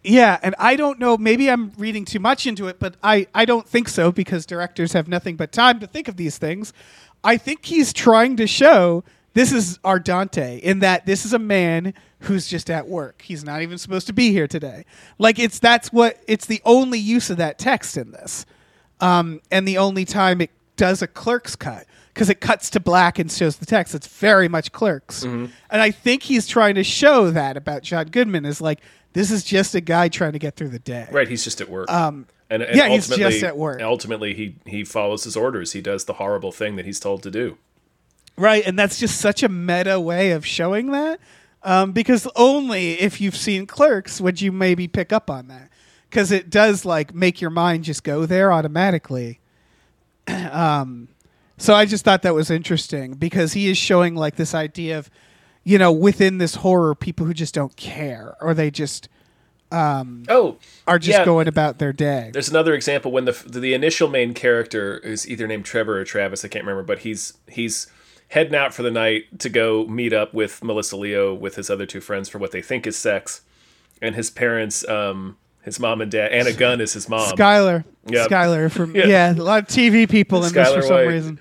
Yeah, 0.01 0.39
and 0.41 0.55
I 0.57 0.75
don't 0.75 0.97
know. 0.97 1.17
Maybe 1.17 1.47
I'm 1.51 1.71
reading 1.77 2.03
too 2.05 2.19
much 2.19 2.47
into 2.47 2.67
it, 2.67 2.79
but 2.79 2.95
I, 3.03 3.27
I 3.35 3.43
don't 3.45 3.67
think 3.67 3.89
so 3.89 4.11
because 4.11 4.45
directors 4.47 4.93
have 4.93 5.07
nothing 5.07 5.35
but 5.35 5.51
time 5.51 5.79
to 5.81 5.87
think 5.87 6.07
of 6.07 6.15
these 6.17 6.37
things. 6.39 6.73
I 7.23 7.37
think 7.37 7.65
he's 7.65 7.91
trying 7.93 8.37
to 8.37 8.47
show 8.47 9.03
this 9.35 9.51
is 9.51 9.77
our 9.83 9.99
Dante 9.99 10.57
in 10.59 10.79
that 10.79 11.05
this 11.05 11.25
is 11.25 11.33
a 11.33 11.37
man 11.39 11.93
who's 12.21 12.47
just 12.47 12.69
at 12.69 12.87
work. 12.87 13.21
He's 13.21 13.43
not 13.43 13.61
even 13.61 13.77
supposed 13.77 14.07
to 14.07 14.13
be 14.13 14.31
here 14.31 14.47
today. 14.47 14.85
Like 15.17 15.39
it's 15.39 15.59
that's 15.59 15.91
what 15.93 16.21
it's 16.27 16.45
the 16.45 16.61
only 16.65 16.99
use 16.99 17.29
of 17.29 17.37
that 17.37 17.57
text 17.59 17.97
in 17.97 18.11
this, 18.11 18.45
um, 19.01 19.41
and 19.51 19.67
the 19.67 19.77
only 19.77 20.05
time 20.05 20.41
it 20.41 20.51
does 20.75 21.01
a 21.01 21.07
clerk's 21.07 21.55
cut 21.55 21.85
because 22.13 22.29
it 22.29 22.41
cuts 22.41 22.69
to 22.71 22.79
black 22.79 23.19
and 23.19 23.31
shows 23.31 23.57
the 23.57 23.65
text. 23.65 23.95
It's 23.95 24.07
very 24.07 24.47
much 24.47 24.71
Clerks, 24.71 25.23
Mm-hmm. 25.23 25.45
and 25.69 25.81
I 25.81 25.91
think 25.91 26.23
he's 26.23 26.47
trying 26.47 26.75
to 26.75 26.83
show 26.83 27.31
that 27.31 27.55
about 27.57 27.83
John 27.83 28.07
Goodman 28.07 28.45
is 28.45 28.59
like 28.61 28.79
this 29.13 29.31
is 29.31 29.43
just 29.43 29.73
a 29.75 29.81
guy 29.81 30.07
trying 30.09 30.33
to 30.33 30.39
get 30.39 30.55
through 30.55 30.69
the 30.69 30.79
day. 30.79 31.07
Right, 31.11 31.27
he's 31.27 31.43
just 31.43 31.61
at 31.61 31.69
work. 31.69 31.89
Um, 31.91 32.27
and, 32.49 32.61
and 32.63 32.75
yeah, 32.77 32.89
he's 32.89 33.07
just 33.07 33.43
at 33.43 33.57
work. 33.57 33.81
Ultimately, 33.81 34.33
he 34.33 34.55
he 34.65 34.83
follows 34.83 35.23
his 35.23 35.37
orders. 35.37 35.71
He 35.73 35.81
does 35.81 36.05
the 36.05 36.13
horrible 36.13 36.51
thing 36.51 36.75
that 36.75 36.85
he's 36.85 36.99
told 36.99 37.23
to 37.23 37.31
do. 37.31 37.57
Right, 38.37 38.63
and 38.65 38.77
that's 38.79 38.99
just 38.99 39.19
such 39.19 39.43
a 39.43 39.49
meta 39.49 39.99
way 39.99 40.31
of 40.31 40.45
showing 40.45 40.91
that. 40.91 41.19
Um, 41.63 41.91
because 41.91 42.27
only 42.35 42.93
if 42.99 43.19
you've 43.19 43.35
seen 43.35 43.65
Clerks 43.65 44.21
would 44.21 44.41
you 44.41 44.51
maybe 44.51 44.87
pick 44.87 45.11
up 45.11 45.29
on 45.29 45.47
that. 45.47 45.69
Because 46.09 46.31
it 46.31 46.49
does 46.49 46.85
like 46.85 47.13
make 47.13 47.41
your 47.41 47.51
mind 47.51 47.83
just 47.83 48.03
go 48.03 48.25
there 48.25 48.51
automatically. 48.51 49.39
um, 50.27 51.09
so 51.57 51.73
I 51.75 51.85
just 51.85 52.03
thought 52.05 52.21
that 52.23 52.33
was 52.33 52.49
interesting 52.49 53.13
because 53.13 53.53
he 53.53 53.69
is 53.69 53.77
showing 53.77 54.15
like 54.15 54.35
this 54.35 54.55
idea 54.55 54.97
of, 54.97 55.09
you 55.63 55.77
know, 55.77 55.91
within 55.91 56.37
this 56.37 56.55
horror, 56.55 56.95
people 56.95 57.25
who 57.25 57.33
just 57.33 57.53
don't 57.53 57.75
care 57.75 58.35
or 58.41 58.53
they 58.53 58.71
just 58.71 59.09
Oh, 59.71 60.57
are 60.87 60.97
just 60.97 61.19
yeah, 61.19 61.25
going 61.25 61.47
about 61.47 61.77
their 61.77 61.93
day. 61.93 62.31
There's 62.33 62.49
another 62.49 62.73
example 62.73 63.11
when 63.11 63.25
the 63.25 63.43
the 63.45 63.73
initial 63.73 64.07
main 64.07 64.33
character 64.33 64.97
is 64.97 65.29
either 65.29 65.45
named 65.47 65.65
Trevor 65.65 65.99
or 65.99 66.03
Travis. 66.05 66.43
I 66.43 66.47
can't 66.47 66.65
remember, 66.65 66.83
but 66.83 66.99
he's 66.99 67.33
he's 67.47 67.87
heading 68.29 68.55
out 68.55 68.73
for 68.73 68.83
the 68.83 68.91
night 68.91 69.39
to 69.39 69.49
go 69.49 69.85
meet 69.87 70.13
up 70.13 70.33
with 70.33 70.63
Melissa 70.63 70.95
Leo 70.97 71.33
with 71.33 71.55
his 71.55 71.69
other 71.69 71.85
two 71.85 72.01
friends 72.01 72.29
for 72.29 72.37
what 72.37 72.51
they 72.51 72.61
think 72.61 72.87
is 72.87 72.97
sex, 72.97 73.41
and 74.01 74.15
his 74.15 74.29
parents, 74.29 74.87
um, 74.87 75.37
his 75.63 75.79
mom 75.79 75.99
and 76.01 76.09
dad, 76.09 76.31
Anna 76.31 76.53
Gunn 76.53 76.79
is 76.81 76.93
his 76.93 77.09
mom. 77.09 77.35
Skyler, 77.35 77.83
Yep. 78.07 78.29
Skyler 78.29 78.71
from 78.71 78.95
Yeah. 78.95 79.05
yeah. 79.07 79.31
a 79.33 79.35
lot 79.35 79.63
of 79.63 79.67
TV 79.67 80.09
people 80.09 80.43
in 80.45 80.53
this 80.53 80.71
for 80.71 80.79
Skyler 80.79 80.83
some 80.83 80.95
White. 80.95 81.03
reason. 81.07 81.39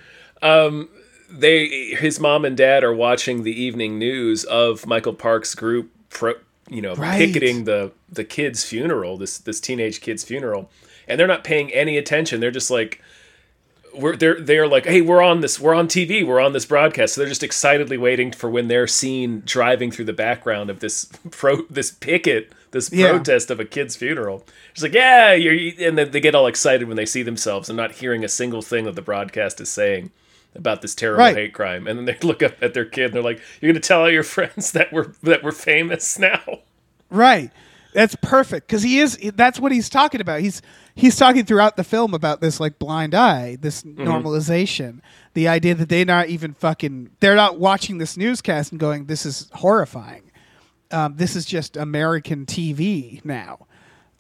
they 1.31 1.95
his 1.95 2.19
mom 2.21 2.45
and 2.45 2.57
dad 2.57 2.83
are 2.85 2.95
watching 2.95 3.43
the 3.43 3.53
evening 3.53 3.99
news 3.99 4.45
of 4.45 4.87
Michael 4.87 5.13
Parks' 5.13 5.55
group 5.55 5.91
pro, 6.11 6.35
you 6.71 6.81
know 6.83 6.95
Right. 6.95 7.19
picketing 7.19 7.65
the 7.65 7.93
the 8.11 8.25
kid's 8.25 8.65
funeral 8.65 9.17
this 9.19 9.39
this 9.39 9.61
teenage 9.61 10.01
kid's 10.01 10.25
funeral 10.25 10.71
and 11.07 11.19
they're 11.21 11.27
not 11.27 11.45
paying 11.45 11.71
any 11.73 11.97
attention 11.99 12.41
they're 12.41 12.51
just 12.51 12.71
like 12.71 13.03
we're 13.99 14.17
they're 14.17 14.41
they're 14.41 14.67
like 14.69 14.87
hey 14.87 15.01
we're 15.01 15.23
on 15.23 15.41
this 15.41 15.59
we're 15.61 15.75
on 15.75 15.89
TV 15.89 16.27
we're 16.27 16.41
on 16.41 16.53
this 16.53 16.65
broadcast 16.65 17.15
so 17.15 17.21
they're 17.21 17.29
just 17.29 17.43
excitedly 17.43 17.99
waiting 17.99 18.31
for 18.33 18.49
when 18.49 18.69
they're 18.69 18.87
seen 18.87 19.43
driving 19.45 19.91
through 19.91 20.05
the 20.05 20.13
background 20.13 20.71
of 20.71 20.81
this 20.81 21.07
pro 21.31 21.63
this 21.69 21.91
picket 21.91 22.53
this 22.71 22.93
Yeah. 22.93 23.11
protest 23.11 23.51
of 23.51 23.61
a 23.61 23.65
kid's 23.65 23.97
funeral 23.97 24.45
it's 24.73 24.83
like 24.83 24.95
yeah 24.95 25.33
you're 25.33 25.73
and 25.87 25.99
then 25.99 26.11
they 26.11 26.21
get 26.21 26.35
all 26.35 26.47
excited 26.47 26.87
when 26.89 26.97
they 26.97 27.07
see 27.07 27.23
themselves 27.23 27.69
and 27.69 27.77
not 27.77 27.93
hearing 27.93 28.25
a 28.25 28.29
single 28.29 28.63
thing 28.63 28.85
that 28.85 28.95
the 28.95 29.03
broadcast 29.03 29.61
is 29.61 29.69
saying 29.71 30.11
about 30.55 30.81
this 30.83 30.95
terrible 30.95 31.25
Right. 31.25 31.37
hate 31.37 31.53
crime 31.55 31.87
and 31.87 31.99
then 31.99 32.05
they 32.07 32.17
look 32.27 32.43
up 32.43 32.63
at 32.63 32.75
their 32.75 32.85
kid 32.85 33.07
and 33.07 33.15
they're 33.15 33.23
like 33.23 33.41
you're 33.61 33.73
gonna 33.73 33.81
tell 33.81 34.01
all 34.03 34.11
your 34.11 34.23
friends 34.37 34.73
that 34.73 34.93
we're 34.93 35.13
that 35.23 35.43
we're 35.43 35.53
famous 35.53 36.19
now 36.19 36.41
Right. 37.11 37.51
That's 37.95 38.15
perfect 38.17 38.67
because 38.67 38.83
he 38.83 38.99
is. 39.01 39.17
That's 39.35 39.59
what 39.59 39.73
he's 39.73 39.89
talking 39.89 40.21
about. 40.21 40.41
He's 40.41 40.61
he's 40.99 41.17
talking 41.17 41.45
throughout 41.45 41.77
the 41.77 41.85
film 41.85 42.13
about 42.13 42.41
this 42.41 42.59
like 42.61 42.79
blind 42.79 43.15
eye, 43.15 43.57
this 43.61 43.83
normalization, 43.85 45.01
the 45.35 45.49
idea 45.49 45.75
that 45.75 45.89
they're 45.89 46.05
not 46.05 46.29
even 46.29 46.55
fucking. 46.55 47.11
They're 47.21 47.37
not 47.37 47.59
watching 47.59 47.99
this 47.99 48.17
newscast 48.17 48.73
and 48.73 48.81
going, 48.81 49.07
"This 49.07 49.25
is 49.25 49.49
horrifying." 49.55 50.31
Um, 50.91 51.17
this 51.17 51.37
is 51.37 51.45
just 51.45 51.77
American 51.77 52.47
TV 52.47 53.25
now, 53.25 53.67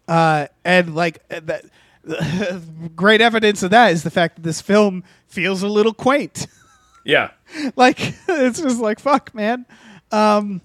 uh, 0.07 0.47
and 0.64 0.95
like 0.95 1.23
uh, 1.31 1.41
that. 1.45 1.64
great 2.97 3.21
evidence 3.21 3.62
of 3.62 3.71
that 3.71 3.93
is 3.93 4.03
the 4.03 4.11
fact 4.11 4.37
that 4.37 4.43
this 4.43 4.62
film 4.62 5.05
feels 5.27 5.62
a 5.62 5.69
little 5.69 5.93
quaint. 5.93 6.47
yeah 7.05 7.31
like 7.75 7.99
it's 8.29 8.61
just 8.61 8.81
like 8.81 8.99
fuck 8.99 9.35
man 9.35 9.64
um 10.12 10.61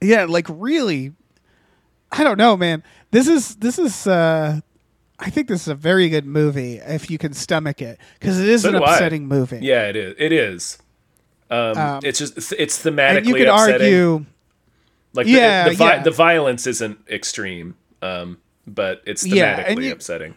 yeah 0.00 0.24
like 0.24 0.46
really 0.48 1.12
i 2.12 2.24
don't 2.24 2.36
know 2.38 2.56
man 2.56 2.82
this 3.12 3.28
is 3.28 3.56
this 3.56 3.78
is 3.78 4.06
uh 4.06 4.60
i 5.20 5.30
think 5.30 5.48
this 5.48 5.62
is 5.62 5.68
a 5.68 5.74
very 5.74 6.08
good 6.08 6.26
movie 6.26 6.76
if 6.78 7.10
you 7.10 7.18
can 7.18 7.32
stomach 7.32 7.80
it 7.82 7.98
because 8.18 8.38
it 8.40 8.48
is 8.48 8.62
So 8.62 8.68
an 8.70 8.74
do 8.76 8.82
I. 8.84 8.92
upsetting 8.94 9.26
movie 9.28 9.58
yeah 9.62 9.88
it 9.88 9.96
is 9.96 10.14
it 10.18 10.32
is 10.32 10.78
um, 11.52 11.76
Um, 11.76 12.00
it's 12.04 12.18
just 12.18 12.32
it's- 12.38 12.52
it's 12.58 12.82
thematically 12.84 13.26
you 13.26 13.34
could 13.34 13.48
upsetting. 13.48 13.74
argue 13.86 14.26
like 15.14 15.26
Yeah, 15.26 15.64
the, 15.64 15.70
the, 15.70 15.76
vi- 15.76 15.94
yeah. 15.96 16.02
the 16.02 16.10
violence 16.12 16.66
isn't 16.66 16.98
extreme 17.10 17.74
um, 18.02 18.38
but 18.66 19.02
it's 19.04 19.26
thematically 19.26 19.34
Yeah, 19.76 19.78
you- 19.88 19.92
upsetting 19.92 20.34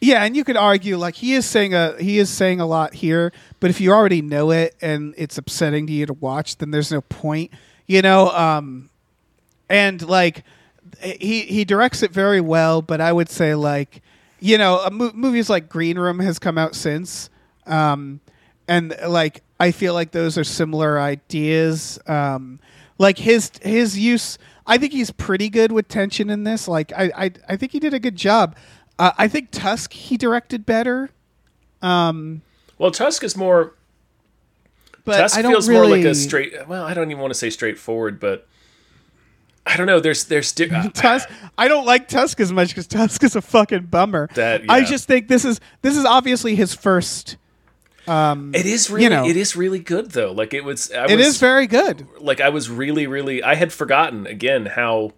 yeah 0.00 0.22
and 0.24 0.36
you 0.36 0.44
could 0.44 0.56
argue 0.56 0.96
like 0.96 1.16
he 1.16 1.34
is 1.34 1.44
saying 1.44 1.74
a 1.74 1.96
he 2.00 2.18
is 2.20 2.30
saying 2.30 2.60
a 2.60 2.66
lot 2.66 2.94
here 2.94 3.32
but 3.58 3.68
if 3.68 3.80
you 3.80 3.90
already 3.90 4.22
know 4.22 4.52
it 4.52 4.76
and 4.80 5.12
it's 5.18 5.36
upsetting 5.36 5.88
to 5.88 5.92
you 5.92 6.06
to 6.06 6.12
watch 6.12 6.56
then 6.58 6.70
there's 6.70 6.92
no 6.92 7.00
point 7.00 7.50
you 7.88 8.00
know 8.00 8.30
um 8.30 8.88
and 9.68 10.00
like 10.08 10.44
he 11.00 11.42
he 11.42 11.64
directs 11.64 12.02
it 12.02 12.10
very 12.10 12.40
well 12.40 12.82
but 12.82 13.00
i 13.00 13.12
would 13.12 13.28
say 13.28 13.54
like 13.54 14.02
you 14.40 14.58
know 14.58 14.78
a 14.80 14.90
mo- 14.90 15.12
movies 15.14 15.48
like 15.48 15.68
green 15.68 15.98
room 15.98 16.18
has 16.18 16.38
come 16.38 16.58
out 16.58 16.74
since 16.74 17.30
um 17.66 18.20
and 18.66 18.96
like 19.06 19.42
i 19.60 19.70
feel 19.70 19.94
like 19.94 20.10
those 20.12 20.36
are 20.38 20.44
similar 20.44 21.00
ideas. 21.00 21.98
Um 22.06 22.60
like 22.98 23.18
his 23.18 23.50
his 23.62 23.98
use 23.98 24.38
i 24.66 24.76
think 24.76 24.92
he's 24.92 25.10
pretty 25.10 25.48
good 25.48 25.72
with 25.72 25.88
tension 25.88 26.30
in 26.30 26.44
this. 26.44 26.68
Like 26.68 26.92
i 26.92 27.10
i, 27.16 27.30
I 27.48 27.56
think 27.56 27.72
he 27.72 27.80
did 27.80 27.94
a 27.94 27.98
good 28.00 28.16
job. 28.16 28.56
Uh, 28.98 29.12
i 29.18 29.28
think 29.28 29.50
tusk 29.50 29.92
he 29.92 30.16
directed 30.16 30.66
better. 30.66 31.10
Well 32.78 32.90
tusk 32.90 33.22
is 33.24 33.36
more 33.36 33.74
but 35.04 35.18
tusk 35.18 35.38
i 35.38 35.42
don't 35.42 35.52
feels 35.52 35.68
really 35.68 35.88
more 35.88 35.96
like 35.96 36.04
a 36.04 36.14
straight 36.14 36.68
well 36.68 36.84
i 36.84 36.92
don't 36.94 37.10
even 37.10 37.20
want 37.20 37.32
to 37.32 37.38
say 37.38 37.50
straightforward 37.50 38.20
but 38.20 38.46
i 39.68 39.76
don't 39.76 39.86
know 39.86 40.00
there's 40.00 40.24
there's 40.24 40.50
di- 40.52 40.70
uh, 40.74 40.88
Tusk. 40.90 41.28
I 41.56 41.68
don't 41.68 41.84
like 41.86 42.08
Tusk 42.08 42.40
as 42.40 42.50
much 42.52 42.68
because 42.70 42.86
Tusk 42.86 43.22
is 43.22 43.36
a 43.36 43.40
fucking 43.42 43.86
bummer. 43.86 44.28
That- 44.34 44.62
I 44.68 44.82
just 44.84 45.06
think 45.06 45.28
this 45.28 45.44
is 45.44 45.60
this 45.82 45.96
is 45.96 46.04
obviously 46.04 46.54
his 46.56 46.74
first. 46.74 47.36
it 48.08 48.64
is 48.66 48.88
really 48.90 49.08
know. 49.10 49.26
it 49.26 49.36
is 49.36 49.54
really 49.54 49.78
good 49.80 50.12
though 50.12 50.32
like 50.32 50.54
it 50.54 50.64
was 50.64 50.90
I 50.92 51.06
It 51.06 51.16
was, 51.16 51.26
is 51.26 51.38
very 51.38 51.66
good. 51.66 52.06
like 52.18 52.40
I 52.40 52.48
was 52.48 52.70
really, 52.70 53.06
really 53.06 53.42
I 53.42 53.54
had 53.54 53.72
forgotten 53.72 54.26
again 54.26 54.66
how 54.66 55.12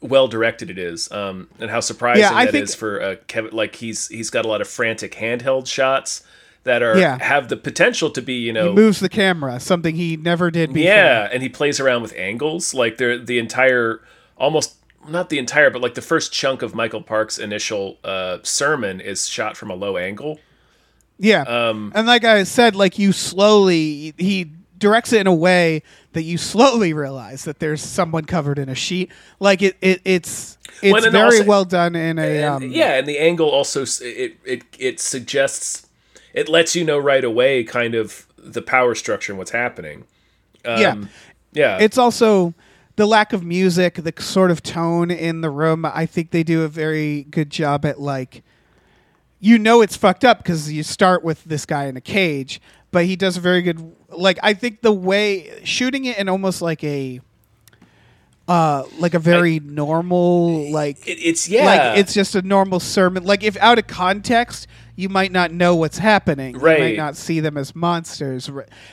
well 0.00 0.28
directed 0.28 0.70
it 0.70 0.78
is, 0.78 1.10
um, 1.10 1.48
and 1.58 1.70
how 1.70 1.80
surprising 1.80 2.22
Yeah, 2.22 2.44
that 2.44 2.52
think- 2.52 2.64
is 2.64 2.74
for 2.74 3.00
uh, 3.02 3.16
Kevin. 3.26 3.50
Like 3.54 3.76
he's 3.76 4.08
he's 4.08 4.30
got 4.30 4.44
a 4.44 4.48
lot 4.48 4.60
of 4.60 4.68
frantic 4.68 5.14
handheld 5.14 5.66
shots 5.66 6.22
that 6.68 6.82
are 6.82 6.96
Yeah. 6.98 7.18
have 7.22 7.48
the 7.48 7.56
potential 7.56 8.08
to 8.10 8.22
be 8.22 8.34
you 8.34 8.52
know 8.52 8.68
He 8.68 8.72
moves 8.74 9.00
the 9.00 9.08
camera, 9.08 9.58
something 9.60 9.96
he 9.96 10.16
never 10.16 10.50
did 10.50 10.72
before. 10.72 10.88
yeah, 10.88 11.28
and 11.32 11.42
he 11.42 11.48
plays 11.48 11.80
around 11.80 12.02
with 12.02 12.14
angles 12.16 12.72
like 12.72 12.96
they're 12.98 13.18
the 13.18 13.38
entire 13.38 14.00
almost 14.36 14.76
not 15.08 15.30
the 15.30 15.38
entire 15.38 15.70
but 15.70 15.80
like 15.82 15.94
the 15.94 16.02
first 16.02 16.32
chunk 16.32 16.62
of 16.62 16.74
Michael 16.74 17.02
Parks' 17.02 17.38
initial 17.38 17.98
uh, 18.04 18.38
sermon 18.42 19.00
is 19.00 19.28
shot 19.28 19.56
from 19.56 19.70
a 19.70 19.74
low 19.74 19.96
angle. 19.96 20.38
Yeah. 21.18 21.42
Um, 21.42 21.90
and 21.96 22.06
like 22.06 22.24
I 22.24 22.44
said, 22.44 22.76
like 22.76 22.98
you 22.98 23.12
slowly 23.12 24.14
he 24.18 24.52
directs 24.78 25.12
it 25.12 25.20
in 25.20 25.26
a 25.26 25.34
way 25.34 25.82
that 26.12 26.22
you 26.22 26.38
slowly 26.38 26.92
realize 26.92 27.42
that 27.44 27.58
there's 27.58 27.82
someone 27.82 28.24
covered 28.24 28.58
in 28.58 28.68
a 28.68 28.74
sheet. 28.76 29.10
Like 29.40 29.60
it, 29.62 29.76
it 29.80 30.00
it's 30.04 30.56
it's 30.82 31.06
very 31.06 31.24
also- 31.24 31.44
well 31.44 31.64
done 31.64 31.96
in 31.96 32.18
a 32.20 32.22
And, 32.22 32.44
um, 32.44 32.70
yeah, 32.70 32.94
and 32.94 33.08
the 33.08 33.18
angle 33.18 33.48
also 33.48 33.82
it 33.82 34.36
it 34.44 34.62
it 34.78 35.00
suggests 35.00 35.87
it 36.32 36.48
lets 36.48 36.76
you 36.76 36.84
know 36.84 36.98
right 36.98 37.24
away 37.24 37.64
kind 37.64 37.94
of 37.94 38.26
the 38.36 38.62
power 38.62 38.94
structure 38.94 39.32
and 39.32 39.38
what's 39.38 39.50
happening. 39.50 40.04
yeah. 40.64 40.90
Um, 40.90 41.08
Yeah, 41.52 41.78
It's 41.78 41.96
also 41.96 42.54
the 42.96 43.06
lack 43.06 43.32
of 43.32 43.42
music, 43.42 43.94
the 43.94 44.12
sort 44.18 44.50
of 44.50 44.62
tone 44.62 45.10
in 45.10 45.40
the 45.40 45.50
room. 45.50 45.84
I 45.86 46.04
think 46.04 46.30
they 46.30 46.42
do 46.42 46.62
a 46.62 46.68
very 46.68 47.22
good 47.30 47.48
job 47.48 47.84
at 47.86 48.00
like, 48.00 48.42
you 49.40 49.58
know, 49.58 49.80
it's 49.80 49.96
fucked 49.96 50.24
up 50.24 50.38
because 50.38 50.70
you 50.70 50.82
start 50.82 51.24
with 51.24 51.44
this 51.44 51.64
guy 51.64 51.86
in 51.86 51.96
a 51.96 52.00
cage, 52.00 52.60
but 52.90 53.06
he 53.06 53.16
does 53.16 53.36
a 53.36 53.40
very 53.40 53.62
good. 53.62 53.94
Like, 54.10 54.38
I 54.42 54.52
think 54.52 54.82
the 54.82 54.92
way 54.92 55.60
shooting 55.64 56.04
it 56.04 56.18
in 56.18 56.28
almost 56.28 56.60
like 56.60 56.82
a, 56.82 57.20
uh, 58.48 58.84
like 58.98 59.14
a 59.14 59.18
very 59.18 59.60
normal 59.60 60.70
like. 60.70 61.06
it, 61.06 61.18
it's 61.18 61.48
yeah, 61.48 61.64
Like 61.64 61.98
it's 61.98 62.14
just 62.14 62.34
a 62.34 62.42
normal 62.42 62.80
sermon. 62.80 63.24
Like 63.24 63.42
if 63.42 63.56
out 63.58 63.78
of 63.78 63.86
context, 63.86 64.66
you 64.98 65.08
might 65.08 65.30
not 65.30 65.52
know 65.52 65.76
what's 65.76 65.98
happening. 65.98 66.58
Right. 66.58 66.76
You 66.78 66.84
might 66.86 66.96
not 66.96 67.16
see 67.16 67.38
them 67.38 67.56
as 67.56 67.72
monsters. 67.76 68.50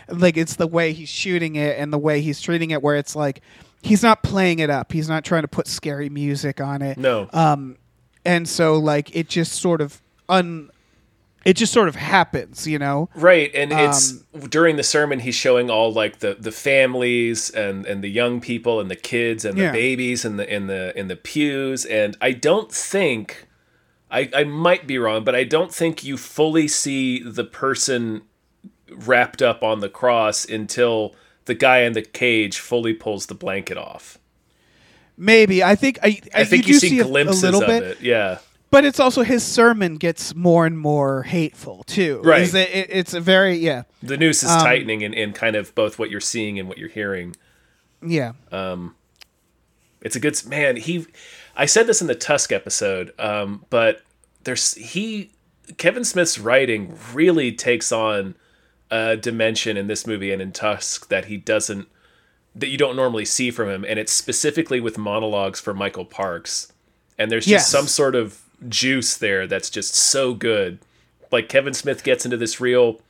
Like 0.08 0.38
it's 0.38 0.56
the 0.56 0.68
way 0.68 0.94
he's 0.94 1.10
shooting 1.10 1.56
it 1.56 1.80
and 1.80 1.92
the 1.92 1.98
way 1.98 2.22
he's 2.22 2.40
treating 2.40 2.70
it, 2.70 2.84
where 2.84 2.96
it's 2.96 3.16
like 3.16 3.42
he's 3.82 4.04
not 4.04 4.22
playing 4.22 4.60
it 4.60 4.70
up. 4.70 4.92
He's 4.92 5.10
not 5.10 5.26
trying 5.26 5.42
to 5.42 5.48
put 5.48 5.66
scary 5.68 6.10
music 6.10 6.62
on 6.62 6.84
it. 6.84 7.00
no. 7.00 7.28
Um, 7.34 7.78
and 8.24 8.48
so 8.48 8.76
like 8.78 9.16
it 9.16 9.28
just 9.30 9.54
sort 9.54 9.82
of 9.82 10.00
un, 10.30 10.70
it 11.44 11.54
just 11.56 11.74
sort 11.74 11.88
of 11.88 11.96
happens, 11.96 12.68
you 12.68 12.78
know. 12.80 13.10
Right, 13.16 13.50
and 13.56 13.72
it's 13.72 14.12
Um, 14.36 14.48
during 14.50 14.76
the 14.78 14.84
sermon 14.84 15.20
he's 15.22 15.36
showing 15.36 15.70
all 15.72 15.92
like 15.92 16.20
the 16.20 16.36
the 16.40 16.52
families 16.52 17.50
and 17.50 17.86
and 17.88 18.04
the 18.04 18.10
young 18.10 18.42
people 18.42 18.80
and 18.80 18.92
the 18.92 18.96
kids 18.96 19.44
and 19.44 19.58
the 19.58 19.64
Yeah. 19.64 19.72
babies 19.72 20.24
in 20.26 20.38
the 20.38 20.52
in 20.56 20.68
the 20.68 20.94
in 20.98 21.08
the 21.08 21.16
pews 21.16 21.84
and 21.86 22.16
I 22.22 22.32
don't 22.32 22.72
think 22.72 23.45
I 24.12 24.30
I 24.34 24.44
might 24.44 24.88
be 24.88 24.98
wrong, 24.98 25.24
but 25.24 25.36
I 25.36 25.44
don't 25.44 25.74
think 25.74 26.04
you 26.04 26.18
fully 26.18 26.68
see 26.68 27.20
the 27.20 27.44
person 27.44 28.22
wrapped 28.92 29.42
up 29.42 29.64
on 29.64 29.80
the 29.80 29.90
cross 29.90 30.46
until 30.46 31.16
the 31.46 31.56
guy 31.56 31.80
in 31.80 31.94
the 31.94 32.02
cage 32.02 32.60
fully 32.60 32.94
pulls 32.94 33.26
the 33.26 33.36
blanket 33.36 33.78
off. 33.78 34.18
Maybe 35.18 35.64
I 35.64 35.76
think 35.76 36.00
I, 36.04 36.20
I 36.34 36.44
think 36.44 36.68
you, 36.68 36.74
do 36.74 36.80
see, 36.80 37.00
a- 37.00 37.04
glimpses 37.04 37.44
a 37.44 37.46
little 37.52 37.62
of 37.62 37.68
bit, 37.68 37.84
it. 37.84 38.02
Yeah. 38.02 38.40
but 38.70 38.84
it's 38.86 39.00
also 39.00 39.24
his 39.24 39.44
sermon 39.44 39.96
gets 39.96 40.36
more 40.36 40.66
and 40.66 40.78
more 40.78 41.24
hateful 41.24 41.84
too. 41.86 42.22
Right. 42.24 42.42
Is 42.42 42.54
it, 42.54 42.70
it- 42.70 42.90
it's 42.90 43.14
a 43.14 43.22
very 43.22 43.56
yeah 43.58 43.84
The 44.04 44.18
noose 44.18 44.44
Um, 44.44 44.58
is 44.58 44.64
tightening 44.64 45.02
in, 45.02 45.14
in 45.14 45.32
kind 45.34 45.56
of 45.56 45.74
both 45.74 45.98
what 45.98 46.10
you're 46.12 46.20
seeing 46.20 46.60
and 46.60 46.68
what 46.68 46.78
you're 46.78 46.90
hearing. 46.90 47.36
yeah 48.06 48.34
Um, 48.52 48.96
It's 50.02 50.16
a 50.16 50.20
good 50.20 50.40
man. 50.48 50.76
He, 50.76 51.06
I 51.56 51.66
said 51.66 51.88
this 51.88 52.02
in 52.02 52.08
the 52.08 52.16
Tusk 52.16 52.52
episode, 52.52 53.14
um, 53.20 53.66
but 53.70 54.02
there's 54.44 54.74
he, 54.76 55.32
Kevin 55.78 56.04
Smith's 56.04 56.38
writing 56.38 56.98
really 57.14 57.52
takes 57.52 57.92
on 57.92 58.36
a 58.92 59.16
dimension 59.18 59.78
in 59.78 59.88
this 59.88 60.06
movie 60.06 60.32
and 60.32 60.42
in 60.42 60.52
Tusk 60.52 61.08
that 61.10 61.26
he 61.26 61.38
doesn't, 61.38 61.88
that 62.56 62.68
you 62.68 62.78
don't 62.78 62.96
normally 62.96 63.26
see 63.26 63.52
from 63.52 63.70
him, 63.70 63.86
and 63.88 63.98
it's 64.00 64.12
specifically 64.12 64.80
with 64.80 64.98
monologues 64.98 65.60
for 65.60 65.74
Michael 65.74 66.06
Parks, 66.06 66.72
and 67.18 67.32
there's 67.32 67.46
just 67.46 67.52
Yes. 67.66 67.70
some 67.70 67.88
sort 67.88 68.16
of 68.16 68.42
juice 68.70 69.18
there 69.18 69.48
that's 69.48 69.70
just 69.70 69.96
so 69.96 70.34
good. 70.34 70.80
Like 71.32 71.50
Kevin 71.50 71.74
Smith 71.74 72.04
gets 72.04 72.26
into 72.26 72.38
this 72.38 72.60
real. 72.62 73.02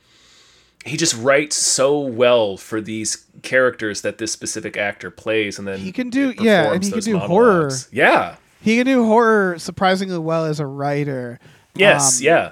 He 0.85 0.97
just 0.97 1.15
writes 1.17 1.55
so 1.57 1.99
well 1.99 2.57
for 2.57 2.79
these 2.79 3.25
characters 3.41 4.01
that 4.01 4.19
this 4.19 4.31
specific 4.31 4.77
actor 4.77 5.09
plays, 5.11 5.57
and 5.59 5.67
then 5.67 5.79
He 5.79 5.91
can 5.91 6.09
do- 6.09 6.33
yeah, 6.39 6.71
and 6.73 6.83
he 6.83 6.91
can 6.91 6.99
do 7.01 7.17
horror. 7.17 7.71
Yeah. 7.91 8.35
he 8.61 8.77
can 8.77 8.85
do 8.85 9.03
horror 9.05 9.57
surprisingly 9.59 10.17
well 10.19 10.45
as 10.45 10.59
a 10.59 10.65
writer. 10.67 11.39
Yes. 11.75 12.19
Um, 12.21 12.25
yeah. 12.25 12.51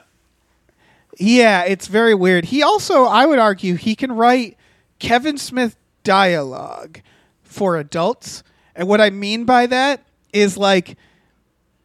Yeah, 1.20 1.64
it's 1.64 1.88
very 1.88 2.16
weird. 2.16 2.46
He 2.46 2.64
also, 2.64 3.04
I 3.04 3.26
would 3.26 3.38
argue, 3.40 3.76
he 3.76 3.96
can 3.96 4.12
write 4.12 4.58
Kevin 5.00 5.38
Smith 5.38 5.76
dialogue 6.04 7.02
for 7.44 7.78
adults. 7.78 8.44
And 8.76 8.88
what 8.88 9.00
I 9.00 9.12
mean 9.12 9.46
by 9.46 9.68
that 9.68 10.04
is 10.34 10.58
like, 10.58 10.98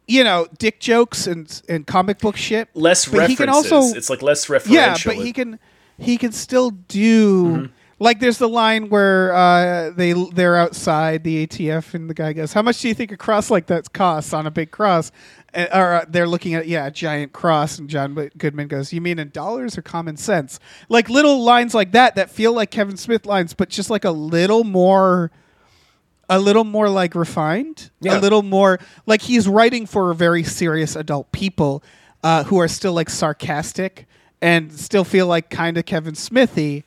you 0.07 0.23
know, 0.23 0.47
dick 0.57 0.79
jokes 0.79 1.27
and 1.27 1.61
and 1.69 1.85
comic 1.85 2.17
book 2.17 2.35
shit. 2.35 2.69
Less 2.73 3.05
but 3.05 3.19
references. 3.19 3.29
he 3.29 3.35
can 3.45 3.49
also 3.49 3.81
it's 3.95 4.09
like 4.09 4.23
less 4.23 4.47
referential. 4.47 4.71
yeah, 4.71 4.97
but 5.05 5.15
he 5.15 5.31
can 5.31 5.59
he 5.99 6.17
can 6.17 6.31
still 6.31 6.71
do 6.71 7.43
Mm-hmm. 7.45 7.65
like 7.99 8.19
there's 8.19 8.37
the 8.37 8.47
line 8.49 8.89
where 8.89 9.33
uh, 9.33 9.89
they 9.91 10.13
they're 10.33 10.55
outside 10.55 11.23
the 11.23 11.45
ATF 11.45 11.93
and 11.93 12.09
the 12.09 12.13
guy 12.13 12.33
goes, 12.33 12.53
"How 12.53 12.61
much 12.61 12.81
do 12.81 12.87
you 12.87 12.93
think 12.93 13.11
a 13.11 13.17
cross 13.17 13.49
like 13.51 13.67
that 13.67 13.91
costs 13.93 14.33
on 14.33 14.47
a 14.47 14.51
big 14.51 14.71
cross?" 14.71 15.11
Uh, 15.53 15.65
or 15.73 15.93
uh, 15.95 16.05
they're 16.07 16.27
looking 16.27 16.53
at 16.53 16.67
yeah 16.67 16.85
a 16.87 16.91
giant 16.91 17.33
cross, 17.33 17.77
and 17.79 17.89
John 17.89 18.13
Goodman 18.37 18.67
goes, 18.67 18.93
"You 18.93 19.01
mean 19.01 19.19
in 19.19 19.29
dollars 19.29 19.77
or 19.77 19.81
common 19.81 20.15
sense?" 20.17 20.59
Like 20.87 21.09
little 21.09 21.43
lines 21.43 21.73
like 21.75 21.91
that 21.91 22.15
that 22.15 22.29
feel 22.29 22.53
like 22.53 22.71
Kevin 22.71 22.97
Smith 22.97 23.25
lines, 23.25 23.53
but 23.53 23.69
just 23.69 23.89
like 23.89 24.05
a 24.05 24.11
little 24.11 24.63
more. 24.63 25.31
A 26.31 26.37
little 26.37 26.63
more 26.63 26.89
like 26.89 27.15
refined, 27.15 27.89
Yeah. 28.01 28.19
a 28.19 28.21
little 28.21 28.43
more 28.43 28.77
like 29.07 29.23
he's 29.23 29.47
writing 29.47 29.87
for 29.87 30.13
very 30.13 30.43
serious 30.43 30.95
adult 30.95 31.31
people 31.31 31.81
uh, 32.23 32.43
who 32.43 32.59
are 32.59 32.67
still 32.67 32.93
like 32.93 33.09
sarcastic 33.09 34.07
and 34.41 34.71
still 34.71 35.03
feel 35.03 35.27
like 35.27 35.49
kind 35.49 35.77
of 35.77 35.85
Kevin 35.85 36.15
Smithy, 36.15 36.85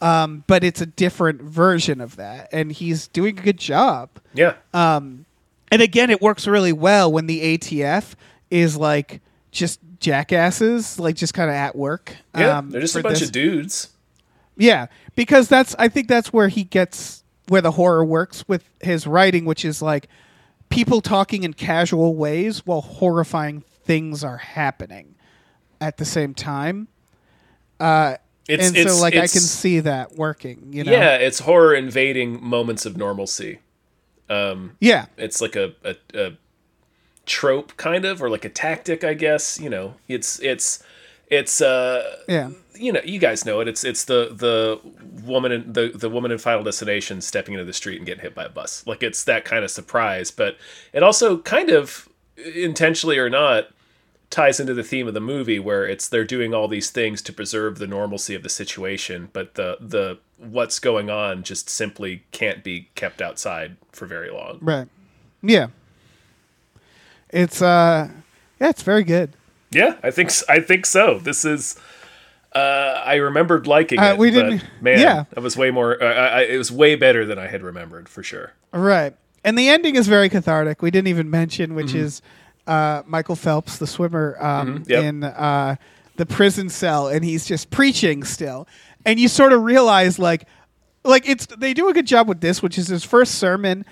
um, 0.00 0.44
but 0.46 0.64
it's 0.64 0.80
a 0.80 0.86
different 0.86 1.40
version 1.42 2.00
of 2.00 2.16
that, 2.16 2.48
and 2.52 2.72
he's 2.72 3.08
doing 3.08 3.38
a 3.38 3.42
good 3.42 3.58
job. 3.58 4.10
Yeah. 4.32 4.54
Um, 4.72 5.26
and 5.70 5.82
again, 5.82 6.10
it 6.10 6.20
works 6.22 6.46
really 6.46 6.72
well 6.72 7.10
when 7.10 7.26
the 7.26 7.58
ATF 7.58 8.14
is 8.50 8.76
like 8.76 9.20
just 9.50 9.80
jackasses, 10.00 10.98
like 10.98 11.16
just 11.16 11.34
kind 11.34 11.50
of 11.50 11.56
at 11.56 11.74
work. 11.76 12.16
yeah. 12.36 12.58
um, 12.58 12.70
They're 12.70 12.80
just 12.80 12.96
a 12.96 13.02
bunch 13.02 13.20
this. 13.20 13.28
of 13.28 13.32
dudes. 13.32 13.90
Yeah, 14.56 14.86
because 15.16 15.48
that's 15.48 15.74
I 15.78 15.88
think 15.88 16.06
that's 16.08 16.32
where 16.32 16.48
he 16.48 16.64
gets 16.64 17.24
where 17.48 17.60
the 17.60 17.72
horror 17.72 18.04
works 18.04 18.46
with 18.46 18.68
his 18.80 19.06
writing, 19.06 19.44
which 19.44 19.64
is 19.64 19.82
like 19.82 20.08
people 20.68 21.00
talking 21.00 21.42
in 21.42 21.54
casual 21.54 22.14
ways 22.14 22.64
while 22.66 22.80
horrifying 22.80 23.64
things 23.84 24.22
are 24.22 24.38
happening 24.38 25.14
at 25.80 25.96
the 25.96 26.04
same 26.04 26.34
time. 26.34 26.88
Uh, 27.80 28.16
It's 28.48 28.68
and 28.68 28.76
it's 28.76 28.94
so, 28.94 29.00
like, 29.00 29.14
I 29.14 29.26
can 29.26 29.40
see 29.40 29.80
that 29.80 30.16
working. 30.16 30.68
You 30.70 30.84
know? 30.84 30.92
Yeah, 30.92 31.16
it's 31.16 31.40
horror 31.40 31.74
invading 31.74 32.44
moments 32.44 32.86
of 32.86 32.96
normalcy. 32.96 33.60
Um, 34.28 34.76
yeah, 34.80 35.06
It's 35.16 35.40
like 35.40 35.56
a, 35.56 35.74
a, 35.84 35.96
a 36.14 36.32
trope 37.26 37.76
kind 37.76 38.04
of 38.04 38.22
or 38.22 38.30
like 38.30 38.44
a 38.44 38.48
tactic, 38.48 39.04
I 39.04 39.14
guess. 39.14 39.60
You 39.60 39.70
know, 39.70 39.94
it's 40.08 40.40
it's 40.40 40.82
it's 41.28 41.60
uh 41.60 42.16
yeah, 42.28 42.50
you 42.74 42.92
know, 42.92 43.00
you 43.04 43.18
guys 43.18 43.44
know 43.44 43.60
it. 43.60 43.68
It's 43.68 43.84
it's 43.84 44.04
the 44.04 44.30
the 44.32 44.80
woman 45.24 45.52
in 45.52 45.72
the 45.72 45.88
the 45.94 46.08
woman 46.08 46.30
in 46.30 46.38
Final 46.38 46.62
Destination 46.64 47.20
stepping 47.20 47.54
into 47.54 47.64
the 47.64 47.72
street 47.72 47.98
and 47.98 48.06
getting 48.06 48.22
hit 48.22 48.34
by 48.34 48.44
a 48.44 48.48
bus. 48.48 48.86
Like 48.86 49.02
it's 49.02 49.24
that 49.24 49.44
kind 49.44 49.64
of 49.64 49.70
surprise, 49.70 50.30
but 50.30 50.56
it 50.92 51.02
also 51.02 51.38
kind 51.38 51.70
of 51.70 52.08
intentionally 52.54 53.18
or 53.18 53.30
not 53.30 53.68
ties 54.30 54.58
into 54.58 54.74
the 54.74 54.82
theme 54.82 55.06
of 55.06 55.14
the 55.14 55.20
movie 55.20 55.58
where 55.58 55.86
it's 55.86 56.08
they're 56.08 56.24
doing 56.24 56.52
all 56.54 56.66
these 56.68 56.90
things 56.90 57.22
to 57.22 57.32
preserve 57.32 57.78
the 57.78 57.86
normalcy 57.86 58.34
of 58.34 58.42
the 58.42 58.48
situation, 58.48 59.28
but 59.32 59.54
the 59.54 59.76
the 59.80 60.18
what's 60.38 60.78
going 60.78 61.08
on 61.10 61.42
just 61.42 61.68
simply 61.70 62.24
can't 62.32 62.64
be 62.64 62.88
kept 62.94 63.22
outside 63.22 63.76
for 63.92 64.06
very 64.06 64.30
long. 64.30 64.58
right, 64.60 64.88
yeah. 65.42 65.68
It's 67.30 67.60
uh, 67.62 68.08
yeah, 68.60 68.68
it's 68.68 68.82
very 68.82 69.04
good. 69.04 69.32
Yeah, 69.70 69.96
I 70.02 70.10
think 70.10 70.30
I 70.48 70.60
think 70.60 70.86
so. 70.86 71.18
This 71.18 71.44
is. 71.44 71.78
Uh, 72.54 73.02
I 73.04 73.16
remembered 73.16 73.66
liking 73.66 73.98
Uh, 73.98 74.12
it. 74.12 74.18
we 74.18 74.30
didn't- 74.30 74.62
Man, 74.80 75.00
yeah. 75.00 75.24
that 75.30 75.40
was 75.42 75.56
way 75.56 75.72
more. 75.72 76.00
Uh, 76.00 76.06
I, 76.06 76.26
I, 76.26 76.40
it 76.42 76.56
was 76.56 76.70
way 76.70 76.94
better 76.94 77.26
than 77.26 77.36
I 77.36 77.48
had 77.48 77.64
remembered 77.64 78.08
for 78.08 78.22
sure. 78.22 78.52
Right. 78.72 79.12
And 79.42 79.58
the 79.58 79.68
ending 79.68 79.96
is 79.96 80.06
very 80.06 80.28
cathartic. 80.28 80.80
We 80.80 80.92
didn't 80.92 81.08
even 81.08 81.28
mention, 81.28 81.74
which 81.74 81.88
Mm-hmm. 81.88 81.98
is 81.98 82.22
uh, 82.66 83.02
Michael 83.06 83.36
Phelps, 83.36 83.78
the 83.78 83.86
swimmer, 83.86 84.36
um, 84.40 84.84
Yep. 84.86 85.04
in 85.04 85.24
uh, 85.24 85.76
the 86.16 86.26
prison 86.26 86.68
cell, 86.68 87.08
and 87.08 87.24
he's 87.24 87.44
just 87.46 87.70
preaching 87.70 88.24
still. 88.24 88.66
And 89.04 89.18
you 89.20 89.28
sort 89.28 89.52
of 89.52 89.62
realize, 89.62 90.18
like, 90.18 90.46
like 91.04 91.28
it's 91.28 91.46
they 91.46 91.74
do 91.74 91.88
a 91.88 91.92
good 91.92 92.06
job 92.06 92.28
with 92.28 92.40
this, 92.40 92.62
which 92.62 92.78
is 92.78 92.88
his 92.88 93.04
first 93.04 93.34
sermon. 93.36 93.84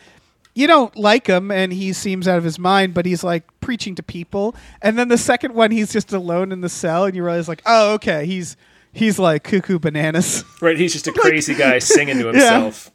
You 0.54 0.66
don't 0.66 0.94
like 0.96 1.26
him, 1.26 1.50
and 1.50 1.72
he 1.72 1.92
seems 1.92 2.28
out 2.28 2.38
of 2.38 2.44
his 2.44 2.58
mind, 2.58 2.92
but 2.94 3.06
he's 3.06 3.24
like 3.24 3.44
preaching 3.60 3.94
to 3.96 4.02
people. 4.02 4.54
And 4.82 4.98
then 4.98 5.08
the 5.08 5.18
second 5.18 5.54
one, 5.54 5.70
he's 5.70 5.92
just 5.92 6.12
alone 6.12 6.52
in 6.52 6.60
the 6.60 6.68
cell, 6.68 7.04
and 7.04 7.14
you 7.16 7.24
realize, 7.24 7.48
like, 7.48 7.62
oh, 7.66 7.94
okay, 7.94 8.24
he's 8.26 8.56
he's 8.92 9.18
like 9.18 9.44
cuckoo 9.44 9.78
bananas. 9.78 10.44
Right, 10.60 10.78
he's 10.78 10.92
just 10.92 11.06
a 11.06 11.12
crazy 11.16 11.54
guy 11.54 11.78
singing 11.78 12.18
to 12.18 12.26
himself. 12.32 12.90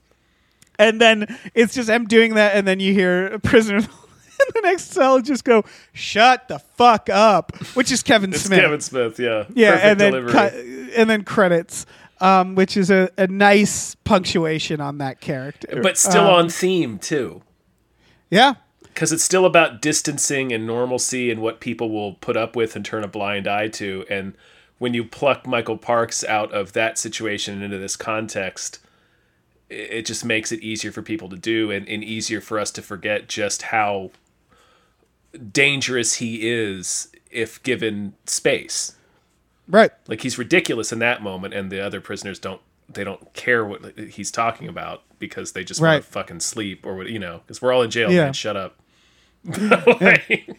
and 0.79 1.01
then 1.01 1.37
it's 1.55 1.73
just 1.73 1.89
him 1.89 2.05
doing 2.05 2.35
that, 2.35 2.55
and 2.55 2.67
then 2.67 2.79
you 2.79 2.93
hear 2.93 3.27
a 3.27 3.39
prisoner 3.39 3.81
in 4.47 4.61
the 4.61 4.61
next 4.61 4.91
cell 4.91 5.19
just 5.21 5.43
go, 5.43 5.63
"Shut 5.93 6.47
the 6.47 6.59
fuck 6.59 7.09
up," 7.09 7.55
which 7.75 7.91
is 7.91 8.03
Kevin 8.03 8.31
It's 8.33 8.43
Smith. 8.43 8.59
Kevin 8.59 8.81
Smith, 8.81 9.19
yeah. 9.19 9.45
yeah, 9.53 9.71
Perfect 9.71 9.85
and 9.85 9.99
then 9.99 10.27
cut, 10.29 10.53
and 10.53 11.09
then 11.09 11.23
credits, 11.23 11.85
um, 12.19 12.55
which 12.55 12.77
is 12.77 12.89
a, 12.89 13.09
a 13.17 13.27
nice 13.27 13.95
punctuation 13.95 14.81
on 14.81 14.97
that 14.99 15.19
character, 15.21 15.79
but 15.81 15.97
still 15.97 16.25
Um, 16.27 16.33
on 16.33 16.49
theme 16.49 16.97
too. 16.99 17.41
yeah, 18.29 18.55
Because 18.83 19.11
it's 19.11 19.23
still 19.23 19.45
about 19.45 19.81
distancing 19.81 20.51
and 20.51 20.65
normalcy 20.65 21.29
and 21.31 21.41
what 21.41 21.59
people 21.59 21.89
will 21.89 22.13
put 22.15 22.35
up 22.35 22.55
with 22.55 22.75
and 22.75 22.83
turn 22.83 23.03
a 23.03 23.07
blind 23.07 23.47
eye 23.47 23.67
to. 23.69 24.05
And 24.09 24.33
when 24.79 24.93
you 24.93 25.03
pluck 25.05 25.45
Michael 25.47 25.77
Parks 25.77 26.23
out 26.23 26.51
of 26.53 26.73
that 26.73 26.97
situation 26.97 27.61
into 27.61 27.77
this 27.77 27.95
context, 27.95 28.79
it 29.69 30.05
just 30.05 30.23
makes 30.23 30.51
it 30.51 30.61
easier 30.61 30.91
for 30.91 31.01
people 31.01 31.27
to 31.29 31.35
do 31.35 31.69
and, 31.71 31.87
and 31.89 32.03
easier 32.03 32.39
for 32.41 32.57
us 32.59 32.71
to 32.71 32.81
forget 32.81 33.27
just 33.27 33.63
how 33.63 34.11
dangerous 35.51 36.15
he 36.15 36.47
is 36.49 37.09
if 37.31 37.61
given 37.63 38.13
space. 38.25 38.95
right, 39.67 39.91
Like 40.07 40.21
he's 40.21 40.37
ridiculous 40.37 40.91
in 40.91 40.99
that 40.99 41.21
moment, 41.21 41.53
and 41.53 41.71
the 41.71 41.79
other 41.83 42.01
prisoners 42.01 42.39
don't. 42.39 42.61
They 42.89 43.03
don't 43.03 43.33
care 43.33 43.65
what 43.65 43.97
he's 43.99 44.31
talking 44.31 44.69
about 44.69 45.03
because 45.19 45.51
they 45.51 45.65
just 45.65 45.81
Right. 45.81 45.95
want 45.95 46.05
to 46.05 46.09
fucking 46.09 46.39
sleep 46.39 46.85
or 46.85 46.95
what 46.95 47.07
you 47.09 47.19
know. 47.19 47.41
Because 47.45 47.61
we're 47.61 47.73
all 47.73 47.81
in 47.81 47.91
jail, 47.91 48.09
Yeah. 48.11 48.25
man. 48.25 48.33
Shut 48.33 48.55
up. 48.55 48.79
Like, 50.01 50.55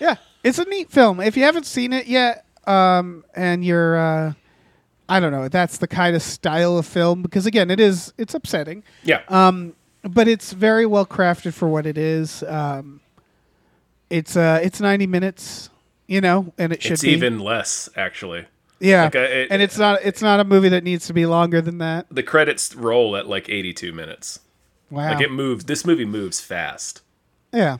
yeah. 0.00 0.16
It's 0.42 0.58
a 0.58 0.64
neat 0.64 0.90
film. 0.90 1.20
If 1.20 1.36
you 1.36 1.44
haven't 1.44 1.66
seen 1.66 1.92
it 1.92 2.06
yet, 2.06 2.44
um, 2.66 3.24
and 3.34 3.64
you're, 3.64 3.96
uh, 3.96 4.32
I 5.08 5.20
don't 5.20 5.32
know, 5.32 5.48
that's 5.48 5.78
the 5.78 5.86
kind 5.86 6.14
of 6.16 6.22
style 6.22 6.76
of 6.78 6.86
film 6.86 7.22
because 7.22 7.46
again, 7.46 7.70
it 7.70 7.78
is 7.80 8.12
it's 8.18 8.34
upsetting. 8.34 8.82
yeah, 9.04 9.20
Um, 9.28 9.74
but 10.02 10.26
it's 10.28 10.52
very 10.52 10.84
well 10.86 11.06
crafted 11.06 11.54
for 11.54 11.68
what 11.68 11.86
it 11.86 11.96
is. 11.96 12.42
Um, 12.42 13.00
it's 14.10 14.36
uh, 14.36 14.60
it's 14.62 14.80
ninety 14.80 15.06
minutes, 15.06 15.70
you 16.06 16.20
know, 16.20 16.52
and 16.58 16.72
it 16.72 16.82
should 16.82 16.92
it's 16.92 17.02
be 17.02 17.10
even 17.10 17.38
less 17.38 17.88
actually. 17.96 18.46
yeah, 18.80 19.04
like, 19.04 19.16
uh, 19.16 19.18
it- 19.20 19.48
and 19.50 19.62
it's 19.62 19.78
not 19.78 20.00
it's 20.04 20.22
not 20.22 20.40
a 20.40 20.44
movie 20.44 20.68
that 20.70 20.84
needs 20.84 21.06
to 21.06 21.12
be 21.12 21.26
longer 21.26 21.60
than 21.60 21.78
that. 21.78 22.06
The 22.10 22.22
credits 22.22 22.74
roll 22.74 23.16
at 23.16 23.26
like 23.26 23.48
eighty-two 23.48 23.92
minutes. 23.92 24.40
Wow, 24.90 25.12
Like 25.14 25.20
it 25.22 25.32
moves. 25.32 25.64
This 25.64 25.84
movie 25.84 26.04
moves 26.04 26.40
fast. 26.40 27.00
yeah. 27.52 27.78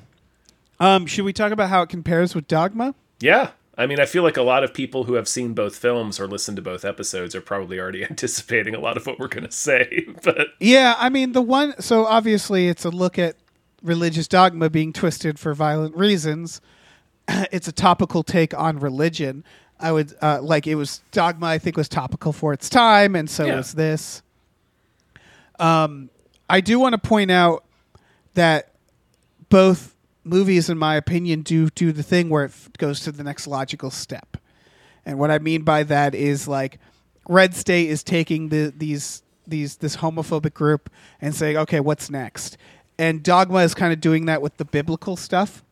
Um, 0.80 1.06
should 1.06 1.24
we 1.24 1.32
talk 1.32 1.52
about 1.52 1.68
how 1.68 1.82
it 1.82 1.88
compares 1.88 2.34
with 2.34 2.48
Dogma? 2.48 2.94
Yeah, 3.20 3.50
I 3.78 3.86
mean, 3.86 4.00
I 4.00 4.06
feel 4.06 4.24
like 4.24 4.36
a 4.36 4.42
lot 4.42 4.64
of 4.64 4.74
people 4.74 5.04
who 5.04 5.14
have 5.14 5.28
seen 5.28 5.54
both 5.54 5.76
films 5.76 6.18
or 6.18 6.26
listened 6.26 6.56
to 6.56 6.62
both 6.62 6.84
episodes 6.84 7.34
are 7.36 7.40
probably 7.40 7.78
already 7.78 8.02
anticipating 8.10 8.74
a 8.74 8.80
lot 8.80 8.96
of 8.96 9.06
what 9.06 9.20
we're 9.20 9.28
going 9.28 9.44
to 9.46 9.52
say. 9.52 10.04
But 10.24 10.48
Yeah, 10.58 10.96
I 10.98 11.10
mean 11.10 11.30
the 11.32 11.42
one. 11.42 11.80
So 11.80 12.06
obviously, 12.06 12.66
it's 12.68 12.84
a 12.84 12.90
look 12.90 13.16
at 13.18 13.36
religious 13.84 14.26
dogma 14.26 14.68
being 14.70 14.92
twisted 14.92 15.38
for 15.38 15.54
violent 15.54 15.96
reasons. 15.96 16.60
it's 17.28 17.68
a 17.68 17.72
topical 17.72 18.24
take 18.24 18.52
on 18.58 18.80
religion. 18.80 19.44
I 19.78 19.92
would 19.92 20.14
uh, 20.22 20.40
like 20.42 20.66
it 20.66 20.74
was 20.76 21.02
dogma. 21.12 21.46
I 21.46 21.58
think 21.58 21.76
was 21.76 21.88
topical 21.88 22.32
for 22.32 22.52
its 22.52 22.68
time, 22.68 23.14
and 23.14 23.28
so 23.30 23.44
Yeah. 23.46 23.56
was 23.56 23.74
this. 23.74 24.22
Um, 25.58 26.10
I 26.48 26.60
do 26.60 26.78
want 26.78 26.94
to 26.94 26.98
point 26.98 27.30
out 27.30 27.64
that 28.34 28.72
both 29.48 29.94
movies, 30.24 30.68
in 30.68 30.78
my 30.78 30.96
opinion, 30.96 31.42
do 31.42 31.70
do 31.70 31.92
the 31.92 32.02
thing 32.02 32.28
where 32.30 32.44
it 32.44 32.48
f- 32.50 32.70
goes 32.78 33.00
to 33.00 33.12
the 33.12 33.22
next 33.22 33.46
logical 33.46 33.90
step. 33.90 34.36
And 35.06 35.18
what 35.18 35.30
I 35.30 35.38
mean 35.38 35.62
by 35.62 35.82
that 35.84 36.14
is 36.14 36.48
like 36.48 36.78
Red 37.28 37.54
State 37.54 37.88
is 37.90 38.02
taking 38.02 38.48
the 38.48 38.72
these 38.76 39.22
these 39.46 39.76
this 39.76 39.96
homophobic 39.96 40.54
group 40.54 40.90
and 41.20 41.34
saying, 41.34 41.56
okay, 41.58 41.80
what's 41.80 42.10
next? 42.10 42.56
And 42.98 43.22
Dogma 43.22 43.58
is 43.58 43.74
kind 43.74 43.92
of 43.92 44.00
doing 44.00 44.26
that 44.26 44.40
with 44.40 44.56
the 44.56 44.64
biblical 44.64 45.16
stuff, 45.16 45.64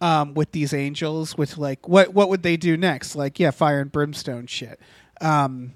um, 0.00 0.34
with 0.34 0.52
these 0.52 0.72
angels, 0.72 1.36
with 1.36 1.58
like 1.58 1.88
what 1.88 2.14
what 2.14 2.28
would 2.28 2.42
they 2.42 2.56
do 2.56 2.76
next? 2.76 3.16
Like 3.16 3.40
yeah, 3.40 3.50
fire 3.50 3.80
and 3.80 3.90
brimstone 3.90 4.46
shit. 4.46 4.78
Um, 5.20 5.72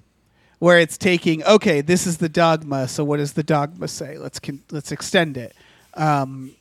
where 0.59 0.77
it's 0.77 0.97
taking 0.97 1.43
okay, 1.43 1.81
this 1.81 2.05
is 2.05 2.17
the 2.17 2.29
dogma. 2.29 2.87
So 2.87 3.03
what 3.03 3.17
does 3.17 3.33
the 3.33 3.43
dogma 3.43 3.87
say? 3.87 4.17
Let's 4.17 4.39
con- 4.39 4.63
let's 4.71 4.91
extend 4.91 5.35
it. 5.35 5.55
Um, 5.95 6.55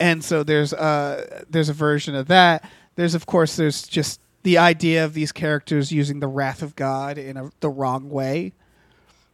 and 0.00 0.24
so 0.24 0.42
there's 0.42 0.72
a 0.72 1.44
there's 1.48 1.68
a 1.68 1.72
version 1.72 2.14
of 2.14 2.26
that. 2.28 2.68
There's 2.96 3.14
of 3.14 3.26
course 3.26 3.56
there's 3.56 3.86
just 3.86 4.20
the 4.42 4.58
idea 4.58 5.04
of 5.04 5.14
these 5.14 5.32
characters 5.32 5.90
using 5.90 6.20
the 6.20 6.28
wrath 6.28 6.62
of 6.62 6.76
God 6.76 7.16
in 7.16 7.36
a, 7.36 7.50
the 7.60 7.70
wrong 7.70 8.10
way, 8.10 8.52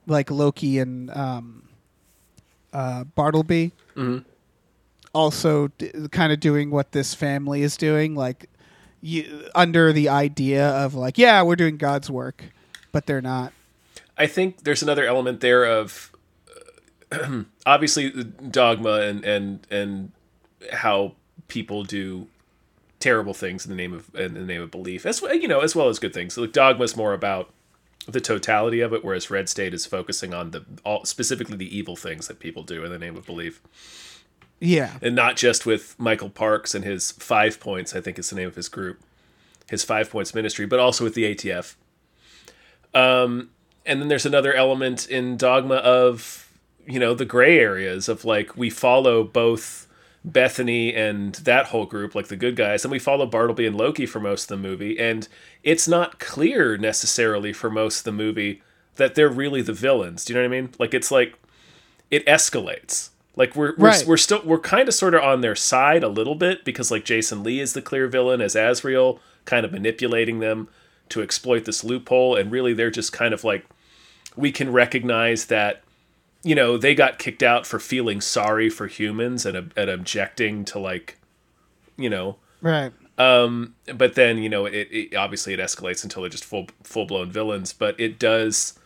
like 0.07 0.31
Loki 0.31 0.79
and 0.79 1.11
um, 1.11 1.65
uh, 2.73 3.05
Bartleby. 3.05 3.73
Also, 5.13 5.69
d- 5.79 5.91
kind 6.13 6.33
of 6.33 6.39
doing 6.39 6.71
what 6.71 6.93
this 6.93 7.15
family 7.15 7.63
is 7.63 7.77
doing, 7.77 8.15
like 8.15 8.47
you, 9.01 9.49
under 9.55 9.93
the 9.93 10.09
idea 10.09 10.69
of 10.69 10.95
like, 10.95 11.19
yeah, 11.19 11.43
we're 11.43 11.57
doing 11.57 11.77
God's 11.77 12.09
work, 12.09 12.45
but 12.93 13.07
they're 13.07 13.21
not. 13.21 13.53
I 14.17 14.27
think 14.27 14.63
there's 14.63 14.83
another 14.83 15.05
element 15.05 15.41
there 15.41 15.65
of 15.65 16.13
uh, 17.13 17.43
obviously 17.67 18.09
the 18.09 18.25
dogma 18.25 19.01
and 19.01 19.25
and 19.25 19.67
and 19.71 20.13
how 20.73 21.15
people 21.49 21.83
do 21.83 22.29
terrible 23.01 23.35
things 23.35 23.65
in 23.65 23.71
the 23.71 23.77
name 23.77 23.93
of 23.93 24.15
in 24.15 24.35
the 24.35 24.41
name 24.41 24.63
of 24.63 24.71
belief, 24.71 25.07
as 25.07 25.21
well, 25.21 25.35
you 25.35 25.49
know, 25.49 25.61
as 25.61 25.75
well 25.75 25.89
as 25.89 25.99
good 25.99 26.15
things. 26.15 26.35
So 26.35 26.43
like 26.43 26.53
dogma 26.53 26.85
is 26.85 26.97
more 26.97 27.15
about 27.15 27.51
the 28.07 28.21
totality 28.21 28.81
of 28.81 28.93
it, 28.93 29.05
whereas 29.05 29.31
Red 29.31 29.49
State 29.49 29.75
is 29.75 29.87
focusing 29.87 30.33
on 30.35 30.51
the 30.51 30.65
all 30.85 31.05
specifically 31.05 31.57
the 31.57 31.77
evil 31.77 31.97
things 31.97 32.29
that 32.29 32.41
people 32.41 32.63
do 32.63 32.85
in 32.85 32.91
the 32.91 32.99
name 32.99 33.17
of 33.17 33.27
belief, 33.27 33.61
Yeah, 34.59 34.99
and 35.03 35.15
not 35.15 35.37
just 35.37 35.67
with 35.67 35.99
Michael 35.99 36.31
Parks 36.31 36.75
and 36.75 36.85
his 36.85 37.13
Five 37.13 37.61
Points. 37.61 37.95
I 37.95 38.01
think 38.01 38.19
is 38.19 38.31
the 38.31 38.37
name 38.37 38.49
of 38.49 38.57
his 38.57 38.69
group, 38.69 39.01
his 39.69 39.85
Five 39.85 40.11
Points 40.11 40.35
Ministry, 40.35 40.67
but 40.67 40.81
also 40.81 41.05
with 41.05 41.15
the 41.15 41.35
ATF. 41.35 41.77
Um, 42.95 43.51
and 43.87 44.01
then 44.01 44.09
there's 44.09 44.27
another 44.27 44.55
element 44.55 45.09
in 45.09 45.37
dogma 45.37 45.77
of 45.77 46.51
you 46.87 46.99
know 46.99 47.15
the 47.15 47.25
gray 47.25 47.59
areas 47.59 48.09
of 48.09 48.25
like 48.25 48.57
we 48.57 48.71
follow 48.71 49.23
both 49.23 49.87
Bethany 50.25 50.95
and 50.95 51.35
that 51.37 51.67
whole 51.67 51.87
group 51.87 52.15
like 52.15 52.29
the 52.29 52.37
good 52.37 52.55
guys 52.55 52.85
and 52.85 52.93
we 52.93 52.99
follow 52.99 53.25
Bartleby 53.25 53.67
and 53.67 53.77
Loki 53.77 54.05
for 54.05 54.21
most 54.21 54.45
of 54.45 54.49
the 54.61 54.69
movie 54.69 54.99
and 54.99 55.27
it's 55.63 55.89
not 55.89 56.19
clear 56.19 56.77
necessarily 56.77 57.53
for 57.55 57.71
most 57.71 58.01
of 58.01 58.05
the 58.05 58.13
movie 58.13 58.63
that 58.97 59.15
they're 59.15 59.31
really 59.31 59.63
the 59.63 59.73
villains. 59.73 60.25
Do 60.25 60.33
you 60.33 60.39
know 60.39 60.47
what 60.47 60.55
I 60.55 60.61
mean? 60.61 60.71
Like 60.79 60.93
it's 60.93 61.11
like 61.11 61.39
it 62.11 62.27
escalates. 62.27 63.09
Like 63.35 63.57
we're 63.57 63.75
we're, 63.79 63.89
Right. 63.89 64.05
we're 64.07 64.17
still 64.19 64.43
we're 64.45 64.59
kind 64.59 64.89
of 64.89 64.95
sort 64.95 65.15
of 65.15 65.23
on 65.23 65.41
their 65.41 65.57
side 65.57 66.03
a 66.03 66.09
little 66.09 66.35
bit 66.35 66.65
because 66.67 66.91
like 66.91 67.05
Jason 67.07 67.43
Lee 67.43 67.61
is 67.61 67.73
the 67.73 67.81
clear 67.81 68.07
villain 68.07 68.43
as 68.43 68.55
Azrael 68.55 69.21
kind 69.47 69.65
of 69.65 69.73
manipulating 69.73 70.41
them 70.41 70.69
to 71.09 71.23
exploit 71.23 71.65
this 71.65 71.83
loophole 71.83 72.37
and 72.37 72.53
really 72.53 72.75
they're 72.75 72.91
just 72.91 73.13
kind 73.13 73.33
of 73.33 73.43
like 73.43 73.65
we 74.37 74.53
can 74.53 74.71
recognize 74.71 75.47
that 75.47 75.83
you 76.43 76.55
know 76.55 76.77
they 76.77 76.95
got 76.95 77.19
kicked 77.19 77.43
out 77.43 77.67
for 77.67 77.79
feeling 77.79 78.21
sorry 78.21 78.71
for 78.71 78.87
humans 78.87 79.45
and, 79.45 79.73
and 79.77 79.91
objecting 79.91 80.65
to 80.65 80.79
like 80.79 81.19
you 81.97 82.11
know 82.11 82.37
right. 82.63 82.93
Um, 83.19 83.75
but 83.95 84.15
then 84.15 84.39
you 84.39 84.49
know 84.49 84.65
it, 84.65 84.89
it 84.91 85.15
obviously 85.15 85.53
it 85.53 85.61
escalates 85.61 86.03
until 86.03 86.23
they're 86.23 86.31
just 86.31 86.45
full 86.45 86.69
full 86.83 87.05
blown 87.05 87.31
villains 87.31 87.73
but 87.73 87.99
it 88.01 88.19
does 88.19 88.79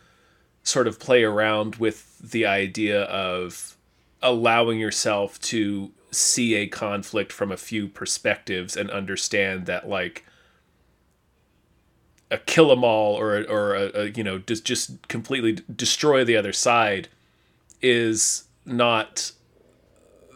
sort 0.63 0.87
of 0.87 0.99
play 0.99 1.23
around 1.23 1.75
with 1.75 2.19
the 2.19 2.45
idea 2.45 3.03
of 3.03 3.77
allowing 4.21 4.79
yourself 4.79 5.39
to 5.39 5.91
see 6.11 6.55
a 6.55 6.67
conflict 6.67 7.31
from 7.31 7.51
a 7.51 7.57
few 7.57 7.87
perspectives 7.87 8.75
and 8.75 8.89
understand 8.89 9.65
that 9.67 9.87
like 9.87 10.25
a 12.31 12.37
kill 12.37 12.71
'em 12.71 12.83
all 12.83 13.13
or 13.15 13.43
or 13.49 13.75
a, 13.75 13.91
a 13.93 14.05
you 14.09 14.23
know 14.23 14.39
just 14.39 14.65
just 14.65 15.07
completely 15.07 15.59
destroy 15.73 16.23
the 16.25 16.35
other 16.35 16.51
side 16.53 17.07
is 17.85 18.45
not 18.65 19.31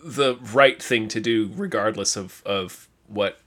the 0.03 0.35
right 0.53 0.81
thing 0.81 1.07
to 1.09 1.19
do 1.19 1.51
regardless 1.55 2.15
of 2.15 2.41
of 2.45 2.87
what 3.07 3.39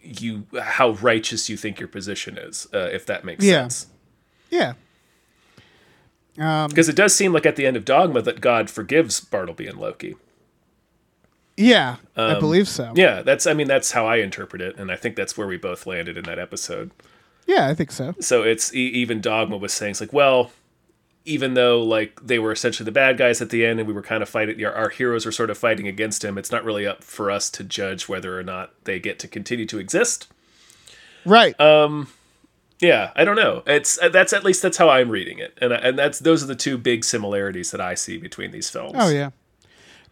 you 0.00 0.46
how 0.60 0.90
righteous 0.92 1.48
you 1.50 1.56
think 1.56 1.78
your 1.78 1.88
position 1.88 2.38
is 2.38 2.66
uh, 2.74 2.78
if 2.92 3.04
that 3.06 3.24
makes 3.24 3.44
Yeah. 3.44 3.68
sense 3.68 3.86
Yeah. 4.50 4.72
Um, 6.38 6.68
because 6.68 6.88
it 6.88 6.96
does 6.96 7.14
seem 7.14 7.32
like 7.32 7.44
at 7.44 7.56
the 7.56 7.66
end 7.66 7.76
of 7.76 7.84
dogma 7.84 8.22
that 8.22 8.40
god 8.40 8.70
forgives 8.70 9.20
bartleby 9.20 9.66
and 9.66 9.78
loki 9.78 10.16
yeah, 11.56 11.96
I 12.16 12.38
believe 12.38 12.66
so. 12.68 12.86
Um, 12.88 12.96
yeah 12.96 13.20
that's 13.20 13.46
i 13.46 13.52
mean 13.52 13.68
that's 13.68 13.92
how 13.92 14.06
i 14.06 14.16
interpret 14.16 14.62
it 14.62 14.76
and 14.78 14.90
i 14.90 14.96
think 14.96 15.14
that's 15.14 15.36
where 15.36 15.46
we 15.46 15.58
both 15.58 15.86
landed 15.86 16.16
in 16.16 16.24
that 16.24 16.38
episode 16.38 16.90
Yeah, 17.46 17.66
I 17.68 17.74
think 17.74 17.90
so. 17.90 18.14
so 18.20 18.42
it's 18.42 18.74
e- 18.74 18.88
even 19.02 19.20
dogma 19.20 19.58
was 19.58 19.72
saying 19.74 19.90
it's 19.92 20.00
like 20.00 20.12
well 20.14 20.52
even 21.24 21.54
though 21.54 21.82
like 21.82 22.18
they 22.24 22.38
were 22.38 22.50
essentially 22.52 22.84
the 22.84 22.90
bad 22.92 23.18
guys 23.18 23.42
at 23.42 23.50
the 23.50 23.64
end 23.64 23.78
and 23.78 23.86
we 23.86 23.92
were 23.94 24.02
kind 24.02 24.22
of 24.22 24.28
fighting 24.28 24.64
our, 24.64 24.72
our 24.72 24.88
heroes 24.88 25.26
were 25.26 25.32
sort 25.32 25.50
of 25.50 25.58
fighting 25.58 25.86
against 25.86 26.24
him 26.24 26.38
it's 26.38 26.50
not 26.50 26.64
really 26.64 26.86
up 26.86 27.04
for 27.04 27.30
us 27.30 27.50
to 27.50 27.62
judge 27.62 28.08
whether 28.08 28.38
or 28.38 28.42
not 28.42 28.72
they 28.84 28.98
get 28.98 29.18
to 29.18 29.28
continue 29.28 29.66
to 29.66 29.78
exist 29.78 30.28
Right. 31.26 31.58
um 31.60 32.08
yeah 32.80 33.10
i 33.14 33.24
don't 33.24 33.36
know 33.36 33.62
it's 33.66 33.98
uh, 34.00 34.08
that's 34.08 34.32
at 34.32 34.44
least 34.44 34.62
that's 34.62 34.78
how 34.78 34.88
i'm 34.88 35.10
reading 35.10 35.38
it 35.38 35.56
and 35.60 35.72
and 35.72 35.98
that's 35.98 36.18
those 36.20 36.42
are 36.42 36.46
the 36.46 36.54
two 36.56 36.78
big 36.78 37.04
similarities 37.04 37.70
that 37.72 37.80
i 37.80 37.94
see 37.94 38.16
between 38.16 38.50
these 38.50 38.70
films 38.70 38.94
oh 38.96 39.08
yeah. 39.10 39.30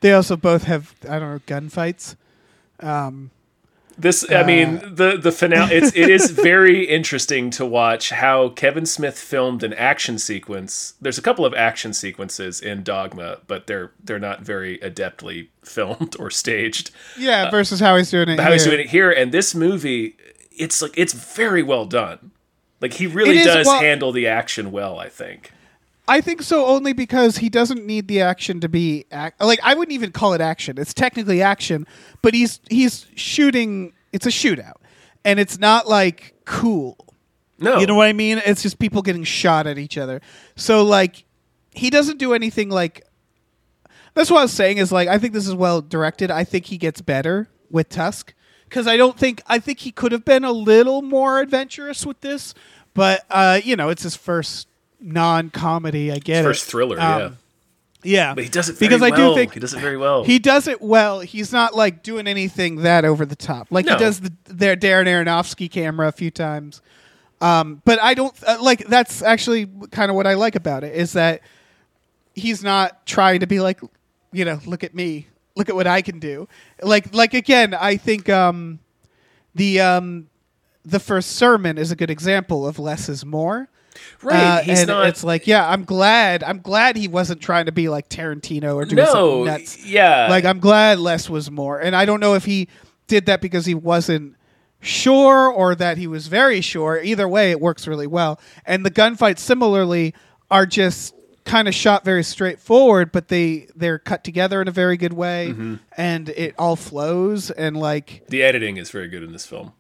They 0.00 0.12
also 0.12 0.36
both 0.36 0.62
have 0.64 0.94
I 1.09 1.18
don't 1.18 1.32
know 1.32 1.40
gunfights. 1.48 2.14
This 3.99 4.24
i 4.30 4.42
mean 4.44 4.78
uh. 4.78 4.88
the 4.92 5.16
the 5.16 5.32
finale 5.32 5.74
it's 5.74 5.88
it 5.96 6.09
is 6.09 6.30
very 6.30 6.84
interesting 6.88 7.51
to 7.51 7.66
watch 7.66 8.11
how 8.11 8.49
kevin 8.51 8.86
smith 8.86 9.18
filmed 9.18 9.62
an 9.62 9.72
action 9.74 10.18
sequence 10.18 10.94
there's 11.01 11.18
a 11.18 11.22
couple 11.22 11.44
of 11.44 11.53
action 11.55 11.92
sequences 11.92 12.61
in 12.61 12.82
dogma 12.82 13.38
but 13.46 13.66
they're 13.66 13.90
they're 14.03 14.18
not 14.18 14.40
very 14.42 14.78
adeptly 14.78 15.49
filmed 15.64 16.14
or 16.18 16.30
staged 16.30 16.90
Yeah, 17.18 17.49
uh, 17.49 17.51
versus 17.51 17.80
how 17.80 17.96
he's 17.96 18.11
doing 18.11 18.28
it. 18.28 18.38
how 18.40 18.53
he's 18.53 18.64
here. 18.64 18.72
doing 18.74 18.86
it 18.86 18.90
here 18.90 19.11
and 19.11 19.32
this 19.32 19.55
movie 19.55 20.16
it's 20.53 20.80
like 20.80 20.92
it's 20.96 21.12
very 21.12 21.62
well 21.62 21.84
done 21.84 22.30
like 22.80 22.94
he 22.94 23.07
really 23.07 23.38
is, 23.38 23.46
does 23.46 23.66
well- 23.66 23.80
handle 23.80 24.12
the 24.12 24.26
action 24.28 24.70
well 24.70 24.99
i 24.99 25.09
think 25.09 25.53
I 26.09 26.20
think 26.22 26.42
so 26.42 26.66
only 26.66 26.94
because 26.94 27.36
he 27.38 27.50
doesn't 27.50 27.84
need 27.84 28.09
the 28.09 28.22
action 28.22 28.61
to 28.61 28.68
be 28.68 29.04
ac- 29.12 29.34
like 29.40 29.61
I 29.62 29.74
wouldn't 29.74 29.92
even 29.92 30.11
call 30.11 30.32
it 30.32 30.40
action. 30.40 30.78
It's 30.78 30.94
technically 30.94 31.42
action, 31.42 31.86
but 32.22 32.34
he's 32.34 32.61
he's 32.70 33.06
shooting. 33.14 33.92
It's 34.12 34.24
a 34.26 34.30
shootout, 34.30 34.76
and 35.24 35.38
it's 35.38 35.59
not 35.59 35.86
like 35.86 36.34
cool. 36.46 36.96
no 37.59 37.78
You 37.78 37.86
know 37.86 37.94
what 37.94 38.06
I 38.09 38.14
mean? 38.14 38.40
It's 38.46 38.62
just 38.62 38.78
people 38.78 39.02
getting 39.02 39.24
shot 39.24 39.66
at 39.66 39.76
each 39.78 39.98
other. 39.98 40.22
So 40.56 40.82
like 40.82 41.24
he 41.72 41.90
doesn't 41.90 42.16
do 42.18 42.32
anything 42.32 42.70
like 42.70 43.04
That's 44.14 44.30
what 44.30 44.38
I 44.38 44.42
was 44.42 44.52
saying 44.52 44.78
is 44.78 44.90
like 44.90 45.09
I 45.09 45.18
think 45.18 45.34
this 45.34 45.46
is 45.46 45.54
well 45.54 45.82
directed. 45.82 46.30
I 46.30 46.44
think 46.44 46.66
he 46.66 46.78
gets 46.78 47.02
better 47.02 47.48
with 47.70 47.90
Tusk 47.90 48.32
cuz 48.70 48.86
I 48.86 48.96
don't 48.96 49.18
think 49.18 49.42
I 49.46 49.59
think 49.59 49.80
he 49.80 49.92
could 49.92 50.12
have 50.12 50.24
been 50.24 50.44
a 50.44 50.52
little 50.52 51.02
more 51.02 51.40
adventurous 51.40 52.06
with 52.06 52.22
this, 52.22 52.54
but 52.94 53.26
uh 53.30 53.61
you 53.62 53.76
know, 53.76 53.90
it's 53.90 54.04
his 54.04 54.16
first 54.16 54.68
non-comedy, 55.01 56.12
I 56.12 56.18
get 56.18 56.44
first 56.44 56.66
it. 56.66 56.70
thriller 56.70 57.01
Um, 57.01 57.20
yeah 57.20 57.30
Yeah. 58.03 58.34
but 58.34 58.44
he 58.44 58.51
does 58.51 58.68
it 58.68 58.76
very 58.78 58.88
because 58.88 59.03
I 59.03 59.14
do 59.14 59.34
think 59.34 59.55
he 59.55 59.61
does 59.61 59.74
it 59.74 59.80
very 59.80 59.96
well 59.96 60.24
He 60.24 60.38
does 60.38 60.66
it 60.68 60.80
well. 60.82 61.20
He's 61.20 61.53
not 61.53 61.74
like 61.74 62.03
doing 62.03 62.26
anything 62.26 62.76
that 62.82 63.05
over 63.05 63.24
the 63.24 63.36
top. 63.36 63.68
Like 63.70 63.86
No. 63.86 63.94
he 63.94 63.99
does 63.99 64.20
the 64.20 64.32
their 64.44 64.76
Darren 64.76 65.07
Aronofsky 65.07 65.70
camera 65.70 66.09
a 66.09 66.12
few 66.12 66.30
times. 66.30 66.80
Um, 67.40 67.82
but 67.84 68.03
I 68.03 68.14
don't 68.14 68.34
uh, 68.46 68.59
like. 68.61 68.84
That's 68.88 69.22
actually 69.22 69.68
kind 69.92 70.11
of 70.11 70.16
what 70.16 70.26
I 70.26 70.34
like 70.34 70.57
about 70.57 70.82
it 70.82 70.96
is 70.96 71.12
that 71.12 71.40
he's 72.34 72.64
not 72.64 73.07
trying 73.07 73.38
to 73.40 73.46
be 73.46 73.61
like, 73.61 73.80
you 74.32 74.44
know, 74.44 74.59
look 74.66 74.82
at 74.82 74.92
me, 74.92 75.28
look 75.55 75.68
at 75.68 75.76
what 75.76 75.86
I 75.86 76.03
can 76.03 76.18
do. 76.18 76.49
Like 76.82 77.14
like 77.14 77.34
again, 77.34 77.74
I 77.74 77.96
think 77.96 78.28
um, 78.28 78.80
the 79.55 79.80
um, 79.80 80.26
the 80.84 80.99
first 80.99 81.36
sermon 81.36 81.78
is 81.78 81.92
a 81.92 81.96
good 81.96 82.11
example 82.11 82.66
of 82.66 82.80
less 82.80 83.09
is 83.09 83.24
more. 83.24 83.68
Right. 84.22 84.36
Uh, 84.36 84.61
he's 84.62 84.80
and 84.80 84.88
not. 84.88 85.07
it's 85.09 85.22
like, 85.24 85.46
yeah, 85.46 85.68
I'm 85.68 85.84
glad. 85.84 86.42
I'm 86.42 86.61
glad 86.61 86.96
he 86.96 87.09
wasn't 87.09 87.40
trying 87.40 87.66
to 87.66 87.72
be 87.72 87.88
like 87.88 88.09
Tarantino 88.09 88.74
or 88.74 88.84
doing 88.84 88.96
no. 89.05 89.12
something 89.12 89.44
nuts. 89.46 89.84
Yeah. 89.86 90.26
Like 90.28 90.44
I'm 90.44 90.59
glad 90.61 90.99
less 90.99 91.28
was 91.30 91.51
more. 91.51 91.78
And 91.80 91.94
I 91.96 92.05
don't 92.05 92.20
know 92.20 92.34
if 92.34 92.44
he 92.44 92.68
did 93.07 93.26
that 93.26 93.40
because 93.40 93.66
he 93.66 93.74
wasn't 93.74 94.34
sure 94.80 95.49
or 95.51 95.74
that 95.74 95.99
he 95.99 96.07
was 96.07 96.26
very 96.28 96.61
sure. 96.61 97.01
Either 97.03 97.28
way, 97.28 97.51
it 97.51 97.61
works 97.61 97.86
really 97.86 98.07
well. 98.07 98.40
And 98.64 98.84
the 98.84 98.90
gunfights 98.90 99.38
similarly 99.40 100.14
are 100.51 100.66
just 100.66 101.14
kind 101.44 101.66
of 101.66 101.74
shot 101.74 102.05
very 102.05 102.22
straightforward, 102.22 103.11
but 103.11 103.28
they 103.28 103.68
they're 103.74 103.99
cut 103.99 104.22
together 104.22 104.61
in 104.61 104.68
a 104.68 104.70
very 104.70 104.96
good 104.99 105.14
way 105.14 105.49
Mm-hmm. 105.51 105.76
and 105.96 106.28
it 106.30 106.55
all 106.59 106.76
flows 106.76 107.51
and 107.51 107.76
like 107.76 108.24
the 108.28 108.42
editing 108.42 108.76
is 108.76 108.90
very 108.90 109.09
good 109.09 109.22
in 109.22 109.32
this 109.32 109.46
film. 109.46 109.72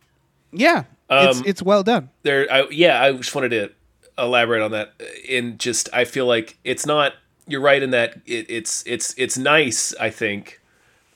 yeah, 0.50 0.84
it's 1.10 1.38
Um, 1.38 1.44
it's 1.46 1.62
well 1.62 1.82
done. 1.82 2.08
there 2.22 2.46
I, 2.50 2.66
yeah 2.70 3.02
i 3.02 3.12
just 3.12 3.34
wanted 3.34 3.50
to 3.50 3.70
elaborate 4.18 4.62
on 4.62 4.70
that 4.72 4.92
in 5.28 5.56
just 5.58 5.88
i 5.92 6.04
feel 6.04 6.26
like 6.26 6.58
it's 6.64 6.84
not 6.84 7.12
you're 7.46 7.60
right 7.60 7.82
in 7.82 7.90
that 7.90 8.14
it, 8.26 8.46
it's 8.50 8.82
it's 8.86 9.14
it's 9.16 9.38
nice 9.38 9.94
i 10.00 10.10
think 10.10 10.60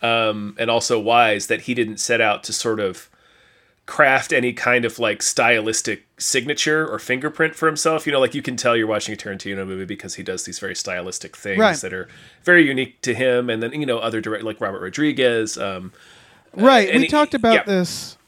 um 0.03 0.55
and 0.59 0.70
also 0.70 0.98
wise 0.98 1.46
that 1.48 1.62
he 1.62 1.74
didn't 1.74 1.98
set 1.98 2.20
out 2.20 2.42
to 2.44 2.53
sort 2.53 2.80
of 2.80 3.09
craft 3.84 4.32
any 4.32 4.53
kind 4.53 4.84
of 4.84 4.98
like 5.00 5.20
stylistic 5.22 6.07
signature 6.16 6.86
or 6.88 6.98
fingerprint 7.00 7.55
for 7.57 7.66
himself 7.66 8.07
you 8.07 8.12
know 8.12 8.20
like 8.20 8.34
you 8.34 8.40
can 8.40 8.57
tell 8.57 8.76
you're 8.76 8.86
watching 8.86 9.12
a 9.12 9.16
tarantino 9.16 9.66
movie 9.66 9.84
because 9.84 10.14
he 10.14 10.22
does 10.22 10.44
these 10.44 10.61
very 10.61 10.74
stylistic 10.74 11.36
things 11.36 11.59
Right. 11.59 11.76
that 11.78 11.92
are 11.92 12.09
very 12.44 12.64
unique 12.66 13.00
to 13.03 13.12
him 13.12 13.50
and 13.50 13.61
then 13.62 13.72
you 13.72 13.84
know 13.84 13.98
other 13.98 14.20
direct 14.20 14.44
like 14.44 14.61
robert 14.61 14.80
rodriguez 14.80 15.59
um 15.59 15.92
Right. 16.55 16.88
and 16.88 16.98
We 16.98 17.05
he- 17.05 17.09
talked 17.09 17.32
about 17.34 17.55
yeah. 17.55 17.62
this. 17.64 18.18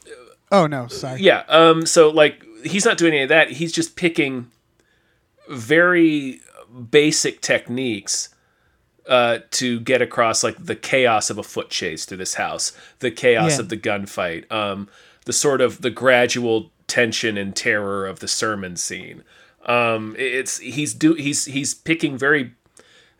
Oh 0.51 0.65
no, 0.65 0.87
sorry. 0.87 1.21
Yeah. 1.21 1.43
Um. 1.47 1.85
So 1.85 2.09
like, 2.09 2.43
he's 2.63 2.83
not 2.83 2.97
doing 2.97 3.13
any 3.13 3.21
of 3.21 3.29
that. 3.29 3.51
He's 3.51 3.71
just 3.71 3.95
picking 3.95 4.49
very 5.49 6.41
basic 6.91 7.41
techniques 7.41 8.29
uh, 9.07 9.39
to 9.51 9.79
get 9.81 10.01
across 10.01 10.43
like 10.43 10.63
the 10.65 10.75
chaos 10.75 11.29
of 11.29 11.37
a 11.37 11.43
foot 11.43 11.69
chase 11.69 12.05
through 12.05 12.17
this 12.17 12.33
house, 12.35 12.71
the 12.99 13.11
chaos 13.11 13.53
Yeah. 13.53 13.59
of 13.59 13.69
the 13.69 13.77
gunfight, 13.77 14.51
um, 14.51 14.87
the 15.25 15.33
sort 15.33 15.61
of 15.61 15.81
the 15.81 15.89
gradual 15.91 16.71
tension 16.87 17.37
and 17.37 17.55
terror 17.55 18.05
of 18.07 18.19
the 18.19 18.27
sermon 18.27 18.75
scene. 18.75 19.23
Um, 19.65 20.15
it's 20.17 20.59
he's 20.59 20.93
do 20.93 21.13
he's 21.15 21.45
he's 21.45 21.73
picking 21.73 22.17
very 22.17 22.53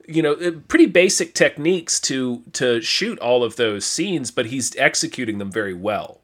you 0.07 0.21
know 0.21 0.33
uh, 0.33 0.51
pretty 0.67 0.85
basic 0.85 1.33
techniques 1.33 1.99
to 2.01 2.43
to 2.53 2.81
shoot 2.81 3.17
all 3.19 3.43
of 3.43 3.55
those 3.55 3.85
scenes, 3.85 4.29
but 4.31 4.47
he's 4.47 4.75
executing 4.77 5.37
them 5.39 5.51
very 5.51 5.73
well. 5.73 6.19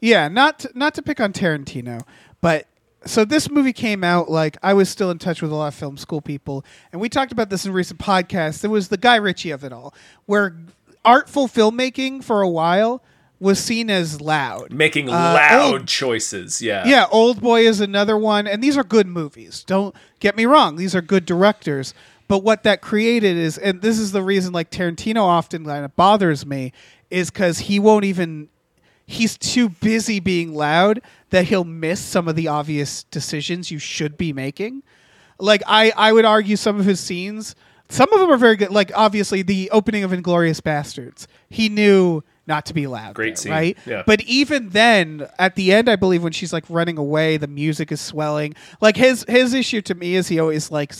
Yeah, 0.00 0.26
not 0.26 0.58
to, 0.60 0.70
not 0.74 0.94
to 0.94 1.02
pick 1.02 1.20
on 1.20 1.32
Tarantino, 1.32 2.02
but 2.40 2.66
so 3.04 3.24
this 3.24 3.50
movie 3.50 3.72
came 3.72 4.02
out 4.04 4.30
like 4.30 4.56
I 4.62 4.74
was 4.74 4.88
still 4.88 5.10
in 5.10 5.18
touch 5.18 5.42
with 5.42 5.50
a 5.50 5.54
lot 5.54 5.68
of 5.68 5.74
film 5.74 5.96
school 5.96 6.20
people, 6.20 6.64
and 6.92 7.00
we 7.00 7.08
talked 7.08 7.32
about 7.32 7.50
this 7.50 7.64
in 7.66 7.72
recent 7.72 8.00
podcasts. 8.00 8.60
There 8.60 8.70
was 8.70 8.88
the 8.88 8.96
Guy 8.96 9.16
Ritchie 9.16 9.50
of 9.50 9.64
it 9.64 9.72
all, 9.72 9.94
where 10.26 10.56
artful 11.04 11.48
filmmaking 11.48 12.22
for 12.24 12.42
a 12.42 12.48
while 12.48 13.02
was 13.40 13.58
seen 13.58 13.90
as 13.90 14.20
loud. 14.20 14.72
making 14.72 15.08
Uh, 15.08 15.12
loud 15.12 15.72
old- 15.72 15.88
choices. 15.88 16.62
Yeah. 16.62 16.86
Yeah, 16.86 17.06
Old 17.10 17.40
Boy 17.40 17.66
is 17.66 17.80
another 17.80 18.16
one, 18.16 18.46
and 18.46 18.62
these 18.62 18.76
are 18.76 18.84
good 18.84 19.08
movies. 19.08 19.64
Don't 19.66 19.94
get 20.20 20.36
me 20.36 20.46
wrong; 20.46 20.76
these 20.76 20.94
are 20.94 21.02
good 21.02 21.26
directors. 21.26 21.92
But 22.28 22.44
what 22.44 22.62
that 22.62 22.80
created 22.80 23.36
is, 23.36 23.58
and 23.58 23.82
this 23.82 23.98
is 23.98 24.12
the 24.12 24.22
reason, 24.22 24.52
like 24.52 24.70
Tarantino 24.70 25.22
often 25.22 25.64
kind 25.66 25.84
of 25.84 25.94
bothers 25.96 26.46
me, 26.46 26.72
is 27.10 27.30
because 27.30 27.58
he 27.58 27.78
won't 27.80 28.04
even. 28.04 28.48
He's 29.12 29.36
too 29.36 29.68
busy 29.68 30.20
being 30.20 30.54
loud 30.54 31.02
that 31.30 31.44
he'll 31.46 31.64
miss 31.64 32.00
some 32.00 32.28
of 32.28 32.36
the 32.36 32.48
obvious 32.48 33.04
decisions 33.04 33.70
you 33.70 33.78
should 33.78 34.16
be 34.16 34.32
making. 34.32 34.82
Like 35.38 35.62
I, 35.66 35.92
I 35.96 36.12
would 36.12 36.24
argue 36.24 36.56
some 36.56 36.78
of 36.78 36.86
his 36.86 37.00
scenes, 37.00 37.54
some 37.88 38.12
of 38.12 38.20
them 38.20 38.30
are 38.30 38.36
very 38.36 38.56
good. 38.56 38.70
Like 38.70 38.90
obviously 38.94 39.42
the 39.42 39.70
opening 39.70 40.04
of 40.04 40.12
Inglourious 40.12 40.60
Basterds, 40.60 41.26
he 41.50 41.68
knew 41.68 42.22
not 42.46 42.66
to 42.66 42.74
be 42.74 42.86
loud. 42.86 43.14
Great 43.14 43.36
there, 43.36 43.36
scene. 43.36 43.52
right? 43.52 43.78
Yeah. 43.86 44.02
But 44.06 44.22
even 44.22 44.70
then, 44.70 45.28
at 45.38 45.54
the 45.54 45.72
end, 45.72 45.88
I 45.88 45.96
believe 45.96 46.22
when 46.22 46.32
she's 46.32 46.52
like 46.52 46.64
running 46.68 46.98
away, 46.98 47.36
the 47.36 47.46
music 47.46 47.92
is 47.92 48.00
swelling. 48.00 48.54
Like 48.80 48.96
his 48.96 49.24
his 49.28 49.54
issue 49.54 49.82
to 49.82 49.94
me 49.94 50.14
is 50.14 50.28
he 50.28 50.40
always 50.40 50.70
like 50.70 50.92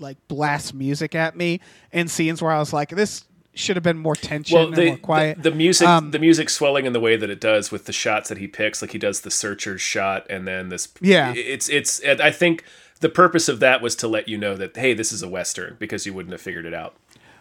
like 0.00 0.16
blasts 0.28 0.74
music 0.74 1.14
at 1.14 1.36
me 1.36 1.60
in 1.92 2.08
scenes 2.08 2.42
where 2.42 2.50
I 2.50 2.58
was 2.58 2.72
like, 2.72 2.90
this 2.90 3.24
should 3.54 3.76
have 3.76 3.82
been 3.82 3.98
more 3.98 4.16
tension 4.16 4.56
Well, 4.56 4.68
and 4.68 4.76
the, 4.76 4.86
more 4.86 4.96
quiet. 4.96 5.42
the 5.42 5.50
the 5.50 5.56
music 5.56 5.86
Um, 5.88 6.10
the 6.10 6.18
music 6.18 6.48
swelling 6.48 6.86
in 6.86 6.92
the 6.92 7.00
way 7.00 7.16
that 7.16 7.28
it 7.30 7.40
does 7.40 7.70
with 7.70 7.84
the 7.84 7.92
shots 7.92 8.28
that 8.28 8.38
he 8.38 8.46
picks, 8.46 8.80
like 8.80 8.92
he 8.92 8.98
does 8.98 9.20
the 9.20 9.30
searcher's 9.30 9.80
shot 9.82 10.26
and 10.30 10.46
then 10.48 10.68
this. 10.70 10.88
Yeah. 11.00 11.32
It's 11.36 11.68
it's. 11.68 12.02
I 12.04 12.30
think 12.30 12.64
the 13.00 13.08
purpose 13.08 13.48
of 13.48 13.60
that 13.60 13.82
was 13.82 13.94
to 13.96 14.08
let 14.08 14.28
you 14.28 14.38
know 14.38 14.54
that 14.56 14.76
hey, 14.76 14.94
this 14.94 15.12
is 15.12 15.22
a 15.22 15.28
western 15.28 15.76
because 15.78 16.06
you 16.06 16.14
wouldn't 16.14 16.32
have 16.32 16.40
figured 16.40 16.64
it 16.66 16.74
out. 16.74 16.94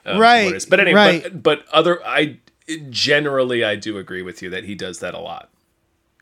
um, 0.05 0.19
Right. 0.19 0.65
But 0.69 0.79
anyway, 0.79 1.21
right. 1.21 1.23
but, 1.23 1.43
but 1.43 1.65
other 1.71 2.05
I 2.05 2.37
generally 2.89 3.63
I 3.63 3.75
do 3.75 3.97
agree 3.97 4.21
with 4.21 4.41
you 4.41 4.49
that 4.49 4.65
he 4.65 4.75
does 4.75 4.99
that 4.99 5.13
a 5.13 5.19
lot. 5.19 5.49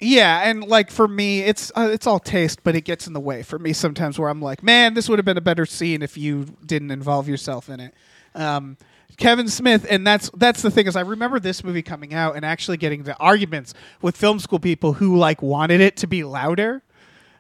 Yeah, 0.02 0.48
and 0.50 0.64
like 0.64 0.92
for 0.92 1.10
me, 1.10 1.42
it's 1.42 1.74
uh, 1.76 1.90
it's 1.92 2.08
all 2.08 2.20
taste, 2.20 2.64
but 2.64 2.74
it 2.74 2.82
gets 2.82 3.06
in 3.06 3.12
the 3.14 3.20
way 3.20 3.44
for 3.44 3.60
me 3.60 3.74
sometimes. 3.74 4.18
Where 4.18 4.30
I'm 4.30 4.42
like, 4.42 4.64
man, 4.64 4.94
this 4.94 5.10
would 5.10 5.20
have 5.20 5.26
been 5.26 5.38
a 5.38 5.42
better 5.42 5.66
scene 5.66 6.02
if 6.02 6.18
you 6.18 6.56
didn't 6.66 6.92
involve 6.92 7.28
yourself 7.28 7.68
in 7.70 7.82
it. 7.82 7.94
Um, 8.34 8.78
Kevin 9.20 9.48
Smith, 9.48 9.86
and 9.90 10.08
that's 10.08 10.30
that's 10.36 10.62
the 10.64 10.72
thing 10.72 10.88
is 10.88 10.96
I 10.96 11.02
remember 11.02 11.40
this 11.40 11.64
movie 11.64 11.82
coming 11.84 12.14
out 12.14 12.36
and 12.36 12.44
actually 12.46 12.78
getting 12.78 13.04
the 13.04 13.16
arguments 13.18 13.74
with 14.02 14.18
film 14.18 14.40
school 14.40 14.60
people 14.60 14.94
who 14.94 15.18
like 15.18 15.42
wanted 15.42 15.82
it 15.82 15.98
to 15.98 16.08
be 16.08 16.24
louder. 16.24 16.82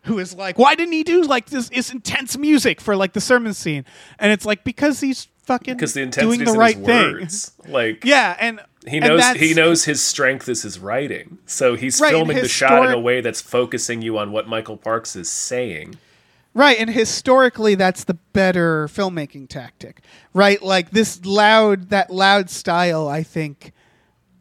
Who 0.03 0.17
is 0.19 0.33
like, 0.33 0.57
why 0.57 0.75
didn't 0.75 0.93
he 0.93 1.03
do 1.03 1.23
like 1.23 1.47
this, 1.47 1.69
this 1.69 1.91
intense 1.91 2.37
music 2.37 2.79
for 2.79 2.95
like 2.95 3.13
the 3.13 3.19
sermon 3.21 3.53
scene? 3.53 3.83
And 4.17 4.31
it's 4.31 4.45
like 4.45 4.63
because 4.63 5.01
he's 5.01 5.27
fucking 5.43 5.75
Because 5.75 5.93
the 5.93 6.05
doing 6.05 6.43
the 6.45 6.53
right 6.53 6.77
his 6.77 6.85
thing. 6.85 7.13
words, 7.13 7.51
like 7.67 8.05
Yeah, 8.05 8.35
and 8.39 8.61
He 8.87 8.99
knows 9.01 9.19
that's- 9.19 9.41
he 9.45 9.53
knows 9.53 9.83
his 9.85 10.01
strength 10.01 10.47
is 10.47 10.61
his 10.61 10.79
writing. 10.79 11.37
So 11.45 11.75
he's 11.75 11.99
Right, 11.99 12.11
filming 12.11 12.37
the 12.37 12.47
shot 12.47 12.85
in 12.85 12.91
a 12.93 12.99
way 12.99 13.19
that's 13.19 13.41
focusing 13.41 14.01
you 14.01 14.17
on 14.17 14.31
what 14.31 14.47
Michael 14.47 14.77
Parks 14.77 15.15
is 15.17 15.29
saying. 15.29 15.95
Right, 16.55 16.79
and 16.79 16.89
historically, 16.89 17.75
that's 17.75 18.03
the 18.03 18.15
better 18.15 18.87
filmmaking 18.87 19.49
tactic, 19.49 20.01
right? 20.33 20.61
Like 20.61 20.89
this 20.89 21.23
loud, 21.23 21.89
that 21.89 22.09
loud 22.09 22.49
style, 22.49 23.07
I 23.07 23.21
think, 23.21 23.71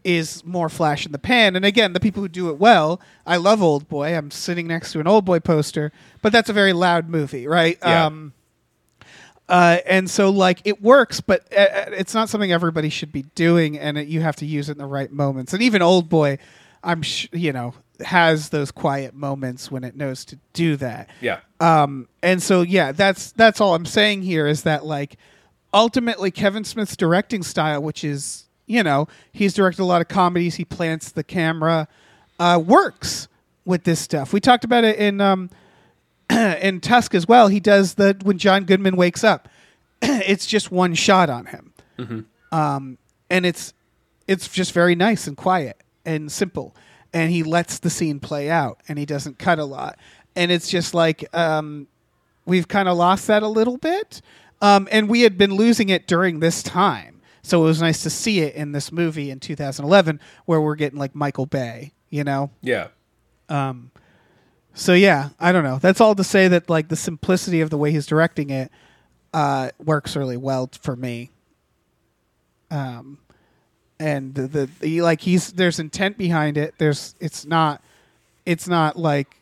is 0.05 0.43
more 0.45 0.71
flash 0.71 1.05
in 1.05 1.13
the 1.13 1.19
pan. 1.19 1.55
And 1.55 1.67
again, 1.67 1.93
the 1.93 2.01
people 2.01 2.23
who 2.23 2.29
do 2.29 2.49
it 2.49 2.59
well, 2.59 2.99
I 3.27 3.37
love 3.37 3.63
Old 3.63 3.89
Boy. 3.89 4.17
I'm 4.17 4.31
sitting 4.31 4.67
next 4.67 4.93
to 4.93 5.01
an 5.01 5.07
Old 5.07 5.27
Boy 5.27 5.39
poster, 5.39 5.93
but 6.23 6.33
that's 6.33 6.49
a 6.49 6.55
very 6.55 6.73
loud 6.73 7.11
movie, 7.11 7.47
right? 7.47 7.79
Yeah. 7.83 8.07
Um, 8.07 8.33
uh, 9.49 9.79
and 9.87 10.11
so, 10.11 10.31
like, 10.31 10.61
it 10.65 10.83
works, 10.83 11.21
but 11.21 11.47
uh, 11.55 11.61
uh, 11.61 11.85
it's 11.93 12.15
not 12.15 12.29
something 12.29 12.53
everybody 12.53 12.89
should 12.89 13.13
be 13.13 13.23
doing, 13.35 13.79
and 13.79 13.97
it, 13.99 14.09
you 14.09 14.21
have 14.21 14.37
to 14.37 14.47
use 14.47 14.69
it 14.69 14.73
in 14.73 14.79
the 14.79 14.87
right 14.87 15.11
moments. 15.11 15.53
And 15.53 15.63
even 15.63 15.83
Old 15.83 16.09
Boy, 16.09 16.39
I'm, 16.83 17.03
sh- 17.03 17.29
you 17.33 17.53
know, 17.53 17.75
has 18.05 18.51
those 18.51 18.71
quiet 18.71 19.15
moments 19.15 19.71
when 19.71 19.83
it 19.85 19.97
knows 19.97 20.25
to 20.27 20.39
do 20.53 20.77
that. 20.77 21.09
Yeah. 21.21 21.41
um 21.61 22.09
and 22.23 22.43
so 22.43 22.63
yeah 22.63 22.93
that's 22.93 23.33
that's 23.33 23.61
all 23.61 23.75
i'm 23.75 23.85
saying 23.87 24.23
here 24.23 24.47
is 24.47 24.63
that 24.63 24.85
like 24.87 25.17
ultimately 25.75 26.31
kevin 26.31 26.63
smith's 26.65 26.97
directing 26.97 27.43
style 27.43 27.83
which 27.83 28.05
is 28.05 28.45
you 28.67 28.83
know 28.83 29.09
he's 29.33 29.55
directed 29.55 29.83
a 29.83 29.85
lot 29.85 30.01
of 30.01 30.07
comedies 30.09 30.55
he 30.55 30.65
plants 30.65 31.11
the 31.11 31.25
camera 31.25 31.89
uh 32.39 32.63
works 32.65 33.27
with 33.65 33.85
this 33.85 34.01
stuff. 34.01 34.33
We 34.33 34.41
talked 34.41 34.65
about 34.65 34.85
it 34.85 34.97
in 34.97 35.21
um 35.21 35.51
in 36.31 36.81
tusk 36.81 37.15
as 37.15 37.27
well. 37.29 37.49
He 37.49 37.61
does 37.61 37.95
the 37.95 38.17
when 38.23 38.39
john 38.39 38.65
goodman 38.65 38.97
wakes 38.97 39.25
up 39.25 39.49
it's 40.03 40.47
just 40.47 40.71
one 40.71 40.95
shot 40.95 41.29
on 41.31 41.47
him. 41.47 41.73
Um 42.53 42.99
and 43.29 43.45
it's 43.45 43.75
it's 44.29 44.49
just 44.49 44.73
very 44.73 44.95
nice 44.95 45.27
and 45.27 45.37
quiet 45.37 45.83
and 46.07 46.31
simple 46.31 46.75
and 47.13 47.31
he 47.31 47.43
lets 47.43 47.79
the 47.79 47.91
scene 47.91 48.21
play 48.21 48.51
out 48.51 48.81
and 48.89 48.99
he 48.99 49.07
doesn't 49.07 49.39
cut 49.39 49.59
a 49.59 49.65
lot. 49.65 49.99
And 50.37 50.51
it's 50.51 50.69
just 50.69 50.95
like 50.95 51.25
um, 51.35 51.89
we've 52.45 52.69
kind 52.69 52.89
of 52.89 52.97
lost 52.97 53.27
that 53.27 53.43
a 53.43 53.49
little 53.49 53.77
bit 53.77 54.21
um, 54.61 54.89
and 54.91 55.09
we 55.09 55.23
had 55.23 55.39
been 55.39 55.55
losing 55.55 55.89
it 55.89 56.07
during 56.07 56.41
this 56.41 56.63
time. 56.63 57.21
So 57.43 57.63
it 57.63 57.65
was 57.65 57.81
nice 57.81 58.03
to 58.03 58.11
see 58.11 58.41
it 58.41 58.55
in 58.55 58.73
this 58.73 58.93
movie 58.93 59.31
in 59.31 59.41
2011 59.41 60.21
where 60.45 60.61
we're 60.61 60.75
getting 60.75 60.99
like 60.99 61.15
michael 61.15 61.47
bay 61.47 61.93
you 62.11 62.25
know? 62.25 62.51
Yeah. 62.63 62.89
so 64.75 64.93
yeah 64.93 65.31
i 65.41 65.53
don't 65.53 65.65
know. 65.65 65.79
That's 65.79 66.01
all 66.01 66.15
to 66.15 66.25
say 66.25 66.49
that 66.49 66.69
like 66.69 66.89
the 66.89 66.97
simplicity 66.97 67.61
of 67.61 67.71
the 67.71 67.79
way 67.79 67.91
he's 67.93 68.07
directing 68.07 68.51
it 68.51 68.71
uh, 69.35 69.71
works 69.79 70.17
really 70.17 70.37
well 70.37 70.71
for 70.81 70.97
me. 70.97 71.31
Um 72.71 73.19
and 74.01 74.35
the, 74.35 74.47
the 74.47 74.87
he, 74.87 75.03
like 75.03 75.21
he's 75.21 75.53
there's 75.53 75.79
intent 75.79 76.17
behind 76.19 76.57
it 76.57 76.75
there's 76.79 77.15
it's 77.21 77.45
not 77.45 77.83
it's 78.47 78.69
not 78.69 78.97
like 78.97 79.41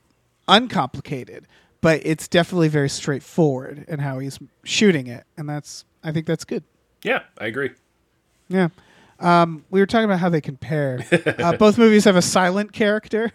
uncomplicated 0.48 1.46
but 1.80 2.00
it's 2.04 2.26
definitely 2.28 2.68
very 2.68 2.88
straightforward 2.88 3.84
in 3.88 3.98
how 3.98 4.18
he's 4.18 4.38
shooting 4.64 5.06
it 5.06 5.24
and 5.36 5.48
that's 5.48 5.84
i 6.04 6.10
think 6.12 6.26
that's 6.26 6.44
good 6.44 6.62
Yeah, 7.02 7.20
I 7.38 7.46
agree. 7.46 7.70
yeah 8.48 8.68
um, 9.18 9.64
we 9.70 9.80
were 9.80 9.86
talking 9.86 10.04
about 10.04 10.18
how 10.20 10.28
they 10.28 10.40
compare 10.42 11.00
uh, 11.38 11.56
both 11.56 11.78
movies 11.78 12.04
have 12.04 12.16
a 12.16 12.22
silent 12.22 12.72
character 12.72 13.32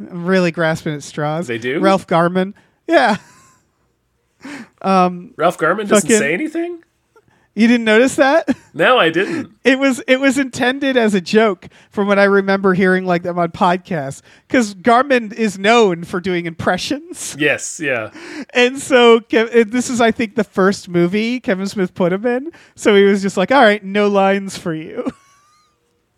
I'm 0.00 0.26
really 0.26 0.52
grasping 0.52 0.94
at 0.94 1.02
straws. 1.02 1.48
They 1.48 1.58
do? 1.58 1.80
Ralph 1.80 2.06
Garman. 2.06 2.54
Yeah. 2.86 3.16
Ralph 4.84 5.58
Garman 5.58 5.88
doesn't 5.88 6.02
Fucking- 6.08 6.18
say 6.18 6.32
anything. 6.34 6.84
You 7.58 7.66
didn't 7.66 7.84
notice 7.84 8.16
that? 8.16 8.48
No, 8.72 8.98
I 8.98 9.10
didn't. 9.10 9.52
It 9.64 9.78
was 9.80 9.98
it 10.06 10.20
was 10.20 10.38
intended 10.38 10.96
as 10.96 11.12
a 11.14 11.20
joke 11.20 11.66
from 11.90 12.06
what 12.06 12.18
I 12.18 12.24
remember 12.24 12.74
hearing 12.74 13.04
like 13.04 13.24
them 13.24 13.38
on 13.38 13.50
podcasts 13.50 14.22
because 14.46 14.74
Garman 14.74 15.32
is 15.32 15.58
known 15.58 16.04
for 16.04 16.20
doing 16.20 16.46
impressions, 16.46 17.34
Yes, 17.38 17.80
yeah. 17.80 18.10
and 18.54 18.78
so 18.78 19.18
Kev- 19.20 19.50
uh, 19.54 19.64
this 19.68 19.90
is 19.90 20.00
I 20.00 20.12
think 20.12 20.36
the 20.36 20.44
first 20.44 20.88
movie 20.88 21.40
Kevin 21.40 21.66
Smith 21.66 21.94
put 21.94 22.12
him 22.12 22.24
in, 22.24 22.52
so 22.76 22.94
he 22.94 23.02
was 23.02 23.20
just 23.22 23.36
like, 23.36 23.50
"All 23.50 23.62
right, 23.62 23.82
no 23.84 24.06
lines 24.08 24.56
for 24.56 24.72
you." 24.74 25.04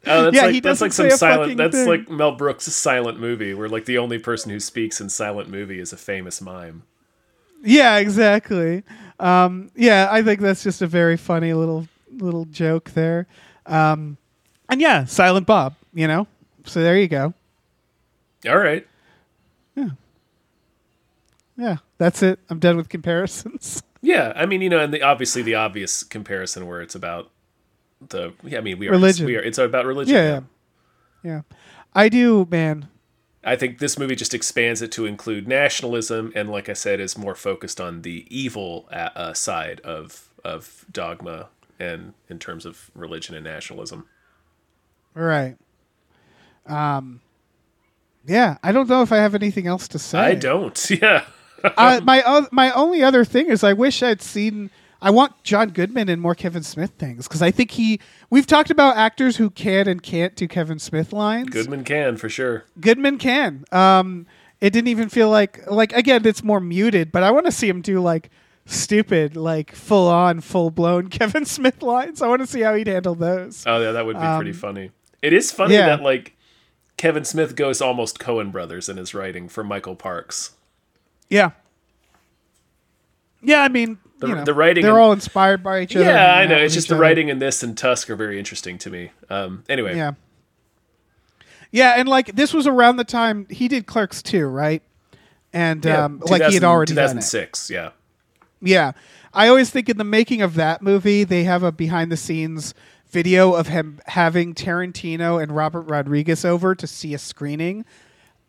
Oh, 0.06 0.24
that's 0.24 0.34
Yeah, 0.36 0.42
like 0.44 0.54
he 0.54 0.60
that's 0.60 0.80
like 0.80 0.92
some 0.94 1.10
silent. 1.10 1.56
That's 1.58 1.76
thing. 1.76 1.86
like 1.86 2.08
Mel 2.08 2.32
Brooks' 2.32 2.72
silent 2.72 3.20
movie, 3.20 3.52
where 3.52 3.68
like 3.68 3.84
the 3.84 3.98
only 3.98 4.18
person 4.18 4.50
who 4.50 4.58
speaks 4.58 4.98
in 5.00 5.10
silent 5.10 5.50
movie 5.50 5.78
is 5.78 5.92
a 5.92 5.96
famous 5.98 6.40
mime. 6.40 6.84
yeah, 7.62 7.98
exactly. 7.98 8.82
Um, 9.20 9.70
yeah, 9.76 10.08
I 10.10 10.22
think 10.22 10.40
that's 10.40 10.62
just 10.62 10.82
a 10.82 10.86
very 10.86 11.16
funny 11.16 11.52
little 11.52 11.86
little 12.18 12.46
joke 12.46 12.90
there, 12.92 13.26
um, 13.66 14.16
and 14.68 14.80
yeah, 14.80 15.04
Silent 15.04 15.46
Bob, 15.46 15.74
you 15.94 16.06
know. 16.08 16.26
So 16.64 16.82
there 16.82 16.96
you 16.98 17.06
go. 17.08 17.34
All 18.48 18.56
right. 18.58 18.86
Yeah, 19.76 19.88
Yeah, 21.56 21.76
that's 21.98 22.22
it. 22.22 22.38
I'm 22.48 22.58
done 22.58 22.76
with 22.76 22.88
comparisons. 22.88 23.82
Yeah, 24.02 24.32
I 24.34 24.46
mean, 24.46 24.62
you 24.62 24.70
know, 24.70 24.78
and 24.78 24.94
the, 24.94 25.02
obviously 25.02 25.42
the 25.42 25.56
obvious 25.56 26.02
comparison 26.02 26.66
where 26.66 26.80
it's 26.80 26.94
about 26.94 27.30
the. 28.08 28.32
Yeah, 28.42 28.56
I 28.56 28.60
mean, 28.62 28.78
we 28.78 28.88
are. 28.88 28.92
Religion. 28.92 29.26
We 29.26 29.36
are. 29.36 29.42
It's 29.42 29.58
about 29.58 29.84
religion. 29.84 30.14
Yeah, 30.14 30.24
yeah, 30.24 30.40
yeah. 31.22 31.40
I 31.94 32.08
do, 32.08 32.48
man. 32.50 32.88
I 33.42 33.56
think 33.56 33.78
this 33.78 33.98
movie 33.98 34.16
just 34.16 34.34
expands 34.34 34.82
it 34.82 34.92
to 34.92 35.06
include 35.06 35.48
nationalism, 35.48 36.30
and 36.34 36.50
like 36.50 36.68
I 36.68 36.74
said, 36.74 37.00
is 37.00 37.16
more 37.16 37.34
focused 37.34 37.80
on 37.80 38.02
the 38.02 38.26
evil 38.28 38.86
uh, 38.92 39.08
uh, 39.14 39.34
side 39.34 39.80
of 39.80 40.28
of 40.44 40.84
dogma 40.90 41.48
and 41.78 42.12
in 42.28 42.38
terms 42.38 42.64
of 42.66 42.90
religion 42.94 43.34
and 43.34 43.44
nationalism. 43.44 44.06
Right. 45.14 45.56
Um. 46.66 47.20
Yeah, 48.26 48.58
I 48.62 48.72
don't 48.72 48.88
know 48.88 49.00
if 49.02 49.12
I 49.12 49.16
have 49.16 49.34
anything 49.34 49.66
else 49.66 49.88
to 49.88 49.98
say. 49.98 50.18
I 50.18 50.34
don't. 50.34 50.90
Yeah. 50.90 51.24
uh, 51.76 52.00
my 52.04 52.22
oth- 52.22 52.52
my 52.52 52.70
only 52.72 53.02
other 53.02 53.24
thing 53.24 53.48
is 53.48 53.62
I 53.64 53.72
wish 53.72 54.02
I'd 54.02 54.22
seen. 54.22 54.70
I 55.02 55.10
want 55.10 55.42
John 55.44 55.70
Goodman 55.70 56.08
in 56.08 56.20
more 56.20 56.34
Kevin 56.34 56.62
Smith 56.62 56.92
things 56.98 57.26
because 57.26 57.40
I 57.42 57.50
think 57.50 57.70
he. 57.70 58.00
We've 58.28 58.46
talked 58.46 58.70
about 58.70 58.96
actors 58.96 59.36
who 59.36 59.50
can 59.50 59.88
and 59.88 60.02
can't 60.02 60.36
do 60.36 60.46
Kevin 60.46 60.78
Smith 60.78 61.12
lines. 61.12 61.48
Goodman 61.50 61.84
can 61.84 62.16
for 62.16 62.28
sure. 62.28 62.64
Goodman 62.80 63.18
can. 63.18 63.64
Um, 63.72 64.26
it 64.60 64.70
didn't 64.74 64.88
even 64.88 65.08
feel 65.08 65.30
like 65.30 65.66
like 65.70 65.92
again 65.94 66.26
it's 66.26 66.42
more 66.44 66.60
muted, 66.60 67.12
but 67.12 67.22
I 67.22 67.30
want 67.30 67.46
to 67.46 67.52
see 67.52 67.68
him 67.68 67.80
do 67.80 68.00
like 68.00 68.30
stupid, 68.66 69.36
like 69.36 69.74
full 69.74 70.06
on, 70.08 70.40
full 70.42 70.70
blown 70.70 71.08
Kevin 71.10 71.44
Smith 71.46 71.82
lines. 71.82 72.20
I 72.20 72.28
want 72.28 72.42
to 72.42 72.46
see 72.46 72.60
how 72.60 72.74
he'd 72.74 72.86
handle 72.86 73.14
those. 73.14 73.64
Oh 73.66 73.80
yeah, 73.80 73.92
that 73.92 74.04
would 74.04 74.16
be 74.20 74.26
pretty 74.36 74.52
funny. 74.52 74.90
It 75.22 75.32
is 75.32 75.50
funny 75.50 75.76
Um, 75.76 75.80
yeah. 75.80 75.96
that 75.96 76.02
like 76.02 76.36
Kevin 76.98 77.24
Smith 77.24 77.56
goes 77.56 77.80
almost 77.80 78.18
Coen 78.18 78.52
Brothers 78.52 78.88
in 78.90 78.98
his 78.98 79.14
writing 79.14 79.48
for 79.48 79.64
Michael 79.64 79.96
Parks. 79.96 80.52
Yeah. 81.30 81.52
Yeah, 83.42 83.62
I 83.62 83.68
mean, 83.68 83.96
The- 84.20 84.28
you 84.28 84.34
know, 84.36 84.44
the 84.44 84.54
writing 84.54 84.82
they're 84.82 84.92
and- 84.92 85.00
all 85.00 85.12
inspired 85.12 85.62
by 85.62 85.80
each 85.80 85.96
other. 85.96 86.04
Yeah, 86.04 86.34
I 86.34 86.46
know. 86.46 86.56
It's 86.56 86.74
just 86.74 86.88
the 86.88 86.94
other. 86.94 87.02
writing 87.02 87.28
in 87.28 87.38
this 87.38 87.62
and 87.62 87.76
Tusk 87.76 88.08
are 88.10 88.16
very 88.16 88.38
interesting 88.38 88.78
to 88.78 88.90
me. 88.90 89.10
Um, 89.28 89.64
anyway, 89.68 89.96
Yeah. 89.96 90.12
Yeah, 91.72 91.94
and 91.96 92.08
like 92.08 92.34
this 92.34 92.52
was 92.52 92.66
around 92.66 92.96
the 92.96 93.04
time 93.04 93.46
he 93.48 93.68
did 93.68 93.86
Clerks 93.86 94.22
II, 94.32 94.42
right? 94.42 94.82
And 95.52 95.84
Yeah, 95.84 96.04
um, 96.04 96.18
like 96.20 96.40
he 96.40 96.44
had 96.44 96.62
2000 96.62 96.64
already 96.64 96.94
done 96.94 97.04
it. 97.04 97.22
2006. 97.22 97.70
Yeah, 97.70 97.90
Yeah. 98.60 98.92
I 99.32 99.46
always 99.46 99.70
think 99.70 99.88
in 99.88 99.96
the 99.96 100.02
making 100.04 100.42
of 100.42 100.54
that 100.56 100.82
movie, 100.82 101.22
they 101.22 101.44
have 101.44 101.62
a 101.62 101.70
behind 101.70 102.10
the 102.10 102.16
scenes 102.16 102.74
video 103.08 103.54
of 103.54 103.68
him 103.68 104.00
having 104.06 104.54
Tarantino 104.54 105.40
and 105.40 105.54
Robert 105.54 105.82
Rodriguez 105.82 106.44
over 106.44 106.74
to 106.74 106.86
see 106.86 107.14
a 107.14 107.18
screening 107.18 107.84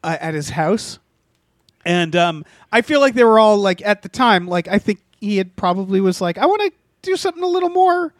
uh, 0.03 0.17
at 0.19 0.33
his 0.33 0.51
house. 0.51 0.97
And 1.85 2.15
um, 2.15 2.45
I 2.71 2.81
feel 2.81 2.99
like 2.99 3.13
they 3.13 3.23
were 3.23 3.37
all 3.39 3.57
like 3.57 3.83
at 3.85 4.01
the 4.01 4.09
time, 4.09 4.47
like 4.47 4.67
I 4.67 4.79
think 4.79 4.99
he 5.21 5.37
had 5.37 5.55
probably 5.55 6.01
was 6.01 6.19
like, 6.19 6.37
I 6.37 6.45
want 6.45 6.61
to 6.61 6.71
do 7.03 7.15
something 7.15 7.43
a 7.43 7.47
little 7.47 7.69
more. 7.69 8.13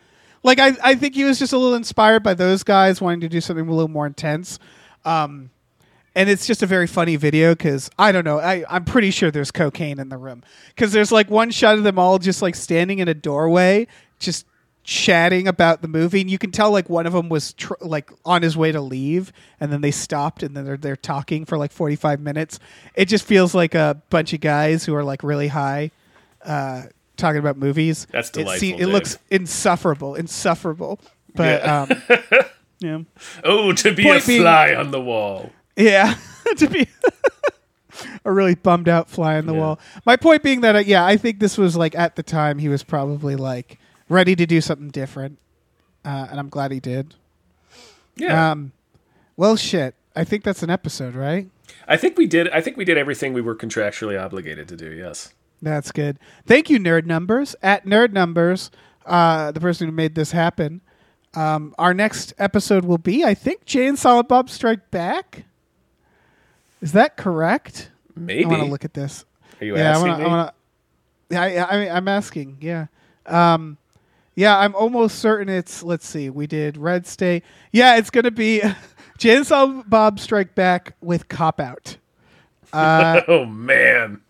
Like 0.43 0.60
I, 0.60 0.76
I 0.84 0.95
think 0.95 1.16
he 1.16 1.24
was 1.24 1.38
just 1.39 1.52
a 1.52 1.58
little 1.58 1.76
inspired 1.76 2.24
by 2.24 2.34
those 2.34 2.64
guys 2.64 3.02
wanting 3.02 3.22
to 3.22 3.30
do 3.30 3.41
something 3.41 3.68
a 3.68 3.72
little 3.74 3.89
more 3.89 4.08
intense. 4.08 4.60
Um, 5.04 5.49
and 6.16 6.30
it's 6.30 6.45
just 6.45 6.62
a 6.62 6.66
very 6.66 6.88
funny 6.88 7.16
video 7.16 7.54
because 7.54 7.89
I 7.97 8.12
don't 8.12 8.26
know. 8.26 8.39
I, 8.39 8.64
I'm 8.70 8.86
pretty 8.86 9.12
sure 9.12 9.32
there's 9.32 9.52
cocaine 9.52 9.99
in 9.99 10.10
the 10.10 10.18
room 10.18 10.43
because 10.70 10.91
there's 10.91 11.12
like 11.12 11.30
one 11.30 11.52
shot 11.52 11.78
of 11.78 11.84
them 11.84 11.97
all 11.97 12.20
just 12.20 12.41
like 12.41 12.56
standing 12.56 12.99
in 12.99 13.08
a 13.08 13.14
doorway, 13.14 13.88
just 14.20 14.45
chatting 14.84 15.47
about 15.47 15.82
the 15.82 15.88
movie, 15.88 16.22
and 16.22 16.30
you 16.30 16.38
can 16.38 16.52
tell 16.52 16.72
like 16.72 16.89
one 16.89 17.06
of 17.06 17.14
them 17.14 17.30
was 17.30 17.54
tr- 17.54 17.74
like 17.80 18.12
on 18.26 18.41
his 18.41 18.58
way 18.58 18.72
to 18.72 18.82
leave, 18.82 19.32
and 19.60 19.72
then 19.72 19.82
they 19.82 19.91
stopped, 19.91 20.43
and 20.43 20.56
then 20.56 20.66
they're 20.66 20.78
they're 20.78 20.95
talking 20.95 21.45
for 21.45 21.58
like 21.58 21.72
45 21.72 22.20
minutes. 22.20 22.60
It 22.95 23.06
just 23.06 23.26
feels 23.26 23.56
like 23.56 23.76
a 23.76 24.02
bunch 24.10 24.34
of 24.34 24.41
guys 24.41 24.84
who 24.84 24.95
are 24.95 25.04
like 25.04 25.24
really 25.24 25.47
high, 25.47 25.91
uh, 26.46 26.84
talking 27.18 27.39
about 27.39 27.58
movies. 27.58 28.08
That's 28.12 28.30
It, 28.30 28.34
delightful, 28.34 28.80
it 28.82 28.86
looks 28.88 29.18
insufferable, 29.30 30.16
insufferable. 30.16 31.00
But 31.36 31.62
Yeah. 31.64 31.82
um, 31.82 32.20
yeah. 32.80 33.00
Oh, 33.44 33.74
to 33.74 33.94
be 33.94 34.04
Point 34.04 34.24
a 34.24 34.28
being- 34.28 34.42
fly 34.42 34.74
on 34.76 34.92
the 34.92 35.02
wall. 35.02 35.52
Yeah, 35.78 36.16
to 36.58 36.68
be 36.68 36.88
a 38.26 38.32
really 38.32 38.56
bummed 38.56 38.89
out 38.89 39.10
fly 39.10 39.38
on 39.38 39.46
the 39.46 39.54
wall. 39.54 39.80
My 40.06 40.16
point 40.18 40.44
being 40.44 40.62
that, 40.62 40.76
uh, 40.76 40.80
yeah, 40.80 41.06
I 41.06 41.18
think 41.18 41.39
this 41.39 41.58
was 41.58 41.76
like 41.78 41.96
at 41.96 42.16
the 42.16 42.24
time 42.24 42.58
he 42.60 42.68
was 42.70 42.84
probably 42.84 43.36
like 43.36 43.80
ready 44.10 44.36
to 44.36 44.46
do 44.46 44.60
something 44.62 44.89
different, 44.89 45.38
uh, 46.04 46.28
and 46.30 46.39
I'm 46.39 46.50
glad 46.50 46.72
he 46.72 46.80
did. 46.80 47.16
Yeah, 48.18 48.52
Um, 48.52 48.74
well, 49.38 49.56
shit. 49.56 49.96
I 50.16 50.26
think 50.26 50.44
that's 50.44 50.62
an 50.62 50.70
episode, 50.70 51.16
right? 51.16 51.50
I 51.88 51.96
think 51.96 52.18
we 52.18 52.28
did. 52.28 52.50
I 52.50 52.60
think 52.60 52.76
we 52.76 52.84
did 52.84 52.98
everything 52.98 53.32
we 53.34 53.42
were 53.42 53.56
contractually 53.56 54.22
obligated 54.22 54.68
to 54.68 54.76
do. 54.76 54.92
Yes. 54.92 55.34
That's 55.62 55.91
good. 55.91 56.18
Thank 56.45 56.70
you, 56.70 56.80
Nerd 56.80 57.05
Numbers. 57.05 57.55
At 57.62 57.86
Nerd 57.86 58.12
Numbers, 58.14 58.72
uh, 59.05 59.51
the 59.51 59.59
person 59.59 59.88
who 59.88 59.93
made 59.93 60.16
this 60.16 60.32
happen. 60.32 60.82
Um, 61.34 61.74
our 61.78 61.93
next 61.93 62.34
episode 62.38 62.84
will 62.84 62.97
be, 62.97 63.24
I 63.24 63.34
think, 63.34 63.66
Jay 63.66 63.88
and 63.88 63.97
Silent 63.97 64.28
Bob 64.28 64.49
Strike 64.49 64.91
Back. 64.91 65.45
Is 66.82 66.93
that 66.93 67.16
correct? 67.16 67.91
Maybe. 68.16 68.43
I 68.43 68.47
want 68.47 68.64
to 68.64 68.70
look 68.70 68.84
at 68.84 68.93
this. 68.93 69.24
Are 69.62 69.66
you 69.66 69.78
yeah, 69.78 69.91
asking 69.91 70.09
I 70.09 70.12
wanna, 70.12 70.18
me? 70.18 70.26
I 70.26 70.28
wanna, 70.28 70.53
yeah, 71.30 71.66
I, 71.66 71.86
I, 71.86 71.95
I'm 71.95 72.07
asking. 72.07 72.57
Yeah, 72.59 72.88
um, 73.28 73.78
yeah, 74.36 74.57
I'm 74.57 74.74
almost 74.76 75.20
certain 75.20 75.47
it's. 75.47 75.84
Let's 75.84 76.07
see, 76.07 76.30
we 76.30 76.47
did 76.47 76.76
Red 76.76 77.05
State. 77.05 77.43
Yeah, 77.72 77.97
it's 77.97 78.09
gonna 78.09 78.32
be 78.32 78.62
Jay 79.20 79.38
and 79.38 79.45
Silent 79.45 79.89
Bob 79.89 80.20
Strike 80.20 80.55
Back 80.55 80.95
with 81.01 81.28
Cop 81.28 81.59
Out. 81.59 81.97
oh 82.74 83.45
man. 83.45 84.22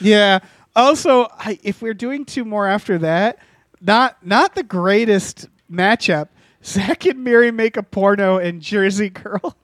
Yeah. 0.00 0.40
Also, 0.74 1.28
I, 1.38 1.58
if 1.62 1.82
we're 1.82 1.94
doing 1.94 2.24
two 2.24 2.44
more 2.44 2.66
after 2.66 2.98
that, 2.98 3.38
not 3.80 4.24
not 4.24 4.54
the 4.54 4.62
greatest 4.62 5.48
matchup. 5.70 6.28
Zack 6.64 7.06
and 7.06 7.24
Miri 7.24 7.50
make 7.50 7.76
a 7.76 7.82
porno 7.82 8.38
and 8.38 8.62
Jersey 8.62 9.10
Girl. 9.10 9.56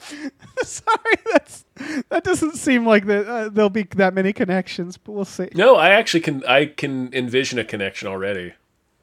Sorry, 0.62 1.16
that's 1.32 1.64
that 2.08 2.24
doesn't 2.24 2.56
seem 2.56 2.86
like 2.86 3.06
that 3.06 3.26
uh, 3.26 3.48
there'll 3.50 3.70
be 3.70 3.82
that 3.96 4.14
many 4.14 4.32
connections, 4.32 4.96
but 4.96 5.12
we'll 5.12 5.24
see. 5.24 5.48
No, 5.54 5.76
I 5.76 5.90
actually 5.90 6.20
can. 6.20 6.44
I 6.46 6.66
can 6.66 7.12
envision 7.12 7.58
a 7.58 7.64
connection 7.64 8.08
already. 8.08 8.54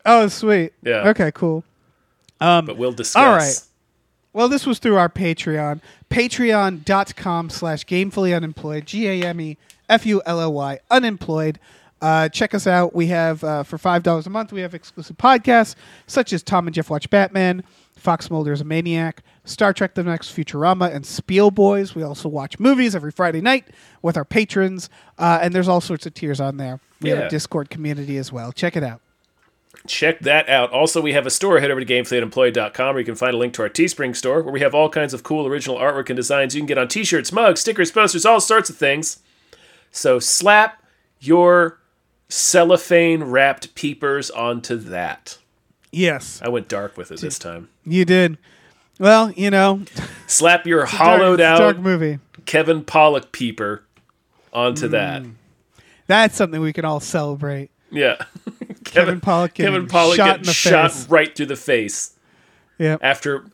Oh, 0.06 0.28
sweet. 0.28 0.74
Yeah. 0.84 1.10
Okay, 1.10 1.32
cool. 1.34 1.64
But 2.40 2.78
we'll 2.78 2.92
discuss. 2.94 3.22
all 3.22 3.34
right. 3.34 3.62
Well, 4.34 4.48
this 4.50 4.66
was 4.68 4.80
through 4.80 4.98
our 4.98 5.10
Patreon. 5.10 5.82
Patreon.com 6.10 7.50
slash 7.50 7.86
gamefully 7.86 8.36
unemployed. 8.36 8.86
G 8.86 9.08
A 9.08 9.28
M 9.28 9.42
E 9.42 9.58
F 9.90 10.06
U 10.06 10.22
L 10.26 10.40
L 10.42 10.54
Y 10.54 10.80
unemployed. 10.92 11.60
Uh, 12.02 12.30
check 12.30 12.54
us 12.54 12.68
out. 12.68 12.94
We 12.94 13.08
have, 13.08 13.44
uh, 13.44 13.64
for 13.64 13.80
$5 13.80 14.28
a 14.28 14.30
month, 14.30 14.52
we 14.54 14.62
have 14.62 14.76
exclusive 14.76 15.18
podcasts 15.18 15.74
such 16.06 16.32
as 16.32 16.44
Tom 16.44 16.68
and 16.68 16.74
Jeff 16.76 16.92
Watch 16.92 17.10
Batman, 17.10 17.64
Fox 17.96 18.30
Mulder's 18.30 18.62
a 18.62 18.64
Maniac, 18.64 19.24
Star 19.46 19.74
Trek 19.74 19.96
The 19.96 20.04
Next 20.04 20.30
Futurama, 20.36 20.94
and 20.94 21.04
Spiel 21.04 21.50
Boys. 21.50 21.96
We 21.96 22.04
also 22.04 22.30
watch 22.30 22.60
movies 22.60 22.96
every 22.96 23.10
Friday 23.12 23.42
night 23.42 23.66
with 24.04 24.16
our 24.16 24.26
patrons, 24.26 24.92
uh, 25.18 25.40
and 25.42 25.56
there's 25.56 25.68
all 25.68 25.82
sorts 25.82 26.06
of 26.06 26.14
tiers 26.14 26.40
on 26.40 26.58
there. 26.58 26.80
We 27.02 27.10
have 27.10 27.18
Yeah. 27.18 27.26
a 27.26 27.30
Discord 27.32 27.72
community 27.72 28.18
as 28.18 28.32
well. 28.32 28.52
Check 28.52 28.76
it 28.78 28.84
out. 28.84 29.02
Check 29.88 30.20
that 30.20 30.48
out. 30.50 30.72
Also, 30.72 31.02
we 31.02 31.14
have 31.14 31.26
a 31.26 31.32
store. 31.32 31.60
Head 31.60 31.72
over 31.72 31.84
to 31.84 31.86
gamefullyunemployed.com 31.94 32.94
where 32.94 33.00
you 33.00 33.06
can 33.06 33.16
find 33.16 33.34
a 33.34 33.38
link 33.38 33.54
to 33.54 33.64
our 33.64 33.70
Teespring 33.70 34.16
store 34.16 34.42
where 34.44 34.54
we 34.54 34.60
have 34.60 34.76
all 34.76 34.90
kinds 34.90 35.14
of 35.16 35.24
cool 35.24 35.48
original 35.48 35.78
artwork 35.78 36.10
and 36.10 36.16
designs 36.16 36.54
you 36.54 36.62
can 36.62 36.68
get 36.68 36.78
on 36.78 36.88
t 36.88 37.04
shirts, 37.04 37.32
mugs, 37.32 37.62
stickers, 37.62 37.92
posters, 37.92 38.26
all 38.26 38.40
sorts 38.40 38.70
of 38.70 38.76
things. 38.78 39.18
So 39.92 40.20
slap 40.20 40.84
your 41.20 41.80
cellophane 42.30 43.24
wrapped 43.24 43.74
peepers 43.76 44.30
onto 44.30 44.76
that. 44.78 45.38
Yes. 45.92 46.42
I 46.44 46.50
went 46.50 46.68
dark 46.68 46.98
with 46.98 47.12
it 47.12 47.20
this 47.22 47.40
time. 47.40 47.70
You 47.86 48.06
did. 48.06 48.38
Well, 49.00 49.32
you 49.32 49.50
know, 49.52 49.84
Slap 50.28 50.66
your 50.66 50.80
Dark- 50.80 50.90
hollowed 50.90 51.38
dark 51.38 51.78
out 51.78 51.82
movie. 51.82 52.20
Kevin 52.46 52.84
Pollak 52.84 53.32
peeper 53.32 53.84
onto 54.52 54.88
mm. 54.88 54.92
that. 54.92 55.24
That's 56.08 56.36
something 56.36 56.62
we 56.62 56.74
can 56.74 56.86
all 56.86 57.00
celebrate. 57.00 57.70
Yeah. 57.92 58.18
Kevin 58.84 59.22
Pollak 59.22 59.54
getting 59.54 59.74
Kevin 59.74 59.88
Pollak 59.88 60.16
shot 60.16 60.26
getting 60.26 60.42
in 60.42 60.46
the 60.48 60.54
shot 60.54 60.92
face. 60.92 61.10
right 61.10 61.36
through 61.36 61.46
the 61.48 61.56
face 61.56 62.16
Yeah, 62.78 62.98
after 63.02 63.46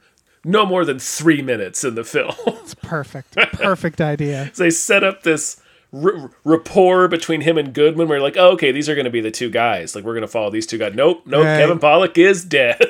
no 0.45 0.65
more 0.65 0.85
than 0.85 0.99
three 0.99 1.41
minutes 1.41 1.83
in 1.83 1.95
the 1.95 2.03
film. 2.03 2.33
it's 2.47 2.75
perfect. 2.75 3.35
Perfect 3.35 3.99
idea. 4.01 4.51
they 4.55 4.69
set 4.69 5.03
up 5.03 5.23
this 5.23 5.59
r- 5.93 6.31
rapport 6.43 7.07
between 7.07 7.41
him 7.41 7.57
and 7.57 7.73
Goodman. 7.73 8.07
Where 8.07 8.19
like, 8.21 8.37
oh, 8.37 8.51
okay, 8.51 8.71
these 8.71 8.89
are 8.89 8.95
going 8.95 9.05
to 9.05 9.11
be 9.11 9.21
the 9.21 9.31
two 9.31 9.49
guys. 9.49 9.95
Like, 9.95 10.03
we're 10.03 10.13
going 10.13 10.21
to 10.21 10.27
follow 10.27 10.49
these 10.49 10.65
two 10.67 10.77
guys. 10.77 10.93
Nope, 10.95 11.23
nope. 11.25 11.45
Right. 11.45 11.57
Kevin 11.59 11.79
Pollak 11.79 12.17
is 12.17 12.43
dead. 12.43 12.81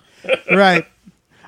right. 0.50 0.86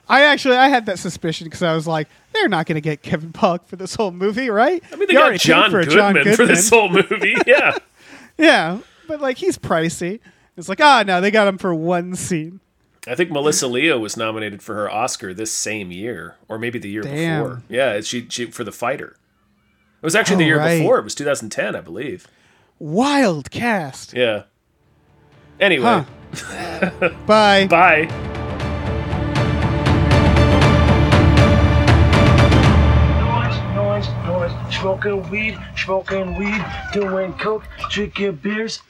I 0.08 0.22
actually 0.22 0.56
I 0.56 0.68
had 0.68 0.86
that 0.86 0.98
suspicion 0.98 1.44
because 1.44 1.62
I 1.62 1.72
was 1.74 1.86
like, 1.86 2.08
they're 2.32 2.48
not 2.48 2.66
going 2.66 2.74
to 2.74 2.80
get 2.80 3.02
Kevin 3.02 3.32
Pollak 3.32 3.66
for 3.66 3.76
this 3.76 3.94
whole 3.94 4.10
movie, 4.10 4.50
right? 4.50 4.82
I 4.92 4.96
mean, 4.96 5.06
they 5.06 5.14
You 5.14 5.20
got 5.20 5.38
John 5.38 5.70
for 5.70 5.78
a 5.80 5.86
Goodman, 5.86 6.34
for 6.34 6.46
this 6.46 6.68
whole 6.68 6.88
movie. 6.88 7.36
Yeah. 7.46 7.76
Yeah, 8.36 8.78
but 9.06 9.20
like 9.20 9.36
he's 9.36 9.58
pricey. 9.58 10.18
It's 10.56 10.68
like, 10.68 10.80
ah, 10.80 11.04
no, 11.06 11.20
they 11.20 11.30
got 11.30 11.46
him 11.46 11.58
for 11.58 11.74
one 11.74 12.14
scene. 12.16 12.60
I 13.06 13.14
think 13.14 13.30
Melissa 13.30 13.66
Leo 13.66 13.98
was 13.98 14.16
nominated 14.16 14.62
for 14.62 14.74
her 14.74 14.90
Oscar 14.90 15.32
this 15.32 15.52
same 15.52 15.90
year, 15.90 16.36
or 16.48 16.58
maybe 16.58 16.78
the 16.78 16.88
year 16.88 17.02
Damn. 17.02 17.42
before. 17.42 17.62
Yeah, 17.68 18.00
she, 18.00 18.26
she 18.28 18.46
for 18.46 18.64
the 18.64 18.72
fighter. 18.72 19.16
It 20.02 20.04
was 20.06 20.14
actually 20.16 20.36
the 20.38 20.44
Oh, 20.44 20.46
year 20.46 20.58
right. 20.58 20.78
before. 20.78 20.98
It 20.98 21.04
was 21.04 21.14
2010, 21.14 21.76
I 21.76 21.80
believe. 21.80 22.26
Wild 22.78 23.50
cast. 23.50 24.14
Yeah. 24.14 24.44
Anyway, 25.60 26.04
Huh. 26.32 27.10
Bye. 27.26 27.66
bye. 27.66 28.08
Noise, 33.20 33.58
noise, 33.74 34.08
noise. 34.26 34.74
Smoking 34.74 35.28
weed, 35.30 35.58
smoking 35.76 36.36
weed, 36.38 36.64
doing 36.92 37.32
coke, 37.34 37.64
drinking 37.90 38.36
beers. 38.36 38.80